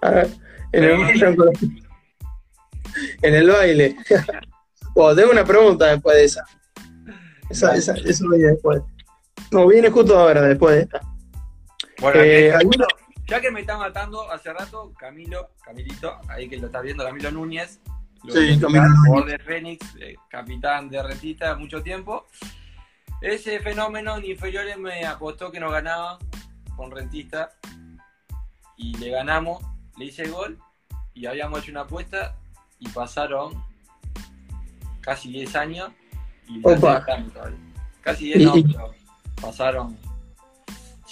a 0.00 0.10
ver, 0.10 0.30
en, 0.72 0.84
el, 0.84 1.80
en 3.22 3.34
el 3.34 3.48
baile. 3.48 3.96
Oh, 4.94 5.14
tengo 5.14 5.30
una 5.30 5.44
pregunta 5.44 5.86
después 5.86 6.16
de 6.16 6.24
esa. 6.24 6.44
Esa, 7.48 7.74
esa, 7.74 7.94
eso 7.94 8.28
viene 8.28 8.52
después. 8.52 8.82
No, 9.50 9.66
viene 9.66 9.90
justo 9.90 10.18
ahora, 10.18 10.42
después 10.42 10.76
de 10.76 10.82
esta. 10.82 11.00
Bueno, 12.00 12.20
Eh, 12.20 12.52
¿alguno? 12.52 12.86
ya 13.26 13.40
que 13.40 13.50
me 13.50 13.60
está 13.60 13.76
matando 13.76 14.30
hace 14.30 14.52
rato, 14.52 14.92
Camilo, 14.98 15.50
Camilito, 15.64 16.18
ahí 16.28 16.48
que 16.48 16.56
lo 16.56 16.66
está 16.66 16.80
viendo, 16.80 17.04
Camilo 17.04 17.30
Núñez. 17.30 17.80
lo 18.24 18.32
Sí, 18.32 18.58
jugador 18.60 19.26
de 19.26 19.38
Fénix, 19.38 19.86
eh, 20.00 20.16
capitán 20.28 20.88
de 20.90 21.02
Retista 21.02 21.54
mucho 21.56 21.82
tiempo. 21.82 22.26
Ese 23.20 23.60
fenómeno 23.60 24.16
en 24.16 24.24
inferiores 24.24 24.76
me 24.78 25.04
apostó 25.06 25.52
que 25.52 25.60
nos 25.60 25.70
ganaban 25.72 26.18
con 26.76 26.90
Rentista 26.90 27.50
y 28.76 28.96
le 28.98 29.10
ganamos, 29.10 29.62
le 29.96 30.06
hice 30.06 30.22
el 30.22 30.32
gol 30.32 30.58
y 31.14 31.26
habíamos 31.26 31.60
hecho 31.60 31.70
una 31.70 31.82
apuesta 31.82 32.36
y 32.80 32.88
pasaron 32.88 33.62
casi 35.00 35.30
10 35.30 35.54
años 35.56 35.90
y 36.48 36.60
Opa. 36.64 37.04
Casi 38.02 38.32
10 38.32 38.40
Y- 38.40 38.44
no, 38.44 38.52
pero 38.72 38.94
pasaron. 39.40 39.96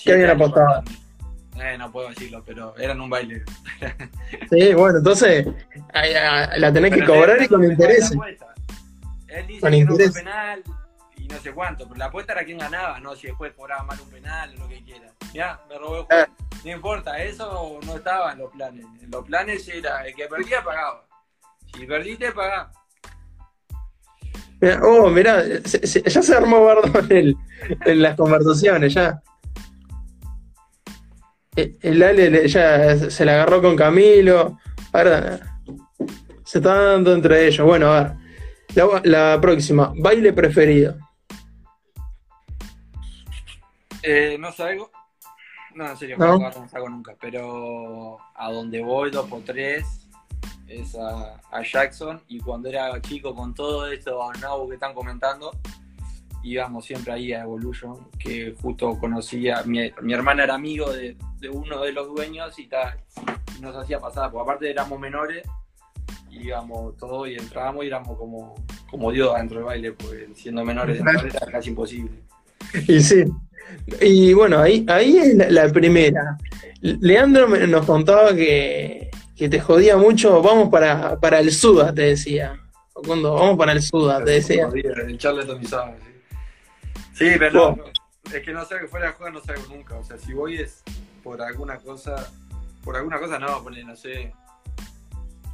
¿Qué 0.04 0.12
habían 0.12 0.30
apostado? 0.30 0.82
Eh, 1.60 1.76
no 1.76 1.90
puedo 1.90 2.08
decirlo, 2.08 2.42
pero 2.44 2.76
eran 2.78 3.00
un 3.00 3.10
baile. 3.10 3.42
Sí, 4.50 4.74
bueno, 4.74 4.98
entonces 4.98 5.46
ah, 5.94 6.48
la 6.58 6.72
tenés 6.72 6.92
que 6.92 7.00
Pero 7.00 7.14
cobrar 7.14 7.38
te- 7.38 7.44
y 7.44 7.48
con 7.48 7.60
te- 7.62 7.66
interés. 7.68 8.10
Él 9.28 9.46
dice 9.46 9.60
Con 9.60 9.70
que 9.72 9.84
no 9.84 9.90
interés. 9.92 10.12
fue 10.12 10.22
penal 10.22 10.62
y 11.16 11.26
no 11.28 11.38
sé 11.38 11.52
cuánto, 11.52 11.84
pero 11.86 11.96
la 11.98 12.04
apuesta 12.06 12.32
era 12.34 12.44
quién 12.44 12.58
ganaba, 12.58 13.00
no 13.00 13.14
si 13.16 13.28
juez 13.30 13.52
cobraba 13.54 13.82
mal 13.84 13.98
un 14.00 14.08
penal 14.10 14.54
o 14.56 14.60
lo 14.60 14.68
que 14.68 14.82
quiera. 14.84 15.10
Ya, 15.34 15.60
me 15.68 15.78
robó 15.78 15.98
el 16.00 16.04
juez. 16.04 16.28
No 16.64 16.70
importa, 16.70 17.18
eso 17.22 17.78
no 17.84 17.96
estaba 17.96 18.32
en 18.32 18.38
los 18.38 18.52
planes. 18.52 18.84
En 19.02 19.10
los 19.10 19.24
planes 19.24 19.66
era 19.68 20.06
el 20.06 20.14
que 20.14 20.26
perdía 20.26 20.62
pagaba. 20.62 21.04
Si 21.76 21.86
perdiste, 21.86 22.32
pagaba. 22.32 22.70
Mirá, 24.60 24.80
oh, 24.82 25.08
mirá, 25.10 25.42
se- 25.64 25.86
se- 25.86 26.02
ya 26.02 26.22
se 26.22 26.34
armó 26.34 26.64
bardo 26.64 26.98
en, 27.10 27.16
el- 27.16 27.36
en 27.84 28.02
las 28.02 28.16
conversaciones, 28.16 28.94
ya. 28.94 29.22
El, 31.54 31.78
el 31.82 32.02
Ale 32.02 32.30
le- 32.30 32.48
ya 32.48 32.96
se 33.10 33.24
la 33.24 33.32
agarró 33.34 33.62
con 33.62 33.76
Camilo. 33.76 34.58
Ahora 34.92 35.40
se 36.44 36.58
está 36.58 36.74
dando 36.74 37.12
entre 37.14 37.46
ellos. 37.46 37.66
Bueno, 37.66 37.92
a 37.92 38.02
ver. 38.02 38.12
La, 38.74 39.00
la 39.32 39.40
próxima, 39.40 39.92
baile 39.96 40.32
preferido. 40.32 40.96
Eh, 44.02 44.36
no 44.38 44.52
salgo. 44.52 44.90
No, 45.74 45.90
en 45.90 45.96
serio, 45.96 46.16
no 46.18 46.68
salgo 46.68 46.88
nunca. 46.88 47.14
Pero 47.20 48.18
a 48.34 48.50
donde 48.50 48.80
voy 48.82 49.10
dos 49.10 49.28
por 49.28 49.42
tres 49.44 49.97
es 50.68 50.94
a, 50.94 51.40
a 51.50 51.62
Jackson. 51.62 52.20
Y 52.28 52.38
cuando 52.38 52.68
era 52.68 53.00
chico, 53.00 53.34
con 53.34 53.54
todo 53.54 53.86
esto 53.86 54.18
nuevo 54.40 54.68
que 54.68 54.74
están 54.74 54.94
comentando, 54.94 55.52
íbamos 56.42 56.84
siempre 56.84 57.12
ahí 57.12 57.32
a 57.32 57.42
Evolution. 57.42 58.08
Que 58.18 58.54
justo 58.60 58.98
conocía, 58.98 59.62
mi, 59.64 59.90
mi 60.02 60.12
hermana 60.12 60.44
era 60.44 60.54
amigo 60.54 60.92
de, 60.92 61.16
de 61.40 61.48
uno 61.48 61.82
de 61.82 61.92
los 61.92 62.08
dueños 62.08 62.58
y, 62.58 62.66
tal 62.66 62.98
y 63.58 63.62
nos 63.62 63.76
hacía 63.76 63.98
pasar. 63.98 64.30
Porque 64.30 64.42
aparte 64.42 64.70
éramos 64.70 64.98
menores, 64.98 65.42
íbamos 66.30 66.96
todos 66.96 67.28
y 67.28 67.34
entrábamos 67.34 67.84
y 67.84 67.88
éramos 67.88 68.16
como, 68.18 68.54
como 68.90 69.10
Dios 69.12 69.34
dentro 69.36 69.58
del 69.58 69.66
baile. 69.66 69.92
Porque 69.92 70.28
siendo 70.34 70.64
menores 70.64 71.00
era 71.00 71.46
casi 71.50 71.70
imposible. 71.70 72.12
Y 72.86 73.00
sí. 73.00 73.24
Y 74.00 74.32
bueno, 74.32 74.60
ahí, 74.60 74.84
ahí 74.88 75.16
es 75.18 75.34
la, 75.34 75.50
la 75.50 75.72
primera. 75.72 76.38
Leandro 76.80 77.48
nos 77.48 77.84
contaba 77.86 78.34
que, 78.34 79.10
que 79.38 79.48
te 79.48 79.60
jodía 79.60 79.96
mucho, 79.96 80.42
vamos 80.42 80.68
para, 80.68 81.18
para 81.20 81.38
el 81.38 81.52
Suda, 81.52 81.94
te 81.94 82.02
decía. 82.02 82.60
Cuando 82.92 83.34
vamos 83.34 83.56
para 83.56 83.70
el 83.70 83.80
Suda, 83.80 84.22
te 84.24 84.32
decía. 84.32 84.68
El 84.74 85.16
Charlton 85.16 85.62
Izaba, 85.62 85.94
sí. 85.96 86.34
Sí, 87.12 87.36
pero 87.38 87.76
no, 87.76 87.84
es 88.34 88.42
que 88.42 88.52
no 88.52 88.64
sé 88.64 88.80
que 88.80 88.88
fuera 88.88 89.10
a 89.10 89.12
jugar, 89.12 89.32
no 89.32 89.40
salgo 89.40 89.62
nunca. 89.68 89.94
O 89.94 90.02
sea, 90.02 90.18
si 90.18 90.32
voy 90.32 90.56
es 90.56 90.82
por 91.22 91.40
alguna 91.40 91.76
cosa, 91.78 92.32
por 92.82 92.96
alguna 92.96 93.20
cosa 93.20 93.38
no, 93.38 93.62
poner, 93.62 93.86
no 93.86 93.94
sé, 93.94 94.32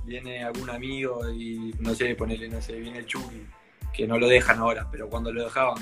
viene 0.05 0.43
algún 0.43 0.71
amigo 0.71 1.29
y 1.31 1.75
no 1.79 1.95
sé, 1.95 2.15
ponerle, 2.15 2.49
no 2.49 2.63
sé, 2.63 2.77
viene 2.77 3.01
el 3.01 3.07
Chucky, 3.07 3.47
que 3.93 4.07
no 4.07 4.19
lo 4.19 4.29
dejan 4.29 4.61
ahora, 4.61 4.89
pero 4.91 5.11
cuando 5.11 5.31
lo 5.31 5.45
dejaban, 5.45 5.77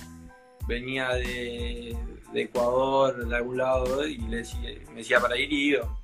venía 0.67 1.11
de, 1.11 1.97
de 2.33 2.43
Ecuador, 2.43 3.29
de 3.29 3.37
algún 3.37 3.59
lado, 3.59 4.05
y 4.05 4.19
le 4.19 4.39
decía, 4.39 4.71
me 4.89 4.99
decía 4.99 5.21
para 5.21 5.37
ir 5.37 5.53
y 5.53 5.69
iba. 5.69 5.97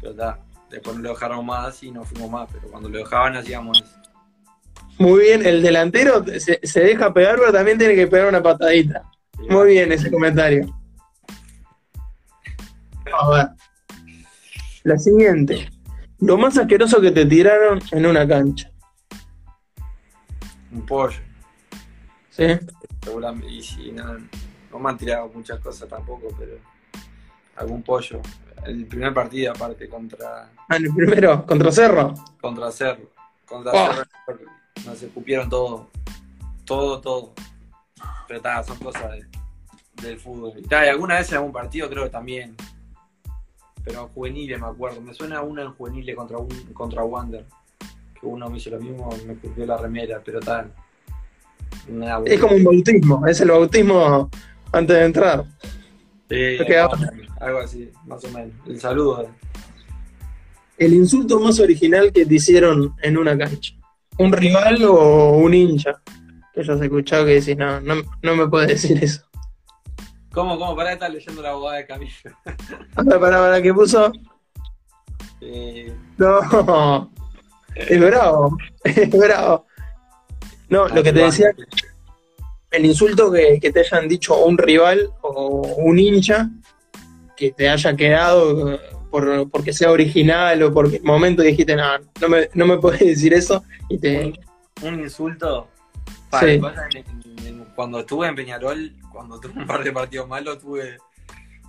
Pero 0.00 0.12
está, 0.12 0.38
después 0.70 0.96
no 0.96 1.02
lo 1.02 1.08
dejaron 1.10 1.44
más 1.44 1.82
y 1.82 1.90
no 1.90 2.04
fuimos 2.04 2.30
más, 2.30 2.48
pero 2.52 2.68
cuando 2.70 2.88
lo 2.88 2.98
dejaban 2.98 3.36
hacíamos 3.36 3.82
eso. 3.82 3.96
Muy 4.98 5.22
bien, 5.22 5.44
el 5.46 5.62
delantero 5.62 6.24
se, 6.38 6.60
se 6.62 6.80
deja 6.80 7.12
pegar, 7.12 7.36
pero 7.38 7.52
también 7.52 7.78
tiene 7.78 7.94
que 7.94 8.06
pegar 8.06 8.28
una 8.28 8.42
patadita. 8.42 9.02
Muy 9.48 9.68
bien 9.68 9.90
ese 9.92 10.10
comentario. 10.10 10.66
A 13.18 13.30
ver. 13.30 13.48
La 14.82 14.98
siguiente. 14.98 15.70
Lo 16.20 16.36
más 16.36 16.58
asqueroso 16.58 17.00
que 17.00 17.10
te 17.10 17.24
tiraron 17.24 17.80
en 17.92 18.06
una 18.06 18.28
cancha. 18.28 18.70
Un 20.70 20.84
pollo. 20.84 21.18
¿Sí? 22.30 22.44
Y 23.48 23.62
si 23.62 23.92
no, 23.92 24.18
no 24.70 24.78
me 24.78 24.90
han 24.90 24.98
tirado 24.98 25.30
muchas 25.34 25.58
cosas 25.60 25.88
tampoco, 25.88 26.28
pero 26.38 26.52
algún 27.56 27.82
pollo. 27.82 28.20
El 28.64 28.86
primer 28.86 29.12
partido 29.14 29.52
aparte 29.52 29.88
contra, 29.88 30.50
Ah, 30.68 30.76
en 30.76 30.84
el 30.86 30.94
primero, 30.94 31.44
contra 31.46 31.72
Cerro. 31.72 32.14
contra 32.40 32.70
Cerro. 32.70 33.10
Contra 33.46 33.72
Oh. 33.72 33.92
Cerro 34.26 34.40
nos 34.86 35.02
escupieron 35.02 35.48
todo. 35.48 35.88
Todo, 36.64 37.00
todo. 37.00 37.32
Pero 38.28 38.36
está, 38.38 38.62
son 38.62 38.78
cosas 38.78 39.10
de- 39.12 39.26
del 40.02 40.18
fútbol. 40.18 40.52
Y, 40.56 40.66
y 40.70 40.74
alguna 40.74 41.16
vez 41.18 41.30
en 41.30 41.38
algún 41.38 41.52
partido 41.52 41.88
creo 41.90 42.04
que 42.04 42.10
también. 42.10 42.54
Pero 43.84 44.02
en 44.02 44.08
juveniles 44.08 44.60
me 44.60 44.66
acuerdo. 44.66 45.00
Me 45.00 45.12
suena 45.14 45.42
una 45.42 45.62
en 45.62 45.72
juveniles 45.74 46.14
contra 46.14 46.38
un 46.38 46.48
contra 46.74 47.02
Wander. 47.02 47.44
Que 48.20 48.26
uno 48.26 48.48
me 48.50 48.58
hizo 48.58 48.70
lo 48.70 48.78
mismo, 48.78 49.08
me 49.26 49.32
escupió 49.32 49.64
la 49.66 49.76
remera, 49.78 50.20
pero 50.24 50.40
tal. 50.40 50.72
Es 52.26 52.40
como 52.40 52.54
un 52.54 52.64
bautismo, 52.64 53.26
es 53.26 53.40
el 53.40 53.50
bautismo 53.50 54.30
antes 54.72 54.96
de 54.96 55.04
entrar. 55.04 55.44
Sí, 56.28 56.58
Lo 56.58 56.66
que 56.66 56.78
algo, 57.40 57.58
así, 57.58 57.90
más 58.06 58.22
o 58.24 58.28
menos. 58.30 58.52
El 58.66 58.80
saludo. 58.80 59.28
El 60.76 60.94
insulto 60.94 61.40
más 61.40 61.58
original 61.58 62.12
que 62.12 62.24
te 62.26 62.34
hicieron 62.34 62.94
en 63.02 63.16
una 63.16 63.36
cancha. 63.36 63.74
¿Un 64.18 64.32
rival 64.32 64.82
o 64.84 65.32
un 65.38 65.54
hincha? 65.54 66.00
Que 66.54 66.62
yo 66.62 66.74
has 66.74 66.80
escuchado 66.82 67.24
que 67.24 67.40
decís, 67.40 67.56
no, 67.56 67.80
no, 67.80 67.94
no 68.22 68.36
me 68.36 68.46
puedes 68.46 68.68
decir 68.68 69.02
eso. 69.02 69.22
¿Cómo, 70.32 70.58
cómo? 70.58 70.76
Pará, 70.76 70.92
estar 70.92 71.10
leyendo 71.10 71.42
la 71.42 71.50
abogada 71.50 71.78
de 71.78 71.86
Camilo. 71.86 72.12
A 72.96 73.02
ver, 73.02 73.20
para, 73.20 73.38
para, 73.38 73.62
¿qué 73.62 73.74
puso? 73.74 74.12
Eh, 75.40 75.92
No, 76.18 77.10
es 77.74 78.00
bravo, 78.00 78.56
es 78.84 79.10
bravo. 79.10 79.66
No, 80.68 80.88
lo 80.88 81.02
que 81.02 81.12
te 81.12 81.20
decía, 81.20 81.52
el 82.70 82.84
insulto 82.84 83.32
que, 83.32 83.58
que 83.60 83.72
te 83.72 83.80
hayan 83.80 84.06
dicho 84.06 84.36
un 84.44 84.56
rival 84.56 85.10
o 85.22 85.62
un 85.78 85.98
hincha 85.98 86.48
que 87.40 87.52
te 87.52 87.70
haya 87.70 87.96
quedado 87.96 88.78
por, 89.10 89.48
porque 89.50 89.72
sea 89.72 89.90
original 89.90 90.62
o 90.62 90.74
porque 90.74 90.96
en 90.96 91.02
el 91.02 91.06
momento 91.06 91.40
dijiste, 91.40 91.74
no, 91.74 91.84
no 92.20 92.28
me, 92.28 92.50
no 92.52 92.66
me 92.66 92.76
puedes 92.84 93.00
decir 93.00 93.32
eso 93.32 93.64
y 93.88 93.96
te... 93.98 94.34
un 94.82 95.00
insulto. 95.00 95.68
Para, 96.28 96.52
en- 96.52 96.62
en- 96.64 97.46
en- 97.46 97.64
cuando 97.74 98.00
estuve 98.00 98.28
en 98.28 98.34
Peñarol, 98.34 98.92
cuando 99.10 99.40
tuve 99.40 99.58
un 99.58 99.66
par 99.66 99.82
de 99.82 99.90
partidos 99.90 100.28
malos, 100.28 100.58
tuve 100.58 100.98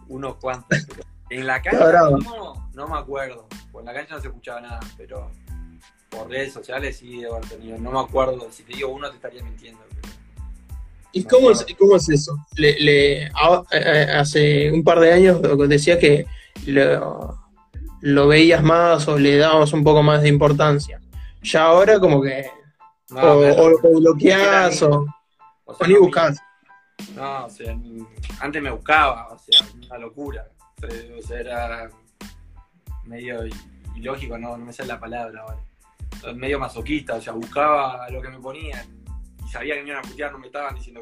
unos 0.10 0.36
cuantos. 0.36 0.86
en 1.30 1.48
la 1.48 1.62
cancha 1.62 1.80
no, 2.20 2.70
no 2.74 2.88
me 2.90 2.98
acuerdo. 2.98 3.48
Por 3.72 3.86
la 3.86 3.94
cancha 3.94 4.16
no 4.16 4.22
se 4.22 4.28
escuchaba 4.28 4.60
nada, 4.60 4.80
pero 4.98 5.32
por 6.10 6.30
redes 6.30 6.52
sociales 6.52 6.98
sí 6.98 7.22
debo 7.22 7.36
haber 7.38 7.48
tenido. 7.48 7.78
No 7.78 7.92
me 7.94 8.00
acuerdo. 8.02 8.50
Si 8.52 8.64
te 8.64 8.74
digo 8.74 8.90
uno, 8.90 9.10
te 9.10 9.16
estaría 9.16 9.42
mintiendo. 9.42 9.80
pero- 9.90 10.14
¿Y 11.14 11.24
cómo 11.24 11.52
es, 11.52 11.66
cómo 11.78 11.96
es 11.98 12.08
eso? 12.10 12.38
Le, 12.56 12.80
le- 12.80 13.28
a- 13.34 14.20
hace 14.20 14.72
un 14.72 14.84
par 14.84 15.00
de 15.00 15.12
años 15.14 15.42
decías 15.68 15.98
que 16.00 16.26
lo, 16.68 17.38
lo 18.02 18.28
veías 18.28 18.64
más 18.64 19.08
o 19.08 19.18
le 19.18 19.38
dabas 19.38 19.74
un 19.74 19.84
poco 19.84 20.02
más 20.04 20.22
de 20.22 20.30
importancia. 20.30 21.00
Ya 21.44 21.64
ahora 21.66 22.00
como 22.00 22.22
que 22.22 22.46
No, 23.10 23.22
o, 23.22 23.48
o- 23.50 23.80
o 23.84 24.00
bloqueás 24.00 24.82
o, 24.84 25.06
o 25.66 25.76
sea, 25.76 25.86
o 25.86 25.88
ni 25.88 25.94
no, 25.96 26.02
buscás. 26.02 26.40
No, 27.16 27.46
o 27.46 27.50
sea, 27.50 27.76
antes 28.40 28.62
me 28.62 28.70
buscaba, 28.72 29.28
o 29.34 29.38
sea, 29.40 29.68
una 29.86 29.98
locura. 29.98 30.48
O 31.18 31.22
sea, 31.28 31.40
era 31.40 31.90
medio 33.06 33.40
ilógico, 33.96 34.38
no, 34.38 34.56
no 34.58 34.66
me 34.66 34.72
sale 34.74 34.88
la 34.90 35.00
palabra 35.00 35.42
ahora. 35.42 36.34
Medio 36.36 36.60
masoquista, 36.60 37.16
o 37.16 37.22
sea, 37.22 37.34
buscaba 37.34 38.08
lo 38.10 38.22
que 38.22 38.30
me 38.30 38.40
ponían 38.40 38.86
sabía 39.52 39.76
que 39.76 39.84
me 39.84 39.90
iban 39.90 40.00
a 40.04 40.08
putear, 40.08 40.32
no 40.32 40.40
me 40.40 40.48
estaban 40.48 40.76
diciendo. 40.76 41.02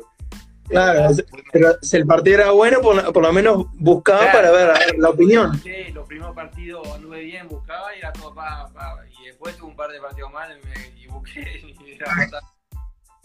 Claro, 0.68 1.10
Pero 1.52 1.74
si 1.82 1.98
el 1.98 2.06
partido 2.06 2.36
era 2.42 2.52
bueno, 2.52 2.80
por, 2.82 2.96
lo- 2.96 3.12
por 3.12 3.24
lo 3.24 3.34
menos 3.34 3.66
buscaba 3.74 4.30
Claro. 4.30 4.52
para 4.52 4.52
ver 4.52 4.98
la 5.00 5.10
opinión. 5.10 5.60
Sí, 5.64 5.92
los 5.94 6.06
primeros 6.08 6.36
partidos 6.36 6.88
anduve 6.94 7.22
bien, 7.22 7.48
buscaba 7.48 7.96
y 7.96 8.00
era 8.00 8.14
todo 8.14 8.36
pa, 8.36 8.70
pa. 8.72 8.98
Y 9.20 9.26
después 9.28 9.56
tuve 9.58 9.70
un 9.70 9.76
par 9.76 9.90
de 9.92 10.00
partidos 10.00 10.32
mal 10.32 10.56
y, 11.02 11.08
busqué 11.08 11.40
y 11.88 11.92
era 11.94 12.06
fatal. 12.06 12.42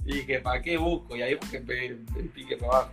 Y 0.07 0.15
dije, 0.17 0.39
¿para 0.41 0.63
qué 0.63 0.79
busco? 0.79 1.15
Y 1.17 1.23
ahí 1.23 1.35
busqué 1.35 1.59
el, 1.59 2.07
el 2.17 2.29
pique 2.31 2.57
para 2.57 2.73
abajo. 2.79 2.91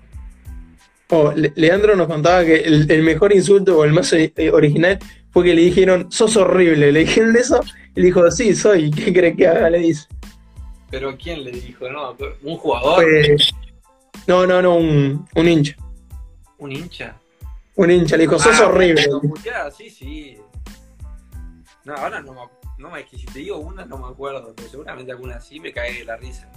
Oh, 1.14 1.32
Le- 1.34 1.54
Leandro 1.56 1.96
nos 1.96 2.08
contaba 2.08 2.44
que 2.44 2.56
el, 2.58 2.90
el 2.92 3.04
mejor 3.04 3.34
insulto 3.34 3.78
o 3.78 3.84
el 3.86 3.94
más 3.94 4.12
eh, 4.14 4.34
original 4.52 5.00
fue 5.32 5.46
que 5.46 5.54
le 5.54 5.62
dijeron, 5.62 6.12
sos 6.12 6.36
horrible. 6.36 6.92
Le 6.92 7.00
dijeron 7.02 7.36
eso 7.38 7.62
y 7.96 8.02
le 8.02 8.06
dijo, 8.08 8.30
sí, 8.32 8.54
soy. 8.54 8.92
¿Qué 8.92 9.14
crees 9.14 9.36
que 9.38 9.48
haga? 9.48 9.70
Le 9.70 9.80
dice. 9.80 10.08
Pero 10.92 11.18
¿quién 11.18 11.44
le 11.44 11.52
dijo? 11.52 11.90
No, 11.90 12.16
un 12.44 12.58
jugador, 12.58 12.96
Fue- 12.96 13.36
no, 14.28 14.46
no, 14.46 14.62
no, 14.62 14.76
un, 14.76 15.28
un 15.36 15.48
hincha. 15.48 15.76
un 16.58 16.72
hincha. 16.72 17.16
Un 17.76 17.90
hincha 17.90 18.18
le 18.18 18.24
dijo, 18.24 18.38
sos 18.38 18.60
Ah, 18.60 18.68
horrible. 18.68 19.08
puteaba, 19.22 19.72
sí, 19.72 19.90
sí. 19.90 20.38
No, 21.86 21.96
ahora 21.96 22.22
no 22.22 22.34
me, 22.34 22.42
no 22.78 22.92
me, 22.92 23.00
es 23.00 23.06
que 23.10 23.18
si 23.18 23.26
te 23.26 23.40
digo 23.40 23.58
una 23.58 23.86
no 23.86 23.98
me 23.98 24.08
acuerdo, 24.10 24.54
pero 24.56 24.70
seguramente 24.70 25.12
alguna 25.12 25.40
sí 25.42 25.60
me 25.60 25.72
cagué 25.74 26.00
de 26.00 26.06
la 26.06 26.18
risa. 26.18 26.48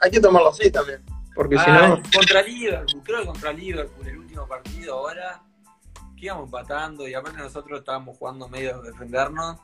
Hay 0.00 0.10
que 0.10 0.20
tomarlo 0.20 0.50
así 0.50 0.70
también. 0.70 1.02
Porque 1.34 1.56
si 1.58 1.64
Ah, 1.66 1.88
no, 1.88 2.02
contra 2.14 2.42
Liverpool, 2.42 3.02
creo 3.02 3.20
que 3.20 3.26
contra 3.26 3.52
Liverpool, 3.52 4.06
el 4.06 4.18
último 4.18 4.46
partido 4.46 4.98
ahora, 4.98 5.42
que 6.16 6.26
íbamos 6.26 6.44
empatando 6.44 7.08
y 7.08 7.14
aparte 7.14 7.38
nosotros 7.38 7.80
estábamos 7.80 8.16
jugando 8.18 8.48
medio 8.48 8.80
de 8.82 8.90
defendernos. 8.92 9.56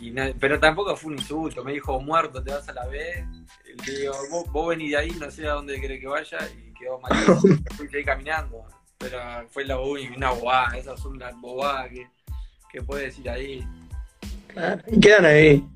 Y 0.00 0.12
pero 0.38 0.60
tampoco 0.60 0.94
fue 0.96 1.12
un 1.12 1.18
insulto, 1.18 1.64
me 1.64 1.72
dijo 1.72 1.98
muerto, 2.00 2.42
te 2.42 2.52
vas 2.52 2.68
a 2.68 2.72
la 2.72 2.86
B. 2.86 3.26
Le 3.86 3.98
digo, 3.98 4.14
vos, 4.30 4.52
vos 4.52 4.68
venís 4.68 4.90
de 4.90 4.96
ahí, 4.98 5.10
no 5.18 5.30
sé 5.30 5.46
a 5.46 5.52
dónde 5.52 5.80
querés 5.80 6.00
que 6.00 6.06
vaya, 6.06 6.38
y 6.58 6.72
quedó 6.74 6.98
mal. 7.00 7.12
Fui 7.76 7.88
ahí 7.94 8.04
caminando. 8.04 8.64
Pero 8.98 9.18
fue 9.50 9.64
la 9.64 9.80
uy, 9.80 10.08
una 10.14 10.30
bobada, 10.30 10.76
esas 10.78 11.00
son 11.00 11.18
las 11.18 11.38
bobadas 11.40 11.90
que, 11.90 12.06
que 12.70 12.82
puede 12.82 13.04
decir 13.04 13.28
ahí. 13.28 13.66
claro, 14.48 14.82
y 14.86 15.00
quedan 15.00 15.24
ahí. 15.26 15.66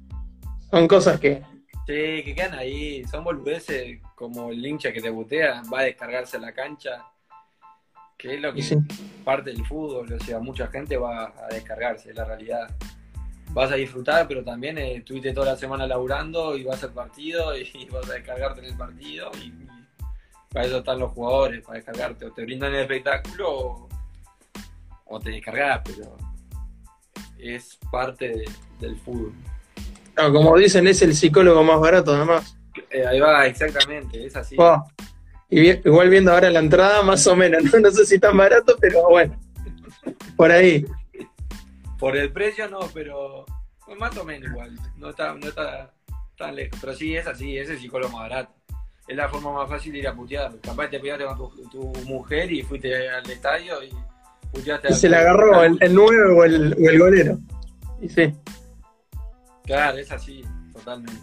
Son 0.70 0.86
cosas 0.88 1.20
que. 1.20 1.42
Sí, 1.86 2.22
que 2.24 2.34
quedan 2.34 2.54
ahí, 2.54 3.04
son 3.04 3.24
boludeces 3.24 4.00
como 4.14 4.50
el 4.50 4.64
hincha 4.64 4.92
que 4.92 5.00
te 5.00 5.10
butea, 5.10 5.62
va 5.72 5.80
a 5.80 5.84
descargarse 5.84 6.36
a 6.36 6.40
la 6.40 6.52
cancha, 6.52 7.04
que 8.16 8.34
es 8.34 8.40
lo 8.40 8.52
que 8.52 8.60
y 8.60 8.62
sí. 8.62 8.76
parte 9.24 9.50
del 9.50 9.64
fútbol, 9.66 10.12
o 10.12 10.24
sea, 10.24 10.38
mucha 10.38 10.68
gente 10.68 10.96
va 10.96 11.32
a 11.36 11.48
descargarse, 11.52 12.10
es 12.10 12.16
la 12.16 12.24
realidad. 12.24 12.68
Vas 13.52 13.72
a 13.72 13.74
disfrutar, 13.74 14.28
pero 14.28 14.44
también 14.44 14.78
eh, 14.78 14.96
estuviste 14.96 15.32
toda 15.32 15.52
la 15.52 15.56
semana 15.56 15.86
laburando 15.86 16.56
y 16.56 16.62
vas 16.64 16.82
al 16.84 16.92
partido 16.92 17.56
y 17.56 17.86
vas 17.90 18.08
a 18.08 18.14
descargarte 18.14 18.60
en 18.60 18.66
el 18.66 18.76
partido 18.76 19.30
y, 19.42 19.46
y 19.46 19.66
para 20.52 20.66
eso 20.66 20.78
están 20.78 20.98
los 20.98 21.12
jugadores, 21.12 21.62
para 21.64 21.76
descargarte, 21.76 22.26
o 22.26 22.32
te 22.32 22.42
brindan 22.42 22.74
el 22.74 22.80
espectáculo 22.82 23.50
o, 23.50 23.88
o 25.06 25.20
te 25.20 25.30
descargas, 25.30 25.80
pero 25.84 26.16
es 27.38 27.78
parte 27.90 28.28
de- 28.28 28.50
del 28.80 28.96
fútbol. 28.96 29.32
No, 30.16 30.32
como 30.32 30.56
dicen, 30.56 30.86
es 30.86 31.00
el 31.02 31.14
psicólogo 31.14 31.62
más 31.62 31.80
barato, 31.80 32.14
además. 32.14 32.56
Eh, 32.90 33.06
ahí 33.06 33.20
va, 33.20 33.46
exactamente, 33.46 34.26
es 34.26 34.36
así. 34.36 34.56
Oh, 34.58 34.84
Y 35.48 35.60
bien- 35.60 35.80
igual 35.84 36.08
viendo 36.10 36.32
ahora 36.32 36.50
la 36.50 36.58
entrada, 36.60 37.02
más 37.02 37.26
o 37.26 37.34
menos. 37.36 37.62
No, 37.72 37.80
No 37.80 37.90
sé 37.90 38.04
si 38.06 38.18
tan 38.18 38.36
barato, 38.36 38.76
pero 38.80 39.08
bueno. 39.08 39.38
Por 40.36 40.50
ahí. 40.52 40.84
Por 42.00 42.16
el 42.16 42.32
precio 42.32 42.68
no, 42.68 42.80
pero 42.92 43.44
pues, 43.86 43.98
más 43.98 44.16
o 44.16 44.24
menos 44.24 44.50
igual. 44.50 44.76
No 44.96 45.10
está, 45.10 45.34
no 45.34 45.46
está 45.46 45.92
tan 46.36 46.56
lejos. 46.56 46.78
Pero 46.80 46.94
sí, 46.94 47.14
es 47.14 47.26
así, 47.26 47.56
es 47.56 47.70
el 47.70 47.78
psicólogo 47.78 48.12
más 48.14 48.28
barato. 48.28 48.52
Es 49.06 49.16
la 49.16 49.28
forma 49.28 49.52
más 49.52 49.68
fácil 49.68 49.92
de 49.92 49.98
ir 49.98 50.08
a 50.08 50.14
putear. 50.14 50.52
Capaz 50.60 50.88
te 50.88 50.98
peleaste 50.98 51.24
con 51.26 51.36
tu, 51.36 51.68
tu 51.68 52.00
mujer 52.06 52.50
y 52.50 52.62
fuiste 52.62 53.08
al 53.08 53.28
estadio 53.30 53.82
y 53.84 53.90
y 54.88 54.92
se 54.94 55.08
le 55.08 55.16
agarró 55.16 55.62
el, 55.62 55.78
el 55.80 55.94
9 55.94 56.32
o 56.32 56.44
el, 56.44 56.74
o 56.74 56.90
el 56.90 56.98
golero. 56.98 57.38
Y 58.00 58.08
sí. 58.08 58.34
Claro, 59.64 59.98
es 59.98 60.10
así, 60.10 60.44
totalmente. 60.72 61.20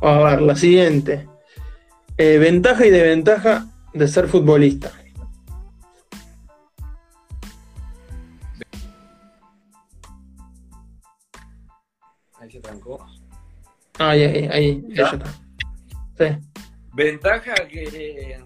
Vamos 0.00 0.26
a 0.26 0.30
ver, 0.30 0.42
la 0.42 0.56
siguiente. 0.56 1.26
Eh, 2.18 2.38
ventaja 2.38 2.84
y 2.86 2.90
desventaja 2.90 3.66
de 3.94 4.08
ser 4.08 4.28
futbolista. 4.28 4.92
Ahí, 14.10 14.22
ahí, 14.22 14.48
ahí, 14.50 14.84
está. 14.90 15.18
Sí. 16.18 16.24
Ventaja 16.94 17.54
que, 17.68 18.38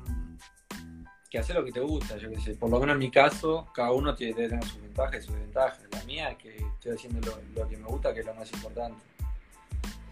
que 1.31 1.39
hacer 1.39 1.57
lo 1.57 1.65
que 1.65 1.73
te 1.73 1.81
gusta, 1.81 2.17
yo 2.17 2.31
qué 2.31 2.41
sé. 2.41 2.55
Por 2.55 2.71
lo 2.71 2.79
menos 2.79 2.95
en 2.95 3.01
mi 3.01 3.11
caso, 3.11 3.67
cada 3.75 3.93
uno 3.93 4.15
tiene 4.15 4.35
que 4.35 4.49
tener 4.49 4.65
sus 4.65 4.81
ventajas 4.81 5.23
y 5.23 5.27
sus 5.27 5.35
desventajas. 5.35 5.81
La 5.93 6.05
mía 6.05 6.31
es 6.31 6.39
que 6.39 6.57
estoy 6.57 6.93
haciendo 6.93 7.21
lo, 7.27 7.63
lo 7.63 7.69
que 7.69 7.77
me 7.77 7.87
gusta, 7.87 8.15
que 8.15 8.21
es 8.21 8.27
lo 8.27 8.35
más 8.35 8.53
importante. 8.53 9.03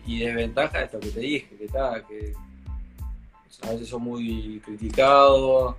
Y 0.07 0.21
desventaja 0.21 0.83
es 0.83 0.93
lo 0.93 1.01
que 1.01 1.11
te 1.11 1.21
dije, 1.21 1.57
que 1.57 1.65
está, 1.65 2.05
que 2.07 2.35
a 3.63 3.71
veces 3.71 3.89
son 3.89 4.03
muy 4.03 4.61
criticados. 4.65 5.77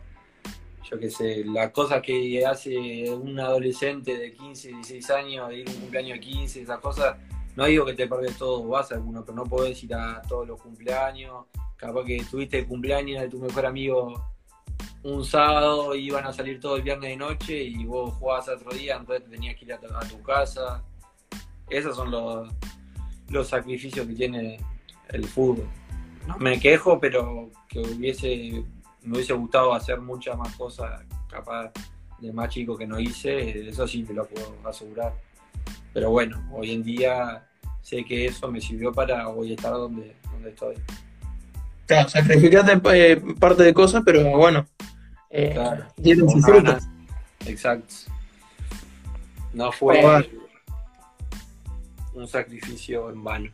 Yo 0.90 1.00
qué 1.00 1.10
sé, 1.10 1.44
las 1.46 1.72
cosas 1.72 2.02
que 2.02 2.46
hace 2.46 3.10
un 3.12 3.40
adolescente 3.40 4.18
de 4.18 4.32
15, 4.34 4.68
16 4.70 5.10
años, 5.12 5.50
de 5.50 5.58
ir 5.58 5.68
a 5.68 5.72
un 5.72 5.78
cumpleaños 5.78 6.20
de 6.20 6.20
15, 6.20 6.62
esas 6.62 6.80
cosas, 6.80 7.18
no 7.56 7.66
digo 7.66 7.86
que 7.86 7.94
te 7.94 8.08
perdés 8.08 8.38
todo, 8.38 8.68
vas 8.68 8.92
a 8.92 8.96
alguno, 8.96 9.24
pero 9.24 9.36
no 9.36 9.44
podés 9.46 9.82
ir 9.84 9.94
a 9.96 10.22
todos 10.22 10.48
los 10.48 10.62
cumpleaños. 10.62 11.46
Capaz 11.78 12.04
que 12.06 12.24
tuviste 12.30 12.60
el 12.60 12.68
cumpleaños 12.68 13.22
de 13.22 13.30
tu 13.30 13.40
mejor 13.40 13.66
amigo 13.66 14.26
un 15.04 15.24
sábado 15.24 15.94
y 15.96 16.06
iban 16.08 16.26
a 16.26 16.34
salir 16.34 16.60
todo 16.60 16.78
el 16.78 16.82
viernes 16.82 17.12
de 17.12 17.16
noche 17.18 17.64
y 17.64 17.86
vos 17.86 18.14
jugabas 18.16 18.50
otro 18.50 18.72
día, 18.72 18.96
entonces 18.98 19.24
te 19.26 19.30
tenías 19.32 19.56
que 19.56 19.66
ir 19.66 19.74
a, 19.74 19.80
tu- 19.80 19.94
a 19.96 20.00
tu 20.00 20.22
casa. 20.24 20.84
Esos 21.70 21.96
son 21.96 22.10
los, 22.12 22.50
los 23.30 23.48
sacrificios 23.48 24.06
que 24.08 24.14
tiene 24.14 24.60
el 25.10 25.26
fútbol. 25.26 25.68
No 26.28 26.38
me 26.40 26.60
quejo, 26.60 27.00
pero 27.00 27.52
que 27.70 27.80
hubiese, 27.80 28.64
me 29.04 29.14
hubiese 29.16 29.34
gustado 29.34 29.74
hacer 29.74 30.02
muchas 30.02 30.36
más 30.38 30.56
cosas, 30.56 31.04
capaz 31.30 31.72
de 32.20 32.34
más 32.34 32.50
chico 32.50 32.76
que 32.76 32.88
no 32.88 33.00
hice, 33.00 33.68
eso 33.70 33.88
sí 33.88 34.04
te 34.04 34.14
lo 34.14 34.26
puedo 34.26 34.56
asegurar. 34.68 35.14
Pero 35.96 36.12
bueno, 36.12 36.46
hoy 36.52 36.72
en 36.72 36.84
día 36.84 37.48
sé 37.82 38.04
que 38.04 38.26
eso 38.26 38.52
me 38.52 38.60
sirvió 38.60 38.92
para 38.92 39.30
hoy 39.30 39.54
estar 39.54 39.72
donde, 39.72 40.14
donde 40.30 40.50
estoy. 40.50 40.76
Claro, 41.86 42.10
sacrificaste 42.10 42.82
eh, 42.94 43.22
parte 43.40 43.64
de 43.64 43.74
cosas, 43.74 44.04
pero 44.06 44.22
bueno, 44.38 44.68
eh, 45.30 45.52
Claro. 45.54 45.86
Exacto. 47.46 47.96
No 49.54 49.72
fue 49.72 50.30
un 52.14 52.28
sacrificio 52.28 53.10
en 53.10 53.24
vano. 53.24 53.52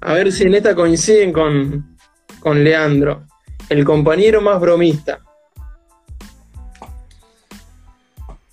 A 0.00 0.14
ver 0.14 0.32
si 0.32 0.44
en 0.44 0.54
esta 0.54 0.74
coinciden 0.74 1.34
con, 1.34 1.98
con 2.40 2.64
Leandro. 2.64 3.26
El 3.68 3.84
compañero 3.84 4.40
más 4.40 4.58
bromista. 4.58 5.20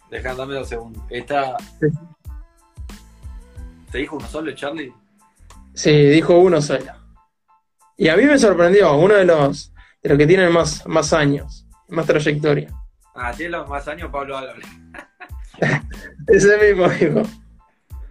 Dejá, 0.10 0.36
dame 0.36 0.56
dos 0.56 0.70
segundos. 0.70 1.04
Esta. 1.10 1.58
Sí. 1.80 1.88
¿Te 3.92 3.98
dijo 4.00 4.18
uno 4.18 4.28
solo, 4.28 4.52
Charlie? 4.54 4.94
Sí, 5.74 5.92
dijo 5.92 6.38
uno 6.38 6.62
solo. 6.62 6.92
Y 7.98 8.10
a 8.10 8.18
mí 8.18 8.24
me 8.26 8.38
sorprendió, 8.38 8.96
uno 8.96 9.16
de 9.16 9.26
los, 9.26 9.74
de 10.04 10.10
los 10.10 10.18
que 10.18 10.28
tienen 10.28 10.52
más, 10.52 10.86
más 10.86 11.14
años, 11.14 11.66
más 11.88 12.06
trayectoria. 12.06 12.70
Ah, 13.16 13.34
tiene 13.36 13.58
los 13.58 13.68
más 13.68 13.88
años 13.88 14.12
Pablo 14.12 14.38
Álvarez. 14.38 14.66
Ese 16.28 16.58
mismo 16.58 16.88
dijo. 16.90 17.24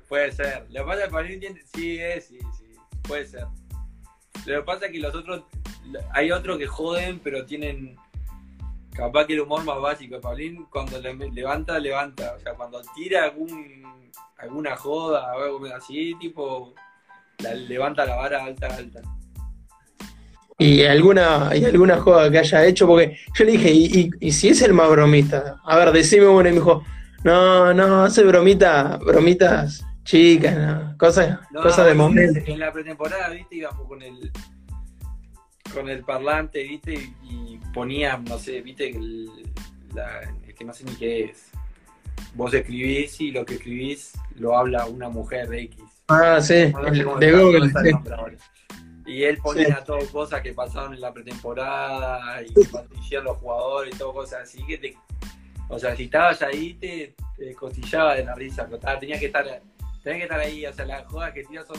Puede 0.09 0.32
ser. 0.32 0.66
Lo 0.70 0.80
que 0.80 0.86
pasa 0.86 0.99
es 0.99 1.05
que 1.05 1.11
Pablín 1.12 1.40
tiene. 1.40 1.62
Sí, 1.74 1.99
es, 2.01 2.26
sí, 2.26 2.38
sí. 2.59 2.76
Puede 3.03 3.26
ser. 3.26 3.44
Lo 4.47 4.61
que 4.61 4.62
pasa 4.62 4.86
es 4.86 4.92
que 4.92 4.99
los 4.99 5.14
otros. 5.14 5.44
Hay 6.12 6.32
otros 6.32 6.59
que 6.59 6.66
joden, 6.66 7.20
pero 7.20 7.44
tienen. 7.47 7.97
Capaz 8.97 9.26
que 9.26 9.34
el 9.34 9.40
humor 9.40 9.64
más 9.64 9.80
básico. 9.80 10.20
Pablín, 10.20 10.66
cuando 10.70 10.99
le- 11.01 11.14
levanta, 11.30 11.78
levanta. 11.78 12.34
O 12.36 12.40
sea, 12.40 12.55
cuando 12.55 12.80
tira 12.94 13.24
algún, 13.24 14.11
alguna 14.38 14.76
joda 14.76 15.34
o 15.36 15.42
algo 15.42 15.66
así, 15.74 16.14
tipo. 16.20 16.74
la- 17.38 17.55
levanta 17.55 18.07
la 18.07 18.16
vara 18.16 18.44
alta, 18.44 18.66
alta. 18.74 19.03
Y 20.59 20.84
alguna, 20.84 21.51
y 21.55 21.66
alguna 21.66 21.99
joda 21.99 22.30
que 22.30 22.38
haya 22.38 22.64
hecho, 22.64 22.86
porque 22.86 23.18
yo 23.34 23.44
le 23.44 23.53
dije, 23.53 23.70
¿y, 23.70 23.84
y, 23.84 24.11
y 24.28 24.32
si 24.32 24.49
es 24.49 24.62
el 24.62 24.72
más 24.72 24.88
bromista? 24.88 25.61
A 25.66 25.76
ver, 25.76 25.92
decime 25.92 26.26
uno, 26.26 26.49
y 26.49 26.53
me 26.53 26.59
dijo, 26.61 26.82
no, 27.24 27.74
no, 27.74 28.05
hace 28.05 28.24
bromita, 28.24 28.97
bromitas 29.05 29.84
chicas, 30.05 30.57
no, 30.57 30.97
cosas, 30.97 31.38
No, 31.51 31.61
cosas 31.61 31.84
de 31.84 31.92
bueno, 31.92 32.05
momento. 32.05 32.40
En 32.47 32.59
la 32.59 32.72
pretemporada, 32.72 33.28
viste, 33.28 33.57
íbamos 33.57 33.86
con 33.86 34.01
el 34.01 34.32
con 35.72 35.88
el 35.88 36.02
parlante, 36.02 36.62
viste, 36.62 36.94
y, 37.22 37.58
ponía, 37.72 38.16
no 38.16 38.38
sé, 38.38 38.60
viste, 38.62 38.90
el, 38.90 39.30
la, 39.94 40.22
es 40.46 40.54
que 40.54 40.64
no 40.64 40.72
sé 40.72 40.84
ni 40.84 40.94
qué 40.94 41.24
es. 41.24 41.50
Vos 42.34 42.52
escribís 42.54 43.20
y 43.20 43.30
lo 43.30 43.44
que 43.44 43.54
escribís 43.54 44.12
lo 44.36 44.56
habla 44.56 44.86
una 44.86 45.08
mujer 45.08 45.48
de 45.48 45.62
X. 45.62 45.82
Ah, 46.08 46.40
sí, 46.40 46.72
No 46.72 46.94
sé 46.94 47.04
de 47.26 47.32
Google, 47.32 47.68
sí. 47.68 47.90
Y 49.06 49.22
él 49.22 49.38
ponía 49.38 49.84
todo 49.84 49.98
cosas 50.10 50.42
que 50.42 50.52
pasaron 50.52 50.94
en 50.94 51.00
la 51.00 51.12
pretemporada 51.12 52.42
y 52.42 52.52
que 53.08 53.20
los 53.20 53.36
jugadores 53.36 53.94
y 53.94 53.98
todo 53.98 54.12
cosas 54.12 54.42
así 54.42 54.64
que 54.66 54.78
te, 54.78 54.96
o 55.68 55.78
sea, 55.78 55.96
si 55.96 56.04
estabas 56.04 56.42
ahí 56.42 56.74
te, 56.74 57.14
te 57.36 57.54
costillaba 57.54 58.14
de 58.14 58.24
la 58.24 58.34
risa, 58.34 58.66
pero 58.68 58.98
tenías 58.98 59.18
que 59.18 59.26
estar, 59.26 59.44
tenías 60.02 60.18
que 60.18 60.22
estar 60.22 60.40
ahí, 60.40 60.66
o 60.66 60.72
sea, 60.72 60.84
las 60.86 61.06
jodas 61.06 61.32
que 61.32 61.44
tiras 61.44 61.66
son, 61.66 61.78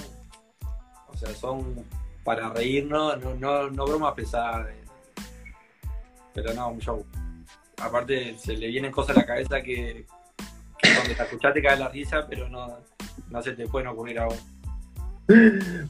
o 1.07 1.17
sea, 1.17 1.33
son 1.35 1.85
para 2.27 2.49
reírnos, 2.49 3.23
no, 3.23 3.35
no, 3.35 3.69
no 3.69 3.85
bromas 3.85 4.13
pesadas, 4.13 4.67
pero 6.33 6.53
no, 6.53 6.71
un 6.71 6.79
show. 6.79 7.05
Aparte 7.81 8.35
se 8.37 8.57
le 8.57 8.67
vienen 8.67 8.91
cosas 8.91 9.15
a 9.15 9.21
la 9.21 9.25
cabeza 9.25 9.61
que, 9.61 10.05
que 10.77 10.93
cuando 10.93 11.15
te 11.15 11.23
escuchás 11.23 11.53
te 11.53 11.63
cae 11.63 11.79
la 11.79 11.87
risa, 11.87 12.27
pero 12.29 12.49
no, 12.49 12.79
no 13.29 13.41
se 13.41 13.53
te 13.53 13.65
pueden 13.69 13.87
ocurrir 13.87 14.19
a 14.19 14.25
vos. 14.25 14.43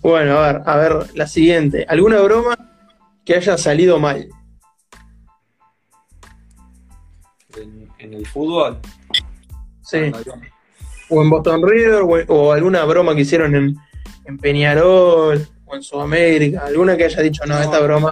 Bueno, 0.02 0.38
a 0.38 0.52
ver, 0.52 0.62
a 0.64 0.78
ver, 0.78 1.16
la 1.16 1.26
siguiente. 1.26 1.88
¿Alguna 1.90 2.22
broma 2.22 2.56
que 3.26 3.34
haya 3.34 3.58
salido 3.58 4.00
mal? 4.00 4.30
En, 7.56 7.90
en 7.98 8.14
el 8.14 8.28
fútbol, 8.28 8.80
Sí. 9.82 10.12
O 11.10 11.24
en 11.24 11.32
Boston 11.32 11.68
River, 11.68 12.04
o, 12.04 12.36
o 12.36 12.52
alguna 12.52 12.86
broma 12.86 13.16
que 13.16 13.22
hicieron 13.22 13.56
en, 13.56 13.76
en 14.26 14.38
Peñarol, 14.38 15.48
o 15.68 15.76
en 15.76 15.84
Sudamérica. 15.84 16.66
Alguna 16.66 16.98
que 16.98 17.06
haya 17.06 17.22
dicho, 17.22 17.46
no, 17.46 17.56
No. 17.56 17.62
esta 17.62 17.80
broma. 17.80 18.12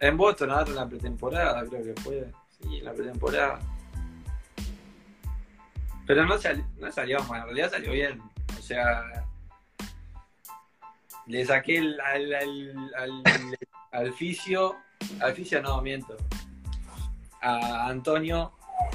En 0.00 0.16
Boston, 0.16 0.50
ahora 0.50 0.68
en 0.68 0.74
la 0.76 0.88
pretemporada, 0.88 1.64
creo 1.66 1.82
que 1.82 2.00
fue. 2.02 2.26
Sí, 2.60 2.78
en 2.78 2.84
la 2.84 2.92
pretemporada. 2.92 3.58
Pero 6.06 6.24
no, 6.26 6.38
sal- 6.38 6.64
no 6.78 6.92
salió 6.92 7.22
mal, 7.24 7.40
en 7.40 7.46
realidad 7.46 7.70
salió 7.70 7.92
bien. 7.92 8.20
O 8.58 8.62
sea, 8.62 9.02
le 11.26 11.44
saqué 11.44 11.78
el, 11.78 12.00
al, 12.00 12.34
al, 12.34 12.92
al, 12.96 13.58
al 13.92 14.12
fisio, 14.14 14.76
al 15.20 15.34
fisio 15.34 15.60
no, 15.62 15.80
miento, 15.82 16.16
a 17.42 17.88
Antonio, 17.88 18.52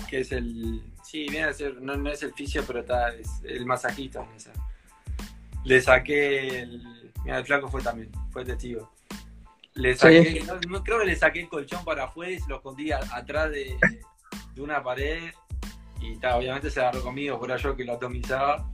que 0.09 0.21
es 0.21 0.31
el, 0.31 0.81
sí, 1.03 1.27
viene 1.29 1.45
a 1.47 1.53
ser, 1.53 1.81
no, 1.81 1.97
no 1.97 2.09
es 2.11 2.23
el 2.23 2.33
fisio, 2.33 2.63
pero 2.65 2.79
está, 2.79 3.09
es 3.13 3.27
el 3.43 3.65
masajista 3.65 4.23
en 4.23 4.31
esa. 4.35 4.51
Le 5.65 5.81
saqué 5.81 6.61
el, 6.61 7.00
mira, 7.23 7.37
el 7.39 7.45
flaco 7.45 7.67
fue 7.69 7.81
también, 7.81 8.11
fue 8.31 8.43
testigo. 8.45 8.91
Le 9.73 9.95
saqué, 9.95 10.43
no, 10.45 10.59
no- 10.69 10.83
creo 10.83 10.99
que 10.99 11.05
le 11.05 11.15
saqué 11.15 11.41
el 11.41 11.49
colchón 11.49 11.83
para 11.85 12.03
afuera 12.05 12.31
y 12.31 12.39
se 12.39 12.49
lo 12.49 12.57
escondí 12.57 12.91
a- 12.91 12.99
atrás 13.13 13.51
de, 13.51 13.77
de 14.53 14.61
una 14.61 14.83
pared. 14.83 15.31
Y 16.01 16.17
ta, 16.17 16.35
obviamente 16.35 16.69
se 16.71 16.79
agarró 16.81 17.03
conmigo, 17.03 17.37
fuera 17.37 17.57
yo 17.57 17.75
que 17.75 17.85
lo 17.85 17.93
atomizaba. 17.93 18.67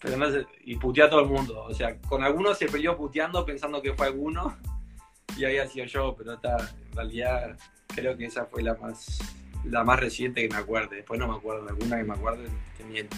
Pero 0.00 0.16
no 0.18 0.26
y 0.64 0.76
puteó 0.76 1.06
a 1.06 1.10
todo 1.10 1.20
el 1.20 1.26
mundo. 1.28 1.62
O 1.64 1.74
sea, 1.74 1.98
con 2.02 2.22
algunos 2.22 2.58
se 2.58 2.66
peleó 2.66 2.96
puteando 2.96 3.44
pensando 3.44 3.80
que 3.82 3.92
fue 3.94 4.06
alguno. 4.06 4.56
Y 5.36 5.44
había 5.44 5.66
sido 5.66 5.86
yo, 5.86 6.14
pero 6.16 6.34
está, 6.34 6.56
en 6.90 6.96
realidad 6.96 7.58
creo 7.88 8.16
que 8.16 8.26
esa 8.26 8.46
fue 8.46 8.62
la 8.62 8.74
más 8.74 9.18
la 9.64 9.82
más 9.82 9.98
reciente 9.98 10.46
que 10.46 10.54
me 10.54 10.60
acuerde. 10.60 10.96
Después 10.96 11.18
no 11.18 11.26
me 11.26 11.36
acuerdo, 11.36 11.66
alguna 11.68 11.96
que 11.96 12.04
me 12.04 12.12
acuerde, 12.14 12.48
te 12.76 12.84
miento. 12.84 13.16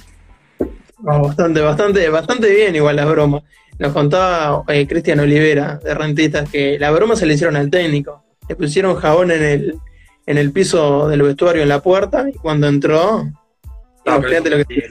No, 0.98 1.20
bastante, 1.22 1.60
bastante, 1.60 2.08
bastante 2.08 2.50
bien 2.54 2.74
igual 2.76 2.96
las 2.96 3.08
bromas. 3.08 3.42
Nos 3.78 3.92
contaba 3.92 4.64
eh, 4.68 4.86
Cristian 4.86 5.20
Olivera, 5.20 5.76
de 5.82 5.94
Rentistas, 5.94 6.48
que 6.50 6.78
la 6.78 6.90
broma 6.90 7.14
se 7.16 7.26
le 7.26 7.34
hicieron 7.34 7.56
al 7.56 7.70
técnico. 7.70 8.24
Le 8.48 8.56
pusieron 8.56 8.96
jabón 8.96 9.30
en 9.30 9.42
el, 9.42 9.78
en 10.24 10.38
el 10.38 10.52
piso 10.52 11.08
del 11.08 11.22
vestuario 11.22 11.62
en 11.62 11.68
la 11.68 11.82
puerta 11.82 12.26
y 12.28 12.32
cuando 12.34 12.66
entró, 12.68 13.24
No, 14.06 14.18
lo 14.18 14.22
que 14.22 14.64
sí. 14.68 14.82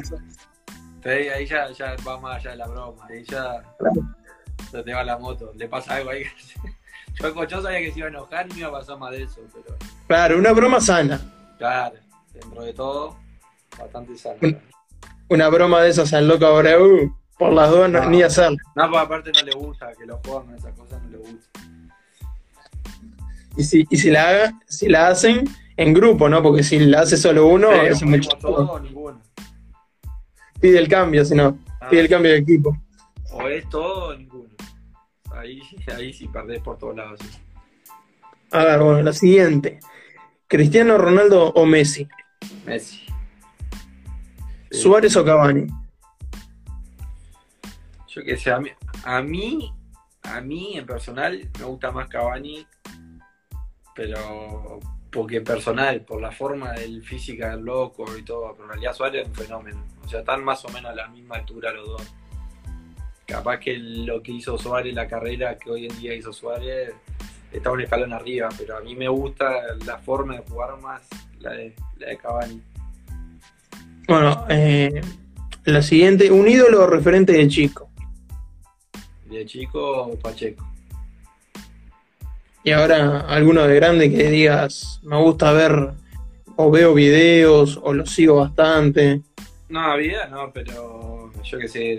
Pero 1.01 1.35
ahí, 1.35 1.45
ya, 1.45 1.71
ya 1.71 1.95
va 2.07 2.19
más 2.19 2.37
allá 2.37 2.51
de 2.51 2.57
la 2.57 2.67
broma, 2.67 3.05
ahí 3.09 3.23
ya 3.23 3.61
Claro. 3.79 4.01
se 4.71 4.83
te 4.83 4.93
va 4.93 5.03
la 5.03 5.17
moto, 5.17 5.51
le 5.55 5.67
pasa 5.67 5.95
algo 5.95 6.11
ahí. 6.11 6.23
Yo, 7.17 7.45
yo 7.45 7.61
sabía 7.61 7.79
que 7.79 7.93
se 7.93 7.99
iba 7.99 8.07
a 8.07 8.09
enojar 8.09 8.45
y 8.49 8.53
me 8.55 8.59
iba 8.59 8.67
a 8.67 8.71
pasar 8.73 8.97
más 8.99 9.11
de 9.11 9.23
eso, 9.23 9.39
pero 9.53 9.77
Claro, 10.05 10.37
una 10.37 10.51
broma 10.51 10.81
sana. 10.81 11.21
claro. 11.57 11.95
dentro 12.33 12.61
de 12.61 12.73
todo, 12.73 13.17
bastante 13.79 14.17
sano. 14.17 14.35
Un- 14.41 14.59
Una 15.29 15.49
broma 15.49 15.81
de 15.81 15.89
esas 15.89 16.13
al 16.13 16.27
loco 16.27 16.45
Abreu, 16.45 17.15
por 17.37 17.51
las 17.53 17.69
dos 17.71 17.89
no- 17.89 18.01
No. 18.03 18.09
ni 18.09 18.21
hacerla. 18.21 18.57
No, 18.75 18.83
porque 18.85 18.97
aparte 18.99 19.31
no 19.33 19.41
le 19.41 19.51
gusta 19.53 19.91
que 19.97 20.05
los 20.05 20.19
jueguen 20.25 20.55
esas 20.55 20.73
cosas, 20.75 21.01
no 21.03 21.09
le 21.09 21.17
gusta. 21.17 21.59
Y 23.57 23.63
si, 23.63 23.85
y 23.89 23.97
si 23.97 24.09
la 24.11 24.29
haga, 24.29 24.59
si 24.67 24.87
la 24.89 25.07
hacen 25.07 25.45
en 25.77 25.93
grupo, 25.93 26.27
¿no? 26.29 26.43
Porque 26.43 26.61
si 26.63 26.77
la 26.79 27.01
hace 27.01 27.17
solo 27.17 27.47
uno, 27.47 27.69
Sí, 27.71 27.79
es 27.87 28.03
mucho. 28.03 28.29
todo 28.37 28.71
o 28.71 28.79
ninguno. 28.79 29.21
Pide 30.59 30.77
el 30.79 30.87
cambio, 30.87 31.23
si 31.25 31.35
no, 31.35 31.57
Ah, 31.81 31.87
pide 31.89 32.01
el 32.01 32.09
cambio 32.09 32.31
de 32.31 32.37
equipo. 32.37 32.75
O 33.31 33.47
es 33.47 33.67
todo 33.69 34.09
o 34.09 34.15
ninguno. 34.15 34.49
Ahí, 35.31 35.61
ahí 35.95 36.13
sí 36.13 36.27
perdés 36.27 36.61
por 36.61 36.77
todos 36.77 36.95
lados. 36.95 37.19
A 38.51 38.63
ver, 38.63 38.79
bueno, 38.79 39.01
la 39.01 39.13
siguiente. 39.13 39.79
Cristiano 40.47 40.97
Ronaldo 40.97 41.47
o 41.49 41.65
Messi, 41.65 42.07
Messi. 42.65 43.04
Suárez 44.81 45.15
o 45.15 45.25
Cavani. 45.25 45.67
Yo 48.07 48.23
qué 48.23 48.37
sé, 48.37 48.51
a 48.51 48.59
mí, 48.59 48.69
a 50.23 50.41
mí, 50.41 50.77
en 50.77 50.85
personal 50.85 51.49
me 51.59 51.65
gusta 51.65 51.91
más 51.91 52.07
Cavani, 52.07 52.65
pero 53.93 54.79
porque 55.11 55.41
personal, 55.41 56.01
por 56.01 56.21
la 56.21 56.31
forma 56.31 56.73
del 56.73 57.01
física 57.03 57.51
del 57.51 57.61
loco 57.61 58.05
y 58.17 58.23
todo, 58.23 58.51
pero 58.53 58.65
en 58.65 58.69
realidad 58.69 58.93
Suárez 58.93 59.23
es 59.23 59.27
un 59.29 59.35
fenómeno. 59.35 59.83
O 60.03 60.09
sea, 60.09 60.19
están 60.19 60.43
más 60.43 60.63
o 60.65 60.69
menos 60.69 60.91
a 60.91 60.95
la 60.95 61.07
misma 61.07 61.35
altura 61.35 61.71
los 61.71 61.87
dos. 61.87 62.13
Capaz 63.25 63.59
que 63.59 63.77
lo 63.77 64.21
que 64.21 64.33
hizo 64.33 64.57
Suárez, 64.57 64.93
la 64.93 65.07
carrera 65.07 65.57
que 65.57 65.71
hoy 65.71 65.85
en 65.85 65.99
día 65.99 66.13
hizo 66.13 66.33
Suárez, 66.33 66.93
está 67.51 67.71
un 67.71 67.81
escalón 67.81 68.13
arriba, 68.13 68.49
pero 68.57 68.77
a 68.77 68.81
mí 68.81 68.95
me 68.95 69.07
gusta 69.07 69.53
la 69.85 69.97
forma 69.99 70.35
de 70.35 70.43
jugar 70.43 70.79
más 70.81 71.01
la 71.39 71.51
de, 71.53 71.75
la 71.97 72.07
de 72.07 72.17
Cavani. 72.17 72.61
Bueno, 74.07 74.45
eh, 74.49 75.01
la 75.63 75.81
siguiente, 75.81 76.31
un 76.31 76.47
ídolo 76.47 76.83
o 76.83 76.87
referente 76.87 77.33
de 77.33 77.47
chico. 77.47 77.89
De 79.25 79.45
chico, 79.45 80.17
Pacheco. 80.21 80.65
Y 82.63 82.71
ahora 82.71 83.21
alguno 83.21 83.67
de 83.67 83.75
grande 83.75 84.11
que 84.11 84.29
digas, 84.29 84.99
me 85.03 85.17
gusta 85.21 85.51
ver 85.51 85.93
o 86.55 86.71
veo 86.71 86.93
videos 86.93 87.79
o 87.81 87.93
los 87.93 88.09
sigo 88.09 88.37
bastante. 88.37 89.21
No, 89.69 89.95
vida 89.97 90.27
no, 90.27 90.51
pero 90.53 91.31
yo 91.43 91.59
qué 91.59 91.67
sé, 91.67 91.97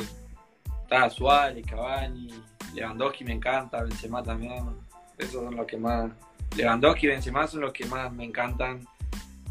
está 0.82 1.10
Suárez, 1.10 1.64
Cavani, 1.66 2.28
Lewandowski 2.74 3.24
me 3.24 3.32
encanta, 3.32 3.82
Benzema 3.82 4.22
también, 4.22 4.64
esos 5.18 5.44
son 5.44 5.56
los 5.56 5.66
que 5.66 5.76
más, 5.76 6.10
Lewandowski 6.56 7.06
y 7.06 7.10
Benzema 7.10 7.46
son 7.46 7.60
los 7.62 7.72
que 7.72 7.86
más 7.86 8.12
me 8.12 8.24
encantan, 8.24 8.86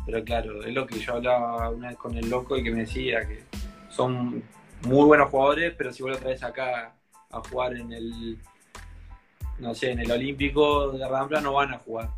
pero 0.05 0.23
claro, 0.23 0.63
es 0.63 0.73
lo 0.73 0.85
que 0.85 0.99
yo 0.99 1.13
hablaba 1.13 1.69
una 1.69 1.89
vez 1.89 1.97
con 1.97 2.15
el 2.15 2.29
loco 2.29 2.57
y 2.57 2.63
que 2.63 2.71
me 2.71 2.81
decía 2.81 3.27
que 3.27 3.43
son 3.89 4.43
muy 4.83 5.05
buenos 5.05 5.29
jugadores, 5.29 5.73
pero 5.77 5.91
si 5.91 6.03
vos 6.03 6.11
lo 6.11 6.17
traes 6.17 6.43
acá 6.43 6.95
a 7.31 7.39
jugar 7.49 7.75
en 7.75 7.91
el, 7.91 8.37
no 9.59 9.73
sé, 9.73 9.91
en 9.91 9.99
el 9.99 10.11
Olímpico 10.11 10.91
de 10.91 11.07
Rampla 11.07 11.41
no 11.41 11.53
van 11.53 11.73
a 11.73 11.79
jugar. 11.79 12.09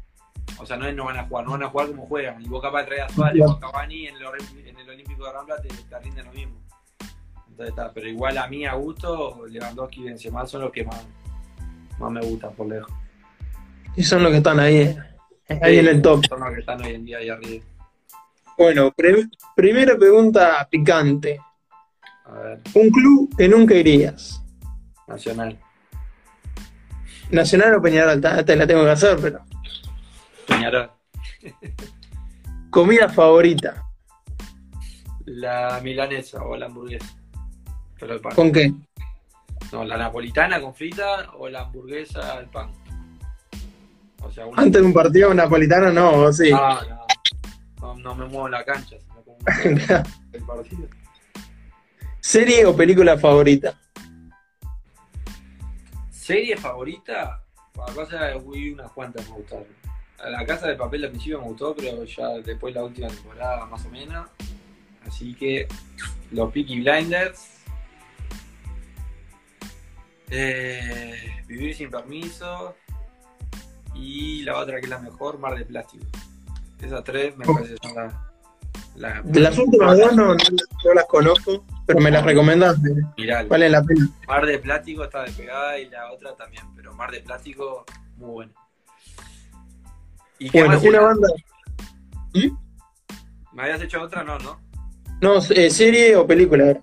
O 0.60 0.66
sea, 0.66 0.76
no 0.76 0.88
es 0.88 0.96
no 0.96 1.06
van 1.06 1.18
a 1.18 1.24
jugar, 1.24 1.46
no 1.46 1.52
van 1.52 1.64
a 1.64 1.70
jugar 1.70 1.88
como 1.88 2.06
juegan. 2.08 2.42
Y 2.42 2.48
vos 2.48 2.62
capaz 2.62 2.82
de 2.82 2.86
traer 2.88 3.02
a 3.04 3.10
Suárez 3.10 3.44
o 3.46 3.60
Cavani 3.60 4.08
en 4.08 4.16
el, 4.16 4.24
en 4.68 4.80
el 4.80 4.90
Olímpico 4.90 5.26
de 5.26 5.32
Rampla 5.32 5.62
te, 5.62 5.70
te 5.70 6.00
rinden 6.00 6.26
lo 6.26 6.32
mismo. 6.32 6.56
Entonces 7.50 7.70
está, 7.70 7.92
pero 7.94 8.08
igual 8.08 8.38
a 8.38 8.48
mí, 8.48 8.66
a 8.66 8.74
gusto, 8.74 9.46
Lewandowski 9.48 10.02
y 10.02 10.04
Benzema 10.06 10.46
son 10.46 10.62
los 10.62 10.72
que 10.72 10.84
más, 10.84 11.08
más 12.00 12.12
me 12.12 12.22
gustan 12.22 12.54
por 12.54 12.68
lejos. 12.68 12.92
Y 13.96 14.04
son 14.04 14.22
los 14.22 14.32
que 14.32 14.38
están 14.38 14.60
ahí, 14.60 14.96
eh, 15.48 15.60
ahí 15.62 15.80
en 15.80 15.88
el 15.88 16.02
top. 16.02 16.24
Son 16.28 16.40
los 16.40 16.54
que 16.54 16.60
están 16.60 16.82
hoy 16.84 16.94
en 16.94 17.06
día 17.06 17.18
ahí 17.18 17.30
arriba. 17.30 17.66
Bueno, 18.58 18.91
pre- 18.91 19.28
primera 19.55 19.95
pregunta 19.97 20.68
picante. 20.70 21.39
A 22.26 22.32
ver, 22.34 22.60
Un 22.74 22.89
club 22.89 23.36
que 23.38 23.47
nunca 23.47 23.76
irías. 23.76 24.41
Nacional. 25.08 25.58
Nacional 27.30 27.76
o 27.76 27.82
Peñarol, 27.82 28.22
te 28.45 28.55
la 28.55 28.66
tengo 28.68 28.84
que 28.84 28.89
hacer, 28.91 29.18
pero. 29.22 29.39
Peñarol. 30.47 30.91
Comida 32.70 33.10
favorita. 33.10 33.84
La 35.26 35.80
milanesa 35.84 36.41
o 36.43 36.55
la 36.58 36.66
hamburguesa. 36.68 37.05
Pero 37.99 38.14
el 38.14 38.22
pan. 38.22 38.36
¿Con 38.36 38.51
qué? 38.51 38.72
No, 39.72 39.84
la 39.84 39.97
napolitana 39.97 40.62
con 40.62 40.74
frita 40.74 41.32
o 41.38 41.49
la 41.49 41.62
hamburguesa 41.62 42.34
al 42.38 42.49
pan. 42.49 42.72
O 44.24 44.32
sea, 44.32 44.45
una... 44.45 44.62
Antes 44.62 44.82
de 44.82 44.88
un 44.88 44.93
partido 44.93 45.34
napolitano, 45.34 45.91
no, 45.91 46.32
sí. 46.32 46.51
No, 46.51 46.82
no, 46.84 46.97
no, 47.82 47.95
no 47.95 48.15
me 48.15 48.25
muevo 48.25 48.49
la 48.49 48.63
cancha, 48.63 48.97
sino 48.99 49.21
como 49.23 49.38
el 50.34 50.43
partido. 50.43 50.88
¿Serie 52.19 52.65
o 52.65 52.75
película 52.75 53.17
favorita? 53.17 53.80
¿Serie 56.11 56.57
favorita? 56.57 57.41
A 57.80 57.93
casa 57.93 58.25
de 58.25 58.73
unas 58.73 58.91
cuantas 58.91 59.30
me 59.30 59.36
gustaron. 59.36 59.67
La 60.17 60.45
casa 60.45 60.67
de 60.67 60.75
papel 60.75 61.05
al 61.05 61.11
principio 61.11 61.39
me 61.39 61.47
gustó, 61.47 61.75
pero 61.75 62.03
ya 62.03 62.30
después 62.43 62.73
la 62.73 62.84
última 62.84 63.07
temporada 63.07 63.65
más 63.67 63.86
o 63.86 63.89
menos. 63.89 64.28
Así 65.07 65.36
que 65.36 65.67
los 66.32 66.51
Peaky 66.51 66.82
Blinders. 66.82 67.49
eh, 70.30 71.43
vivir 71.47 71.75
sin 71.75 71.89
permiso. 71.89 72.75
Y 73.93 74.43
la 74.43 74.57
otra 74.57 74.80
que 74.80 74.86
es 74.86 74.89
la 74.89 74.99
mejor, 74.99 75.39
Mar 75.39 75.57
de 75.57 75.65
Plástico. 75.65 76.05
Esas 76.82 77.03
tres 77.03 77.36
me 77.38 77.45
parece 77.45 77.75
que 77.75 77.88
son 77.88 77.95
las. 77.95 79.25
De 79.25 79.39
las 79.39 79.57
últimas 79.57 79.97
dos 79.97 80.15
no, 80.15 80.28
no, 80.30 80.36
no 80.36 80.93
las 80.95 81.05
conozco, 81.05 81.63
pero 81.86 81.99
me 81.99 82.09
las 82.09 82.23
recomendas. 82.23 82.78
eh, 83.17 83.45
Vale 83.47 83.69
la 83.69 83.84
pena. 83.84 84.09
Mar 84.28 84.45
de 84.45 84.57
Plástico 84.59 85.03
está 85.03 85.23
despegada 85.23 85.78
y 85.80 85.88
la 85.89 86.11
otra 86.11 86.36
también, 86.36 86.63
pero 86.75 86.93
Mar 86.95 87.11
de 87.11 87.21
Plástico 87.21 87.86
muy 88.17 88.30
buena. 88.32 88.51
¿Y 90.39 90.49
qué 90.49 90.59
Bueno, 90.59 90.75
más 90.75 90.84
una 90.84 91.01
banda. 91.01 91.28
¿Me 93.53 93.63
habías 93.63 93.82
hecho 93.82 94.01
otra? 94.01 94.23
No, 94.23 94.38
no. 94.39 94.59
No, 95.21 95.38
eh, 95.49 95.69
serie 95.69 96.15
o 96.15 96.25
película. 96.28 96.80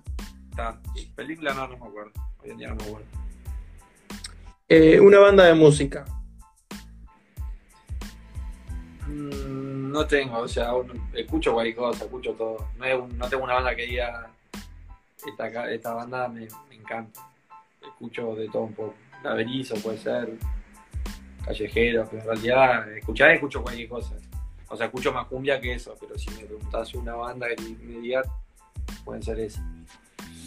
Está. 0.49 0.79
Película 1.15 1.53
no, 1.53 1.67
no 1.67 1.77
me 1.77 1.85
acuerdo. 1.87 2.11
Hoy 2.43 2.51
en 2.51 2.57
día 2.57 2.67
no 2.69 2.75
me 2.75 2.83
acuerdo. 2.83 3.07
Eh, 4.67 4.99
una 4.99 5.19
banda 5.19 5.45
de 5.45 5.53
música. 5.53 6.03
No 9.95 10.05
tengo, 10.05 10.37
o 10.39 10.47
sea, 10.47 10.73
un- 10.75 11.09
escucho 11.13 11.53
cualquier 11.53 11.75
cosa, 11.75 12.03
escucho 12.05 12.33
todo. 12.33 12.69
No, 12.77 12.85
es 12.85 12.95
un- 12.99 13.17
no 13.17 13.27
tengo 13.29 13.43
una 13.43 13.55
banda 13.55 13.75
que 13.75 13.85
diga 13.87 14.29
esta, 15.27 15.71
esta 15.71 15.93
banda 15.93 16.27
me, 16.27 16.47
me 16.69 16.75
encanta. 16.75 17.21
Escucho 17.81 18.35
de 18.35 18.47
todo 18.49 18.63
un 18.63 18.73
poco. 18.73 18.93
Laberizo 19.23 19.75
puede 19.75 19.97
ser, 19.97 20.33
callejero, 21.43 22.07
pero 22.09 22.21
en 22.21 22.27
realidad 22.27 22.91
escuchar 22.97 23.31
escucho 23.31 23.61
cualquier 23.63 23.89
cosa. 23.89 24.15
O 24.67 24.75
sea, 24.75 24.87
escucho 24.87 25.11
más 25.13 25.25
cumbia 25.27 25.59
que 25.61 25.73
eso, 25.73 25.95
pero 25.99 26.17
si 26.17 26.29
me 26.31 26.43
preguntas 26.43 26.93
una 26.95 27.13
banda 27.15 27.47
que 27.55 27.61
me 27.63 27.99
diga, 28.01 28.21
pueden 29.03 29.23
ser 29.23 29.39
esas. 29.39 29.63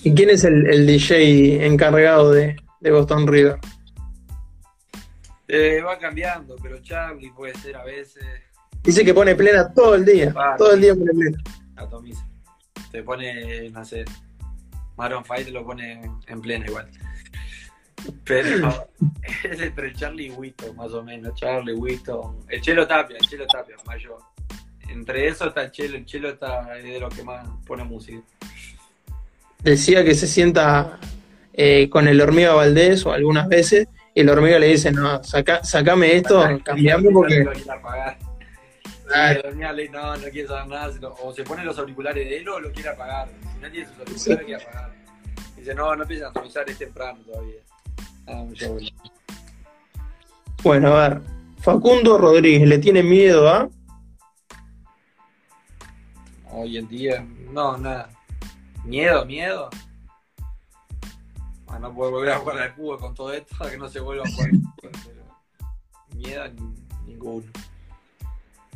¿Y 0.05 0.15
quién 0.15 0.31
es 0.31 0.45
el, 0.45 0.67
el 0.67 0.87
DJ 0.87 1.65
encargado 1.67 2.31
de, 2.33 2.57
de 2.81 2.91
Boston 2.91 3.27
River? 3.27 3.59
Eh, 5.49 5.81
va 5.81 5.99
cambiando, 5.99 6.57
pero 6.63 6.81
Charlie 6.83 7.31
puede 7.31 7.55
ser 7.55 7.77
a 7.77 7.85
veces 7.85 8.25
Dice 8.89 9.05
que 9.05 9.13
pone 9.13 9.35
plena 9.35 9.71
todo 9.75 9.97
el 9.97 10.05
día. 10.07 10.33
Ah, 10.35 10.55
todo 10.57 10.73
el 10.73 10.81
día 10.81 10.95
pone 10.95 11.13
plena. 11.13 11.39
atomiza. 11.77 12.27
Te 12.91 13.03
pone, 13.03 13.69
no 13.69 13.85
sé, 13.85 14.03
5 14.97 15.25
te 15.45 15.51
lo 15.51 15.63
pone 15.63 16.01
en 16.27 16.41
plena 16.41 16.65
igual. 16.65 16.89
Pero 18.25 18.89
es 19.45 19.61
entre 19.61 19.93
Charlie 19.93 20.29
y 20.29 20.31
Winston, 20.31 20.75
más 20.75 20.91
o 20.95 21.03
menos. 21.03 21.35
Charlie, 21.35 21.75
Winston. 21.75 22.39
El 22.49 22.63
Chelo 22.63 22.87
Tapia, 22.87 23.19
el 23.21 23.29
Chelo 23.29 23.47
Tapia, 23.47 23.77
mayor. 23.85 24.21
Entre 24.89 25.29
eso 25.29 25.49
está 25.49 25.65
el 25.65 25.71
Chelo, 25.71 25.99
el 25.99 26.07
Chelo 26.07 26.31
está 26.31 26.75
es 26.79 26.85
de 26.85 26.99
los 26.99 27.15
que 27.15 27.23
más 27.23 27.47
pone 27.67 27.85
música. 27.85 28.23
Decía 29.63 30.03
que 30.03 30.15
se 30.15 30.27
sienta 30.27 30.99
eh, 31.53 31.91
con 31.91 32.09
el 32.09 32.23
hormiga 32.23 32.55
Valdés 32.55 33.05
o 33.05 33.13
algunas 33.13 33.49
veces 33.49 33.87
y 34.15 34.23
el 34.23 34.31
hormiga 34.31 34.59
le 34.59 34.69
dice, 34.69 34.91
no, 34.91 35.23
saca, 35.23 35.63
sacame 35.63 36.17
esto, 36.17 36.43
cambiame 36.65 37.11
porque... 37.11 37.47
No. 39.09 39.15
Ah. 39.15 39.35
No, 39.93 40.17
no 40.17 40.23
quiere 40.31 40.47
saber 40.49 40.67
nada. 40.69 40.91
O 41.23 41.33
se 41.33 41.43
pone 41.45 41.65
los 41.65 41.79
auriculares 41.79 42.29
de 42.29 42.37
él 42.39 42.49
o 42.49 42.61
lo 42.61 42.71
quiere 42.73 42.91
apagar. 42.91 43.29
Si 43.55 43.59
no 43.61 43.71
tiene 43.71 43.87
sus 43.89 43.99
auriculares, 43.99 44.29
lo 44.41 44.47
quiere 44.47 44.63
apagar. 44.63 44.95
Dice, 45.57 45.75
no, 45.75 45.97
no 45.97 46.03
empiezan 46.03 46.27
a 46.27 46.31
atomizar, 46.31 46.69
es 46.69 46.79
temprano 46.79 47.19
todavía. 47.25 47.61
Ah, 48.27 48.45
mucho 48.47 48.73
bueno. 48.73 48.89
Bueno, 50.63 50.97
a 50.97 51.09
ver. 51.09 51.21
Facundo 51.61 52.19
Rodríguez, 52.19 52.69
¿le 52.69 52.79
tiene 52.79 53.03
miedo 53.03 53.49
a...? 53.49 53.69
Hoy 56.51 56.79
en 56.79 56.89
día, 56.89 57.27
no, 57.53 57.77
nada. 57.77 58.11
Miedo, 58.85 59.25
miedo. 59.27 59.69
A 61.67 61.79
no 61.79 61.95
poder 61.95 62.13
volver 62.13 62.33
a 62.33 62.39
jugar 62.39 62.59
al 62.59 62.73
fútbol 62.75 62.99
con 62.99 63.15
todo 63.15 63.33
esto, 63.33 63.55
a 63.63 63.71
que 63.71 63.77
no 63.79 63.89
se 63.89 64.01
vuelva 64.01 64.25
a 64.25 64.31
jugar 64.31 64.51
al 64.51 64.61
fútbol, 64.61 64.91
pero 65.07 66.17
miedo 66.17 66.45
ni- 66.49 67.13
ninguno. 67.13 67.47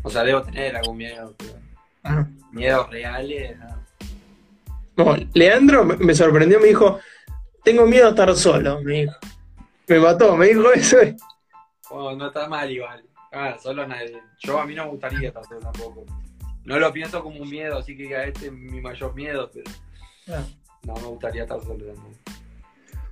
O 0.02 0.10
sea, 0.10 0.24
debo 0.24 0.42
tener 0.42 0.76
algún 0.76 0.96
miedo, 0.96 1.34
pero 1.38 1.52
Ah. 2.04 2.26
Miedos 2.50 2.90
reales, 2.90 3.56
no. 3.58 3.82
No, 4.96 5.16
Leandro 5.34 5.84
me- 5.84 6.14
sorprendió, 6.14 6.60
me 6.60 6.66
dijo, 6.66 6.98
tengo 7.64 7.86
miedo 7.86 8.06
a 8.08 8.10
estar 8.10 8.34
solo, 8.34 8.82
me 8.82 8.92
dijo. 9.02 9.14
Me 9.88 9.98
mató, 10.00 10.36
me 10.36 10.46
dijo 10.48 10.70
eso. 10.72 10.96
Bueno, 11.90 12.16
no 12.16 12.26
está 12.26 12.48
mal 12.48 12.70
igual. 12.70 13.04
Ah, 13.32 13.56
solo 13.62 13.86
nadie. 13.86 14.20
Yo 14.40 14.58
a 14.60 14.66
mí 14.66 14.74
no 14.74 14.84
me 14.84 14.90
gustaría 14.90 15.28
estar 15.28 15.44
solo 15.44 15.60
tampoco. 15.60 16.04
No 16.64 16.78
lo 16.78 16.92
pienso 16.92 17.22
como 17.22 17.40
un 17.40 17.48
miedo, 17.48 17.78
así 17.78 17.96
que 17.96 18.14
a 18.16 18.24
este 18.24 18.46
es 18.46 18.52
mi 18.52 18.80
mayor 18.80 19.14
miedo, 19.14 19.50
pero 19.52 19.70
no 20.84 20.94
me 20.94 21.06
gustaría 21.06 21.42
estar 21.42 21.60
solo 21.62 21.84
tampoco. 21.86 22.14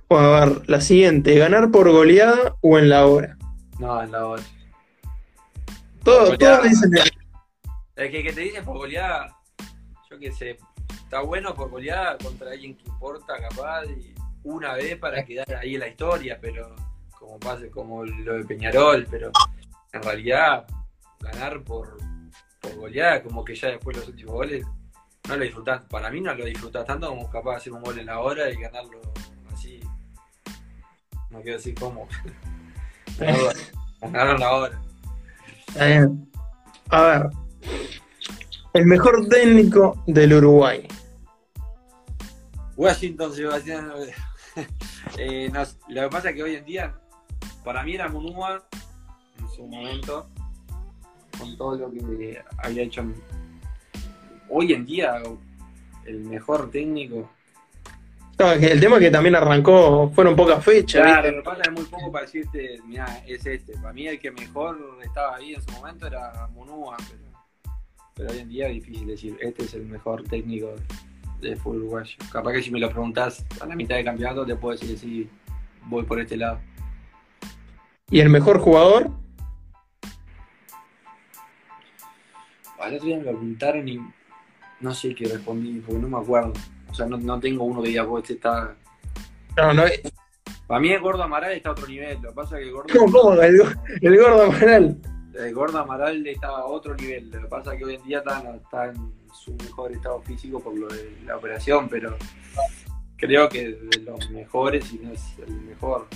Bueno, 0.09 0.35
a 0.35 0.45
ver, 0.45 0.69
la 0.69 0.81
siguiente, 0.81 1.37
¿ganar 1.37 1.71
por 1.71 1.89
goleada 1.89 2.55
o 2.61 2.77
en 2.77 2.89
la 2.89 3.05
hora? 3.07 3.37
No, 3.79 4.01
en 4.03 4.11
la 4.11 4.25
otra. 4.27 4.45
Todo, 6.03 6.37
todos 6.37 6.63
dicen 6.63 6.91
El 7.95 8.11
que, 8.11 8.23
que 8.23 8.33
te 8.33 8.41
dice 8.41 8.63
por 8.63 8.77
goleada, 8.77 9.37
yo 10.09 10.17
qué 10.17 10.31
sé, 10.31 10.57
está 10.89 11.21
bueno 11.21 11.53
por 11.53 11.69
goleada 11.69 12.17
contra 12.17 12.51
alguien 12.51 12.75
que 12.75 12.89
importa, 12.89 13.35
capaz, 13.37 13.85
y 13.85 14.13
una 14.43 14.73
vez 14.73 14.97
para 14.97 15.23
quedar 15.23 15.53
ahí 15.55 15.75
en 15.75 15.81
la 15.81 15.87
historia, 15.87 16.39
pero 16.41 16.75
como 17.11 17.39
pase 17.39 17.69
como 17.69 18.03
lo 18.03 18.33
de 18.33 18.45
Peñarol, 18.45 19.07
pero 19.11 19.31
en 19.93 20.01
realidad 20.01 20.65
ganar 21.19 21.61
por, 21.63 21.97
por 22.59 22.75
goleada, 22.75 23.21
como 23.21 23.45
que 23.45 23.55
ya 23.55 23.67
después 23.67 23.95
los 23.95 24.07
últimos 24.07 24.33
goles, 24.33 24.65
no 25.27 25.37
lo 25.37 25.43
disfrutás, 25.43 25.83
para 25.85 26.09
mí 26.09 26.19
no 26.19 26.33
lo 26.33 26.45
disfrutás 26.45 26.85
tanto 26.85 27.09
como 27.09 27.29
capaz 27.29 27.51
de 27.51 27.57
hacer 27.57 27.73
un 27.73 27.83
gol 27.83 27.99
en 27.99 28.07
la 28.07 28.19
hora 28.19 28.49
y 28.49 28.59
ganarlo 28.59 28.99
así. 29.53 29.79
No 31.29 31.41
quiero 31.41 31.57
decir 31.57 31.75
cómo. 31.75 32.07
Ganaron 34.01 34.39
la 34.39 34.51
hora. 34.51 34.81
Bien. 35.75 36.29
A 36.89 37.01
ver, 37.01 37.29
el 38.73 38.85
mejor 38.85 39.27
técnico 39.27 40.01
del 40.07 40.33
Uruguay. 40.33 40.87
Washington, 42.75 43.33
Sebastián. 43.33 43.91
Eh, 45.17 45.49
no, 45.51 45.63
lo 45.89 46.01
que 46.03 46.09
pasa 46.09 46.29
es 46.29 46.35
que 46.35 46.43
hoy 46.43 46.55
en 46.55 46.65
día, 46.65 46.93
para 47.63 47.83
mí 47.83 47.95
era 47.95 48.07
Munúa 48.07 48.63
en 49.39 49.49
su 49.49 49.65
momento, 49.65 50.29
con 51.39 51.57
todo 51.57 51.75
lo 51.75 51.91
que 51.91 52.41
había 52.57 52.83
hecho. 52.83 53.03
Hoy 54.49 54.73
en 54.73 54.85
día, 54.85 55.21
el 56.05 56.19
mejor 56.21 56.69
técnico. 56.69 57.29
No, 58.41 58.51
el 58.53 58.79
tema 58.79 58.95
es 58.95 59.03
que 59.03 59.11
también 59.11 59.35
arrancó, 59.35 60.09
fueron 60.15 60.35
pocas 60.35 60.65
fechas. 60.65 61.03
Claro, 61.03 61.21
¿viste? 61.21 61.37
lo 61.37 61.43
que 61.43 61.49
pasa 61.49 61.61
es 61.61 61.71
muy 61.71 61.83
poco 61.83 62.11
para 62.11 62.25
decirte, 62.25 62.79
mira, 62.87 63.23
es 63.27 63.45
este. 63.45 63.73
Para 63.73 63.93
mí 63.93 64.07
el 64.07 64.19
que 64.19 64.31
mejor 64.31 64.97
estaba 65.03 65.35
ahí 65.35 65.53
en 65.53 65.61
su 65.61 65.71
momento 65.73 66.07
era 66.07 66.47
Munúa, 66.47 66.97
pero, 66.97 67.71
pero 68.15 68.31
hoy 68.31 68.39
en 68.39 68.49
día 68.49 68.67
es 68.69 68.73
difícil 68.73 69.05
decir, 69.05 69.37
este 69.41 69.65
es 69.65 69.75
el 69.75 69.85
mejor 69.85 70.23
técnico 70.23 70.73
de 71.39 71.55
fútbol 71.55 71.83
uruguayo. 71.83 72.17
Capaz 72.31 72.53
que 72.53 72.63
si 72.63 72.71
me 72.71 72.79
lo 72.79 72.89
preguntás 72.89 73.45
a 73.59 73.67
la 73.67 73.75
mitad 73.75 73.95
del 73.95 74.05
campeonato 74.05 74.43
te 74.43 74.55
puedo 74.55 74.75
decir 74.75 74.97
sí, 74.97 75.29
voy 75.85 76.01
por 76.01 76.19
este 76.19 76.35
lado. 76.35 76.59
Y 78.09 78.21
el 78.21 78.29
mejor 78.29 78.57
jugador, 78.57 79.11
Al 82.79 82.95
otro 82.95 83.05
día 83.05 83.17
me 83.17 83.25
lo 83.25 83.31
preguntaron 83.33 83.87
y 83.87 83.99
no 84.79 84.93
sé 84.95 85.13
qué 85.13 85.25
respondí, 85.25 85.79
porque 85.85 86.01
no 86.01 86.07
me 86.07 86.17
acuerdo. 86.17 86.53
O 86.91 86.93
sea, 86.93 87.05
no, 87.05 87.17
no 87.17 87.39
tengo 87.39 87.63
uno 87.63 87.81
que 87.81 87.89
diga, 87.89 88.03
vos 88.03 88.21
este 88.21 88.33
está... 88.33 88.75
no, 89.57 89.73
no, 89.73 89.83
Para 90.67 90.79
mí 90.81 90.91
el 90.91 91.01
Gordo 91.01 91.23
Amaral 91.23 91.51
está 91.53 91.69
a 91.69 91.71
otro 91.71 91.87
nivel. 91.87 92.21
Lo 92.21 92.29
que 92.29 92.35
pasa 92.35 92.55
es 92.57 92.61
que 92.63 92.67
el 92.67 92.73
Gordo, 92.73 92.93
¿cómo, 92.99 93.11
cómo? 93.11 93.33
El, 93.41 93.61
el 94.01 94.17
gordo 94.17 94.43
Amaral. 94.43 94.97
el 95.35 95.53
Gordo 95.53 95.79
Amaral 95.79 96.27
estaba 96.27 96.59
a 96.59 96.65
otro 96.65 96.95
nivel. 96.95 97.29
Lo 97.31 97.41
que 97.41 97.47
pasa 97.47 97.73
es 97.73 97.79
que 97.79 97.85
hoy 97.85 97.95
en 97.95 98.03
día 98.03 98.19
está, 98.19 98.55
está 98.55 98.85
en 98.87 99.13
su 99.33 99.53
mejor 99.55 99.91
estado 99.93 100.21
físico 100.21 100.59
por 100.61 100.77
lo 100.77 100.87
de 100.89 101.17
la 101.25 101.37
operación, 101.37 101.87
pero 101.89 102.15
creo 103.17 103.47
que 103.47 103.69
de 103.73 103.97
los 104.01 104.29
mejores 104.31 104.91
y 104.93 104.99
no 104.99 105.13
es 105.13 105.21
el 105.47 105.53
mejor. 105.61 106.07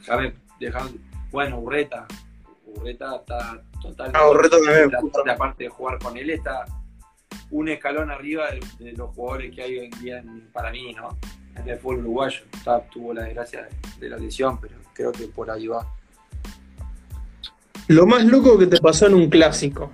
Déjame, 0.00 0.34
déjame- 0.60 0.98
bueno, 1.30 1.58
Urreta. 1.60 2.06
Urreta 2.66 3.16
está 3.16 3.62
totalmente... 3.80 4.18
Ah, 4.22 4.30
Urreta 4.30 4.56
también, 4.58 4.90
la- 4.90 5.00
puta. 5.00 5.20
la 5.24 5.36
parte 5.36 5.64
de 5.64 5.70
jugar 5.70 5.98
con 5.98 6.16
él 6.18 6.28
está 6.30 6.66
un 7.50 7.68
escalón 7.68 8.10
arriba 8.10 8.46
de, 8.50 8.84
de 8.84 8.92
los 8.92 9.14
jugadores 9.14 9.54
que 9.54 9.62
hay 9.62 9.78
hoy 9.78 9.86
en 9.92 10.00
día 10.02 10.18
en- 10.18 10.48
para 10.52 10.70
mí, 10.70 10.92
¿no? 10.94 11.16
En 11.56 11.68
el 11.68 11.78
fútbol 11.78 11.98
uruguayo. 12.00 12.40
Está- 12.52 12.80
tuvo 12.88 13.14
la 13.14 13.22
desgracia 13.24 13.62
de, 13.62 13.70
de 14.00 14.10
la 14.10 14.16
lesión, 14.18 14.60
pero 14.60 14.74
creo 14.92 15.12
que 15.12 15.26
por 15.28 15.50
ahí 15.50 15.66
va. 15.66 15.86
Lo 17.88 18.06
más 18.06 18.24
loco 18.24 18.58
que 18.58 18.66
te 18.66 18.78
pasó 18.80 19.06
en 19.06 19.14
un 19.14 19.30
clásico. 19.30 19.90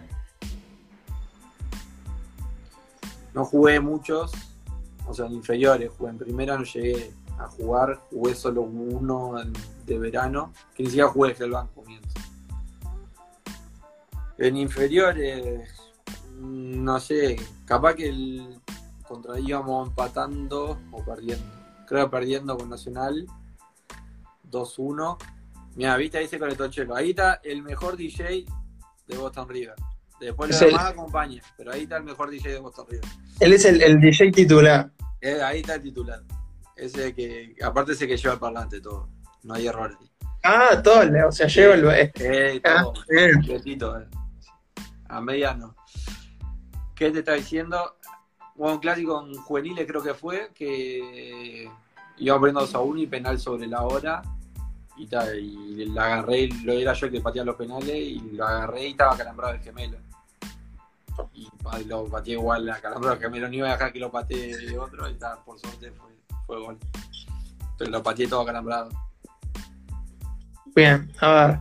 No 3.33 3.45
jugué 3.45 3.81
muchos, 3.81 4.33
o 5.07 5.15
sea, 5.15 5.27
en 5.27 5.33
inferiores. 5.33 5.91
Jugué 5.97 6.11
en 6.11 6.19
primera, 6.19 6.57
no 6.57 6.65
llegué 6.65 7.13
a 7.39 7.47
jugar. 7.49 8.01
Jugué 8.11 8.35
solo 8.35 8.63
uno 8.63 9.35
de 9.87 9.99
verano, 9.99 10.53
que 10.75 10.83
ni 10.85 10.89
siquiera 10.91 11.09
jugué 11.09 11.31
desde 11.31 11.45
el 11.47 11.51
banco 11.53 11.83
comienzo. 11.83 12.09
En 14.39 14.57
inferiores, 14.57 15.71
no 16.45 17.01
sé, 17.01 17.37
capaz 17.65 17.95
que 17.95 18.09
el 18.09 18.61
contra 19.07 19.39
íbamos 19.39 19.89
empatando 19.89 20.79
o 20.93 21.05
perdiendo. 21.05 21.45
Creo 21.87 22.07
que 22.07 22.11
perdiendo 22.11 22.57
con 22.57 22.69
Nacional 22.71 23.27
2-1. 24.51 25.17
Mira, 25.77 25.97
viste 25.97 26.19
ahí 26.19 26.29
se 26.29 26.39
conectó 26.39 26.69
Chelo. 26.69 26.95
Ahí 26.95 27.11
está 27.11 27.41
el 27.43 27.63
mejor 27.63 27.97
DJ 27.97 28.47
de 29.07 29.17
Boston 29.17 29.49
River. 29.49 29.75
Después 30.21 30.51
lo 30.51 30.59
el- 30.67 30.73
demás 30.73 30.91
acompaña, 30.93 31.43
pero 31.57 31.73
ahí 31.73 31.83
está 31.83 31.97
el 31.97 32.05
mejor 32.05 32.31
DJ 32.31 32.53
de 32.53 32.59
Boston 32.61 32.87
River. 32.89 33.05
Él 33.41 33.53
es 33.53 33.65
el, 33.65 33.83
el 33.83 34.01
DJ 34.01 34.31
titular. 34.31 34.91
Eh, 35.21 35.43
ahí 35.43 35.61
está 35.61 35.75
el 35.75 35.83
titular. 35.83 36.23
Ese 36.77 37.15
que, 37.15 37.55
aparte 37.63 37.93
ese 37.93 38.07
que 38.07 38.17
lleva 38.17 38.35
el 38.35 38.41
parlante 38.41 38.81
todo. 38.81 39.09
No 39.43 39.55
hay 39.55 39.67
errores. 39.67 39.97
Ah, 40.43 40.81
todo, 40.83 41.01
o 41.29 41.33
sea, 41.33 41.47
lleva 41.49 41.75
el. 41.75 41.85
eh, 42.15 42.61
Ah, 42.65 42.83
todo. 42.83 42.95
completito, 43.35 43.99
eh. 44.01 44.07
A 45.09 45.21
mediano. 45.21 45.75
¿Qué 46.95 47.11
te 47.11 47.21
está 47.21 47.33
diciendo? 47.33 47.97
Bueno, 48.55 48.75
un 48.75 48.81
clásico 48.81 49.25
en 49.27 49.35
juveniles 49.35 49.87
creo 49.87 50.03
que 50.03 50.15
fue, 50.15 50.51
que 50.55 51.69
íbamos 52.19 52.41
perdiendo 52.41 52.61
2 52.61 52.75
a 52.75 52.81
1 52.81 53.01
y 53.01 53.07
penal 53.07 53.39
sobre 53.39 53.67
la 53.67 53.83
hora. 53.83 54.23
Y, 54.97 55.07
ta, 55.07 55.35
y 55.35 55.87
la 55.87 56.05
agarré, 56.05 56.49
lo 56.63 56.73
era 56.73 56.93
yo 56.93 57.07
el 57.07 57.13
que 57.13 57.21
pateaba 57.21 57.47
los 57.47 57.57
penales, 57.57 57.97
y 57.97 58.21
lo 58.33 58.47
agarré 58.47 58.87
y 58.87 58.91
estaba 58.93 59.17
calambrado 59.17 59.55
el 59.55 59.61
gemelo. 59.61 59.99
Y 61.33 61.49
lo 61.87 62.05
pateé 62.07 62.35
igual, 62.35 62.71
acalambrado 62.71 63.17
el 63.17 63.21
gemelo, 63.21 63.49
no 63.49 63.55
iba 63.55 63.69
a 63.69 63.73
dejar 63.73 63.93
que 63.93 63.99
lo 63.99 64.13
patee 64.13 64.57
de 64.57 64.79
otro, 64.79 65.11
y 65.11 65.15
ta, 65.15 65.43
por 65.45 65.59
suerte 65.59 65.91
fue, 65.91 66.13
fue 66.47 66.61
gol. 66.61 66.79
Pero 67.77 67.91
lo 67.91 68.03
pateé 68.05 68.29
todo 68.29 68.43
acalambrado. 68.43 68.91
Bien, 70.77 71.13
a 71.21 71.33
ver. 71.33 71.59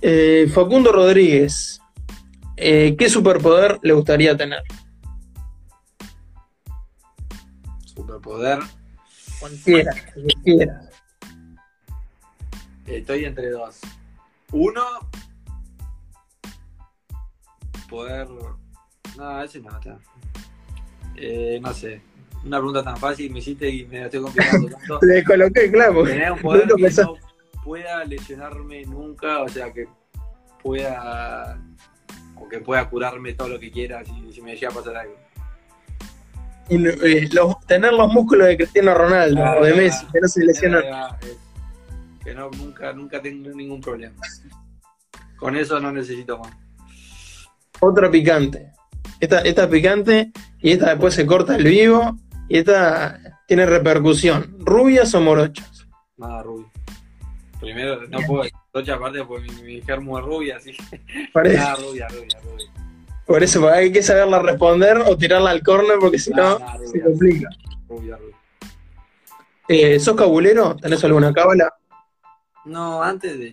Eh, 0.00 0.50
Facundo 0.52 0.90
Rodríguez. 0.90 1.80
Eh, 2.56 2.96
¿Qué 2.98 3.08
superpoder 3.08 3.78
le 3.82 3.92
gustaría 3.92 4.36
tener? 4.36 4.62
Superpoder. 7.84 8.58
Cualquiera, 9.40 9.92
cualquiera. 10.14 10.90
Estoy 12.86 13.24
entre 13.24 13.50
dos. 13.50 13.80
Uno, 14.52 14.82
poder. 17.88 18.28
No, 19.16 19.42
ese 19.42 19.60
no 19.60 19.76
está. 19.76 19.98
Eh, 21.16 21.58
no 21.60 21.72
sé. 21.72 22.00
Una 22.44 22.58
pregunta 22.58 22.82
tan 22.82 22.96
fácil 22.96 23.32
me 23.32 23.40
hiciste 23.40 23.68
y 23.68 23.86
me 23.86 24.00
la 24.00 24.04
estoy 24.06 24.20
complicando 24.20 24.68
tanto. 24.68 24.98
Le 25.02 25.24
coloqué, 25.24 25.70
claro. 25.70 26.04
Tener 26.04 26.32
un 26.32 26.40
poder 26.40 26.68
que 26.68 26.90
no 26.90 27.16
pueda 27.64 28.04
lesionarme 28.04 28.84
nunca, 28.84 29.42
o 29.42 29.48
sea, 29.48 29.72
que 29.72 29.88
pueda. 30.62 31.58
O 32.46 32.48
que 32.48 32.60
pueda 32.60 32.88
curarme 32.88 33.32
todo 33.34 33.48
lo 33.48 33.58
que 33.60 33.70
quiera 33.72 34.04
si, 34.04 34.32
si 34.32 34.40
me 34.40 34.54
llega 34.54 34.68
a 34.68 34.72
pasar 34.74 34.96
algo. 34.98 35.14
Eh, 36.68 37.28
los- 37.32 37.60
tener 37.66 37.92
los 37.92 38.12
músculos 38.12 38.46
de 38.48 38.56
Cristiano 38.56 38.94
Ronaldo 38.94 39.44
Ah, 39.44 39.56
o 39.60 39.64
de 39.64 39.74
Messi, 39.74 40.04
que 40.12 40.20
no 40.20 40.28
se 40.28 40.44
lesionan. 40.44 40.82
Ah, 40.92 41.16
Que 42.24 42.34
no, 42.34 42.50
nunca, 42.50 42.92
nunca 42.92 43.22
tengo 43.22 43.50
ningún 43.50 43.80
problema. 43.80 44.16
Con 45.36 45.56
eso 45.56 45.78
no 45.80 45.92
necesito 45.92 46.38
más. 46.38 46.52
Otra 47.80 48.10
picante. 48.10 48.72
Esta, 49.20 49.40
esta 49.42 49.64
es 49.64 49.68
picante 49.68 50.32
y 50.60 50.72
esta 50.72 50.90
después 50.90 51.14
se 51.14 51.24
corta 51.26 51.54
el 51.56 51.64
vivo 51.64 52.16
y 52.48 52.58
esta 52.58 53.20
tiene 53.46 53.64
repercusión. 53.66 54.56
¿Rubias 54.60 55.14
o 55.14 55.20
morochas? 55.20 55.86
Nada, 56.16 56.42
rubio. 56.42 56.70
Primero, 57.60 58.06
no 58.08 58.18
puedo 58.26 58.42
decir 58.42 58.58
Rocha 58.76 58.94
aparte 58.94 59.24
porque 59.24 59.50
mi, 59.52 59.62
mi 59.62 59.80
germo 59.80 60.18
es 60.18 60.24
rubia, 60.24 60.56
así 60.56 60.72
que. 60.90 61.00
Nada, 61.34 61.76
rubia, 61.76 62.06
rubia, 62.08 62.38
rubia. 62.44 62.72
Por 63.24 63.42
eso 63.42 63.68
hay 63.68 63.90
que 63.90 64.02
saberla 64.02 64.40
responder 64.40 64.98
o 64.98 65.16
tirarla 65.16 65.50
al 65.50 65.62
córner 65.62 65.98
porque 65.98 66.18
si 66.18 66.30
no 66.30 66.58
Nah, 66.58 66.76
nah, 66.76 66.86
se 66.86 67.00
complica. 67.00 67.48
Rubia, 67.88 68.16
rubia. 68.16 68.36
Eh, 69.68 69.98
¿Sos 69.98 70.14
cabulero? 70.14 70.76
¿Tenés 70.76 71.02
alguna 71.04 71.32
cábala? 71.32 71.72
No, 72.66 73.02
antes 73.02 73.38
de, 73.38 73.52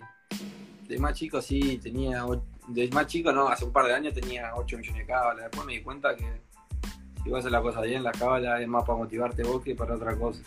de 0.88 0.98
más 0.98 1.14
chico 1.14 1.40
sí, 1.40 1.78
tenía 1.82 2.24
de 2.68 2.88
más 2.90 3.06
chico, 3.06 3.32
no, 3.32 3.48
hace 3.48 3.64
un 3.64 3.72
par 3.72 3.86
de 3.86 3.94
años 3.94 4.14
tenía 4.14 4.52
8 4.54 4.76
millones 4.76 5.00
de 5.00 5.06
cábalas. 5.06 5.44
Después 5.44 5.66
me 5.66 5.72
di 5.72 5.82
cuenta 5.82 6.14
que 6.14 6.24
si 7.22 7.30
vas 7.30 7.36
a 7.36 7.38
hacer 7.40 7.52
la 7.52 7.62
cosa 7.62 7.80
bien, 7.80 8.02
la 8.02 8.12
cábala 8.12 8.60
es 8.60 8.68
más 8.68 8.84
para 8.84 8.98
motivarte 8.98 9.42
vos 9.42 9.62
que 9.62 9.74
para 9.74 9.94
otra 9.94 10.14
cosa. 10.16 10.42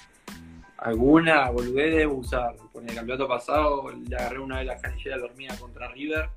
Alguna 0.78 1.50
volver 1.50 1.96
de 1.96 2.08
usar. 2.08 2.56
Por 2.72 2.84
el 2.84 2.94
campeonato 2.94 3.28
pasado 3.28 3.84
le 4.08 4.16
agarré 4.16 4.40
una 4.40 4.60
de 4.60 4.66
las 4.66 4.82
canilleras 4.82 5.22
dormida 5.22 5.56
contra 5.60 5.88
River 5.92 6.30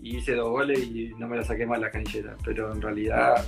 y 0.00 0.16
hice 0.18 0.34
dos 0.34 0.50
goles 0.50 0.78
y 0.80 1.12
no 1.18 1.26
me 1.28 1.36
la 1.36 1.44
saqué 1.44 1.66
más 1.66 1.80
la 1.80 1.90
canillera. 1.90 2.36
Pero 2.44 2.72
en 2.72 2.80
realidad 2.80 3.44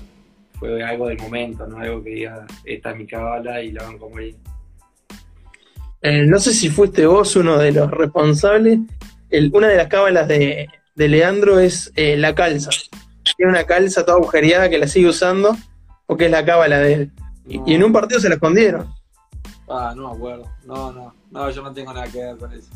fue 0.59 0.83
algo 0.83 1.09
del 1.09 1.19
momento, 1.19 1.67
no 1.67 1.79
algo 1.79 2.03
que 2.03 2.11
diga, 2.11 2.47
esta 2.65 2.91
es 2.91 2.97
mi 2.97 3.07
cábala 3.07 3.63
y 3.63 3.73
la 3.73 3.85
van 3.85 3.99
como 3.99 4.19
ahí. 4.19 4.37
Eh, 6.03 6.27
no 6.27 6.39
sé 6.39 6.53
si 6.53 6.69
fuiste 6.69 7.07
vos 7.07 7.35
uno 7.37 7.57
de 7.59 7.73
los 7.73 7.91
responsables. 7.91 8.79
El- 9.31 9.51
una 9.55 9.69
de 9.69 9.77
las 9.77 9.89
cábalas 9.89 10.29
de, 10.29 10.69
de 10.95 11.09
Leandro 11.09 11.59
es 11.61 11.93
eh, 11.97 12.17
la 12.17 12.35
calza. 12.35 12.71
Tiene 13.37 13.53
una 13.53 13.65
calza 13.65 14.05
toda 14.05 14.19
agujereada 14.19 14.69
que 14.69 14.79
la 14.79 14.87
sigue 14.87 15.09
usando 15.09 15.57
porque 16.07 16.27
es 16.27 16.31
la 16.31 16.45
cábala 16.45 16.79
de 16.81 16.93
él. 16.93 17.13
Y, 17.47 17.61
y 17.67 17.75
en 17.75 17.85
un 17.85 17.93
partido 17.93 18.21
se 18.21 18.29
la 18.29 18.35
escondieron. 18.35 18.93
Ah, 19.69 19.93
no 19.97 20.09
me 20.11 20.17
acuerdo. 20.17 20.51
No, 20.65 20.93
no. 20.93 21.15
No, 21.31 21.51
yo 21.51 21.63
no 21.63 21.73
tengo 21.73 21.93
nada 21.93 22.07
que 22.07 22.19
ver 22.19 22.37
con 22.37 22.53
eso. 22.53 22.71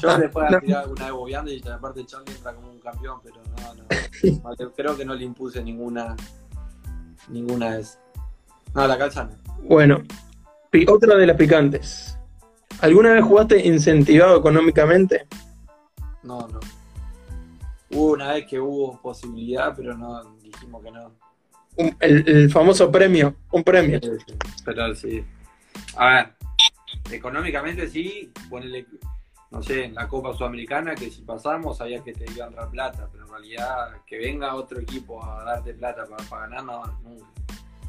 Yo 0.00 0.18
después 0.18 0.50
No, 0.50 0.58
de 0.60 0.66
tirar 0.66 0.82
alguna 0.82 1.04
vez 1.04 1.12
bobeando 1.12 1.50
y 1.50 1.62
aparte 1.68 2.04
Charlie 2.04 2.32
entra 2.34 2.54
como 2.54 2.70
un 2.70 2.80
campeón, 2.80 3.20
pero 3.22 3.36
no, 3.56 3.74
no. 3.74 4.72
Creo 4.76 4.96
que 4.96 5.04
no 5.04 5.14
le 5.14 5.24
impuse 5.24 5.62
ninguna 5.62 6.14
ninguna 7.28 7.76
vez. 7.76 7.98
No, 8.74 8.86
la 8.86 8.98
calza 8.98 9.24
no. 9.24 9.36
Bueno, 9.62 10.02
otra 10.88 11.16
de 11.16 11.26
las 11.26 11.36
picantes. 11.36 12.18
¿Alguna 12.80 13.12
vez 13.14 13.24
jugaste 13.24 13.66
incentivado 13.66 14.36
económicamente? 14.38 15.26
No, 16.22 16.46
no. 16.48 16.60
Hubo 17.90 18.12
una 18.12 18.32
vez 18.32 18.46
que 18.46 18.58
hubo 18.60 19.00
posibilidad, 19.00 19.72
pero 19.76 19.96
no 19.96 20.22
dijimos 20.42 20.82
que 20.82 20.90
no. 20.90 21.12
Un- 21.76 21.96
el, 22.00 22.28
el 22.28 22.50
famoso 22.50 22.90
premio, 22.90 23.34
un 23.52 23.62
premio. 23.62 24.00
Pero 24.64 24.94
sí. 24.94 25.24
A 25.96 26.08
ver, 26.08 26.32
económicamente 27.10 27.88
sí, 27.88 28.32
ponele, 28.50 28.86
no 29.50 29.62
sé, 29.62 29.84
en 29.84 29.94
la 29.94 30.08
Copa 30.08 30.34
Sudamericana, 30.34 30.94
que 30.94 31.10
si 31.10 31.22
pasamos 31.22 31.78
sabías 31.78 32.02
que 32.02 32.12
te 32.12 32.30
iban 32.32 32.52
a 32.54 32.62
dar 32.62 32.70
plata, 32.70 33.08
pero 33.12 33.24
en 33.24 33.30
realidad 33.30 33.92
que 34.06 34.18
venga 34.18 34.54
otro 34.54 34.80
equipo 34.80 35.24
a 35.24 35.44
darte 35.44 35.74
plata 35.74 36.04
para, 36.06 36.24
para 36.24 36.42
ganar, 36.48 36.64
no, 36.64 36.86
nunca. 37.02 37.26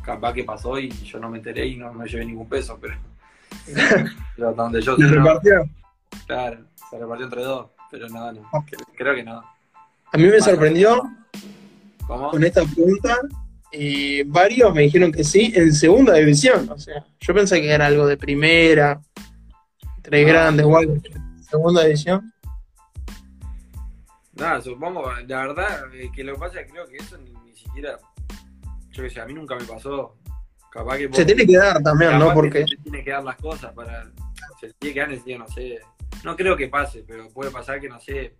Capaz 0.04 0.34
que 0.34 0.44
pasó 0.44 0.78
y 0.78 0.90
yo 0.90 1.20
no 1.20 1.30
me 1.30 1.40
enteré 1.40 1.66
y 1.66 1.78
no 1.78 1.92
me 1.92 2.08
llevé 2.08 2.26
ningún 2.26 2.48
peso, 2.48 2.78
pero, 2.80 2.94
pero 4.36 4.50
hasta 4.50 4.62
donde 4.64 4.82
yo 4.82 4.96
¿Se 4.96 5.02
no, 5.04 5.10
repartió? 5.10 5.64
claro, 6.28 6.60
se 6.90 7.00
repartió 7.00 7.26
entre 7.26 7.42
dos, 7.44 7.68
pero 7.90 8.08
no, 8.10 8.32
no, 8.32 8.42
cre- 8.52 8.86
creo 8.96 9.16
que 9.16 9.24
no. 9.24 9.44
A 10.12 10.18
mí 10.18 10.26
me 10.28 10.40
sorprendió 10.40 11.02
¿Cómo? 12.06 12.30
con 12.30 12.44
esta 12.44 12.64
pregunta 12.66 13.18
y 13.78 14.24
varios 14.24 14.74
me 14.74 14.84
dijeron 14.84 15.12
que 15.12 15.24
sí 15.24 15.52
en 15.56 15.74
segunda 15.74 16.14
división. 16.14 16.70
O 16.70 16.78
sea, 16.80 17.06
yo 17.20 17.34
pensé 17.34 17.62
que 17.62 17.72
era 17.72 17.86
algo 17.88 18.06
de 18.08 18.18
primera, 18.18 19.02
tres 20.02 20.26
Ah. 20.26 20.30
grandes 20.30 20.66
o 20.66 20.78
algo. 20.78 20.96
Segunda 21.50 21.84
división. 21.84 22.32
Nada, 24.34 24.62
supongo, 24.62 25.10
la 25.28 25.46
verdad, 25.48 25.94
eh, 25.96 26.10
que 26.14 26.24
lo 26.24 26.34
que 26.34 26.40
pasa 26.40 26.60
es 26.60 26.66
que 26.68 26.74
creo 26.74 26.88
que 26.88 26.98
eso 26.98 27.18
ni, 27.18 27.32
ni 27.46 27.56
siquiera, 27.56 27.98
yo 28.92 29.04
qué 29.04 29.10
sé, 29.10 29.22
a 29.22 29.26
mí 29.26 29.34
nunca 29.34 29.56
me 29.56 29.64
pasó. 29.64 30.18
Capaz 30.72 30.98
que 30.98 31.08
vos- 31.08 31.16
Se 31.16 31.24
tiene 31.24 31.46
que 31.48 31.56
dar 31.58 31.82
también, 31.82 32.20
¿no? 32.20 32.30
que 32.30 32.34
Porque 32.34 32.66
se 32.68 32.76
tiene 32.84 33.02
que 33.04 33.12
dar 33.12 33.24
las 33.24 33.38
cosas 33.38 33.72
para. 33.74 34.12
Se 34.60 34.74
tiene 34.74 34.94
que 34.94 35.00
dar 35.00 35.08
en 35.10 35.14
el 35.14 35.20
sentido, 35.20 35.40
no 35.40 35.48
sé. 35.48 35.80
No 36.26 36.36
creo 36.36 36.58
que 36.58 36.68
pase, 36.68 37.06
pero 37.08 37.30
puede 37.30 37.50
pasar 37.50 37.80
que, 37.80 37.88
no 37.88 38.00
sé, 38.02 38.36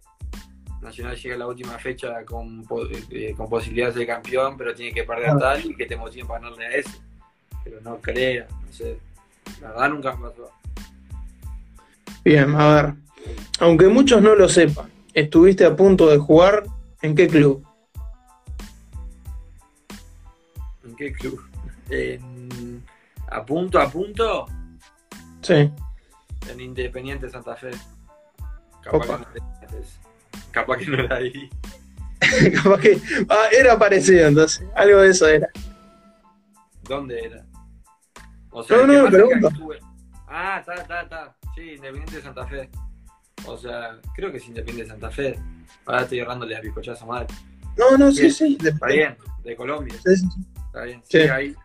Nacional 0.82 1.16
llega 1.16 1.36
a 1.36 1.38
la 1.40 1.48
última 1.48 1.78
fecha 1.80 2.24
con, 2.26 2.64
eh, 3.10 3.34
con 3.36 3.50
posibilidades 3.50 3.96
de 3.96 4.06
campeón, 4.06 4.56
pero 4.58 4.76
tiene 4.76 4.94
que 4.94 5.04
perder 5.04 5.30
Ah. 5.32 5.38
tal 5.40 5.66
y 5.66 5.76
que 5.76 5.86
te 5.88 5.96
motiven 5.96 6.28
para 6.28 6.42
ganarle 6.42 6.66
a 6.68 6.72
ese. 6.76 7.00
Pero 7.64 7.82
no 7.82 7.98
creo, 7.98 8.46
no 8.66 8.72
sé. 8.72 9.00
La 9.62 9.70
verdad 9.70 9.90
nunca 9.90 10.12
pasó. 10.12 10.50
Bien, 12.24 12.54
a 12.56 12.68
ver. 12.76 12.94
Aunque 13.60 13.88
muchos 13.88 14.22
no 14.22 14.36
lo 14.36 14.48
sepan, 14.50 14.90
estuviste 15.14 15.66
a 15.66 15.76
punto 15.76 16.08
de 16.10 16.18
jugar 16.18 16.64
en 17.02 17.16
qué 17.16 17.28
club? 17.28 17.66
¿En 20.84 20.96
qué 20.96 21.12
club? 21.14 21.42
En- 21.90 22.84
a 23.30 23.44
punto, 23.46 23.80
a 23.80 23.90
punto, 23.90 24.46
Sí. 25.42 25.72
en 26.50 26.60
Independiente 26.60 27.30
Santa 27.30 27.56
Fe. 27.56 27.72
Capaz 28.84 28.98
Opa. 28.98 29.32
que, 29.34 29.40
no. 29.40 30.05
Capaz 30.56 30.78
que 30.78 30.86
no 30.88 30.98
era 31.04 31.18
ahí. 31.18 31.50
Capaz 32.64 32.80
que. 32.82 32.98
Ah, 33.30 33.48
era 33.52 33.78
parecido 33.78 34.26
entonces. 34.28 34.66
Algo 34.76 35.02
de 35.02 35.10
eso 35.10 35.28
era. 35.28 35.48
¿Dónde 36.84 37.20
era? 37.26 37.46
O 38.52 38.66
No, 38.70 38.82
el 38.82 38.88
no, 38.88 38.94
que 38.94 39.02
me 39.02 39.10
pregunto. 39.12 39.48
estuve- 39.50 39.80
Ah, 40.28 40.58
está, 40.62 40.74
está, 40.76 41.02
está. 41.02 41.36
Sí, 41.54 41.72
Independiente 41.74 42.16
de 42.16 42.22
Santa 42.22 42.48
Fe. 42.48 42.70
O 43.46 43.58
sea, 43.58 44.00
creo 44.16 44.32
que 44.32 44.38
es 44.38 44.48
Independiente 44.48 44.84
de 44.84 44.90
Santa 45.00 45.12
Fe. 45.12 45.40
Ahora 45.86 46.02
estoy 46.04 46.20
errándole 46.20 46.56
a 46.58 46.62
Picochazo 46.62 47.06
mal. 47.06 47.28
No, 47.78 47.98
no, 47.98 48.12
sí, 48.12 48.32
sí. 48.32 48.58
de- 48.62 48.70
Está 48.70 48.88
bien, 48.88 49.18
de 49.44 49.56
Colombia. 49.56 49.94
sí, 50.06 50.16
sí, 50.16 50.26
sí. 50.34 50.40
Está 50.68 50.84
bien. 50.84 51.02
Sí. 51.04 51.22
Sí, 51.22 51.28
ahí. 51.28 51.56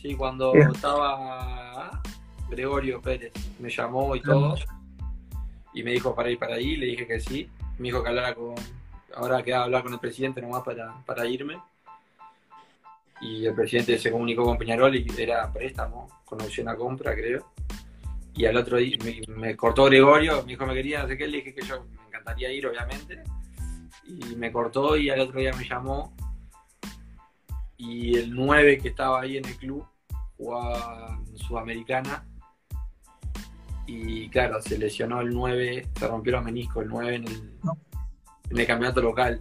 Sí, 0.00 0.14
cuando 0.14 0.52
estaba 0.54 2.00
Gregorio 2.50 3.00
Pérez, 3.02 3.32
me 3.58 3.68
llamó 3.70 4.14
y 4.14 4.20
todo. 4.22 4.54
Y 5.78 5.84
me 5.84 5.92
dijo 5.92 6.12
para 6.12 6.28
ir 6.28 6.40
para 6.40 6.56
ahí, 6.56 6.76
le 6.76 6.86
dije 6.86 7.06
que 7.06 7.20
sí. 7.20 7.48
Me 7.78 7.84
dijo 7.84 8.02
que 8.02 8.08
hablara 8.08 8.34
con. 8.34 8.56
Ahora 9.14 9.44
quedaba 9.44 9.66
hablar 9.66 9.84
con 9.84 9.92
el 9.92 10.00
presidente 10.00 10.42
nomás 10.42 10.64
para, 10.64 10.92
para 11.06 11.24
irme. 11.24 11.56
Y 13.20 13.46
el 13.46 13.54
presidente 13.54 13.96
se 13.96 14.10
comunicó 14.10 14.42
con 14.42 14.58
Peñarol 14.58 14.96
y 14.96 15.06
era 15.16 15.52
préstamo, 15.52 16.08
con 16.24 16.42
opción 16.42 16.68
a 16.68 16.74
compra, 16.74 17.14
creo. 17.14 17.52
Y 18.34 18.46
al 18.46 18.56
otro 18.56 18.78
día 18.78 18.98
me, 19.28 19.56
cortó 19.56 19.84
Gregorio, 19.84 20.42
me 20.42 20.48
dijo 20.48 20.66
me 20.66 20.74
quería, 20.74 21.02
no 21.02 21.08
sé 21.08 21.16
qué, 21.16 21.28
le 21.28 21.36
dije 21.36 21.54
que 21.54 21.62
yo 21.64 21.84
me 21.84 22.06
encantaría 22.08 22.50
ir, 22.50 22.66
obviamente. 22.66 23.22
Y 24.04 24.34
me 24.34 24.50
cortó 24.50 24.96
y 24.96 25.10
al 25.10 25.20
otro 25.20 25.38
día 25.38 25.52
me 25.52 25.64
llamó. 25.64 26.12
Y 27.76 28.16
el 28.16 28.34
9 28.34 28.78
que 28.78 28.88
estaba 28.88 29.20
ahí 29.20 29.36
en 29.36 29.44
el 29.44 29.56
club 29.56 29.86
jugaba 30.36 31.20
en 31.24 31.38
Sudamericana. 31.38 32.27
Y 33.90 34.28
claro, 34.28 34.60
se 34.60 34.76
lesionó 34.76 35.22
el 35.22 35.30
9, 35.30 35.88
se 35.98 36.06
rompió 36.06 36.32
los 36.32 36.44
meniscos 36.44 36.82
el 36.82 36.90
9 36.90 37.14
en 37.14 37.24
el, 37.26 37.52
en 38.50 38.58
el 38.58 38.66
campeonato 38.66 39.00
local. 39.00 39.40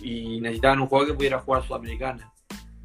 Y 0.00 0.40
necesitaban 0.40 0.80
un 0.80 0.86
jugador 0.86 1.08
que 1.08 1.14
pudiera 1.14 1.40
jugar 1.40 1.64
Sudamericana. 1.64 2.32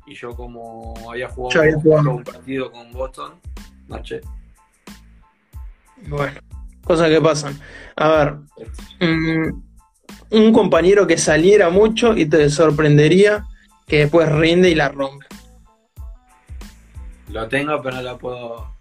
Y 0.08 0.16
yo 0.16 0.36
como 0.36 0.96
había 1.12 1.30
jugado, 1.30 1.54
Ya 1.54 1.62
había 1.62 1.80
jugado. 1.80 2.16
un 2.16 2.24
partido 2.24 2.72
con 2.72 2.92
Boston, 2.92 3.34
marché. 3.88 4.22
Bueno, 6.08 6.40
cosas 6.84 7.10
que 7.10 7.22
pasan. 7.22 7.60
A 7.96 8.10
ver, 8.10 8.36
mm, 9.00 9.62
un 10.32 10.54
compañero 10.54 11.06
que 11.06 11.20
saliera 11.20 11.70
mucho 11.70 12.18
y 12.18 12.26
te 12.26 12.50
sorprendería 12.50 13.46
que 13.86 14.00
después 14.00 14.28
rinde 14.32 14.72
y 14.72 14.76
la 14.76 14.90
rompe. 14.90 15.28
Lo 17.30 17.48
tengo, 17.48 17.80
pero 17.84 17.98
no 17.98 18.02
lo 18.02 18.18
puedo. 18.18 18.75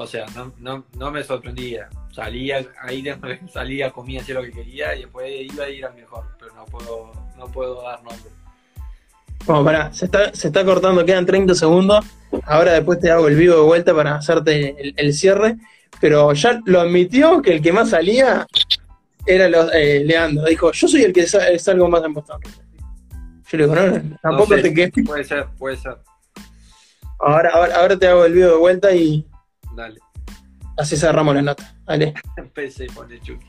O 0.00 0.06
sea, 0.06 0.24
no, 0.34 0.50
no, 0.56 0.86
no 0.96 1.10
me 1.10 1.22
sorprendía. 1.22 1.90
Salía, 2.10 2.64
ahí 2.80 3.04
salía, 3.52 3.90
comía, 3.90 4.22
hacía 4.22 4.36
lo 4.36 4.42
que 4.42 4.50
quería 4.50 4.96
y 4.96 5.00
después 5.00 5.30
iba 5.52 5.64
a 5.64 5.68
ir 5.68 5.84
al 5.84 5.94
mejor. 5.94 6.24
Pero 6.38 6.54
no 6.54 6.64
puedo, 6.64 7.12
no 7.36 7.46
puedo 7.48 7.82
dar 7.82 8.02
nombre. 8.02 8.30
Bueno, 9.44 9.62
pará, 9.62 9.92
se 9.92 10.06
está, 10.06 10.32
se 10.34 10.46
está 10.48 10.64
cortando, 10.64 11.04
quedan 11.04 11.26
30 11.26 11.54
segundos. 11.54 12.02
Ahora 12.44 12.72
después 12.72 12.98
te 12.98 13.10
hago 13.10 13.28
el 13.28 13.36
vivo 13.36 13.56
de 13.56 13.60
vuelta 13.60 13.94
para 13.94 14.14
hacerte 14.14 14.74
el, 14.80 14.94
el 14.96 15.12
cierre. 15.12 15.58
Pero 16.00 16.32
ya 16.32 16.62
lo 16.64 16.80
admitió 16.80 17.42
que 17.42 17.52
el 17.52 17.60
que 17.60 17.74
más 17.74 17.90
salía 17.90 18.46
era 19.26 19.50
los, 19.50 19.70
eh, 19.74 20.02
Leandro. 20.06 20.46
Dijo, 20.46 20.72
yo 20.72 20.88
soy 20.88 21.02
el 21.02 21.12
que 21.12 21.26
sa- 21.26 21.58
salgo 21.58 21.90
más 21.90 22.02
en 22.04 22.14
Boston. 22.14 22.40
Yo 23.50 23.58
le 23.58 23.64
digo, 23.64 23.74
no, 23.74 23.86
no, 23.86 24.16
tampoco 24.22 24.54
No 24.54 24.56
sé, 24.56 24.62
te 24.62 24.72
quedes. 24.72 24.92
Puede 25.04 25.24
ser, 25.24 25.46
puede 25.58 25.76
ser. 25.76 25.98
Ahora, 27.18 27.50
ahora, 27.52 27.76
ahora 27.76 27.98
te 27.98 28.06
hago 28.06 28.24
el 28.24 28.32
vivo 28.32 28.48
de 28.48 28.56
vuelta 28.56 28.94
y 28.94 29.26
Dale. 29.74 30.00
así 30.76 30.96
cerramos 30.96 31.34
la 31.34 31.42
nota. 31.42 31.74
Dale. 31.86 32.14
Empecé 32.36 32.84
y 32.84 32.88
pone 32.88 33.20
Chucky. 33.20 33.46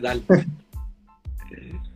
Dale. 0.00 0.22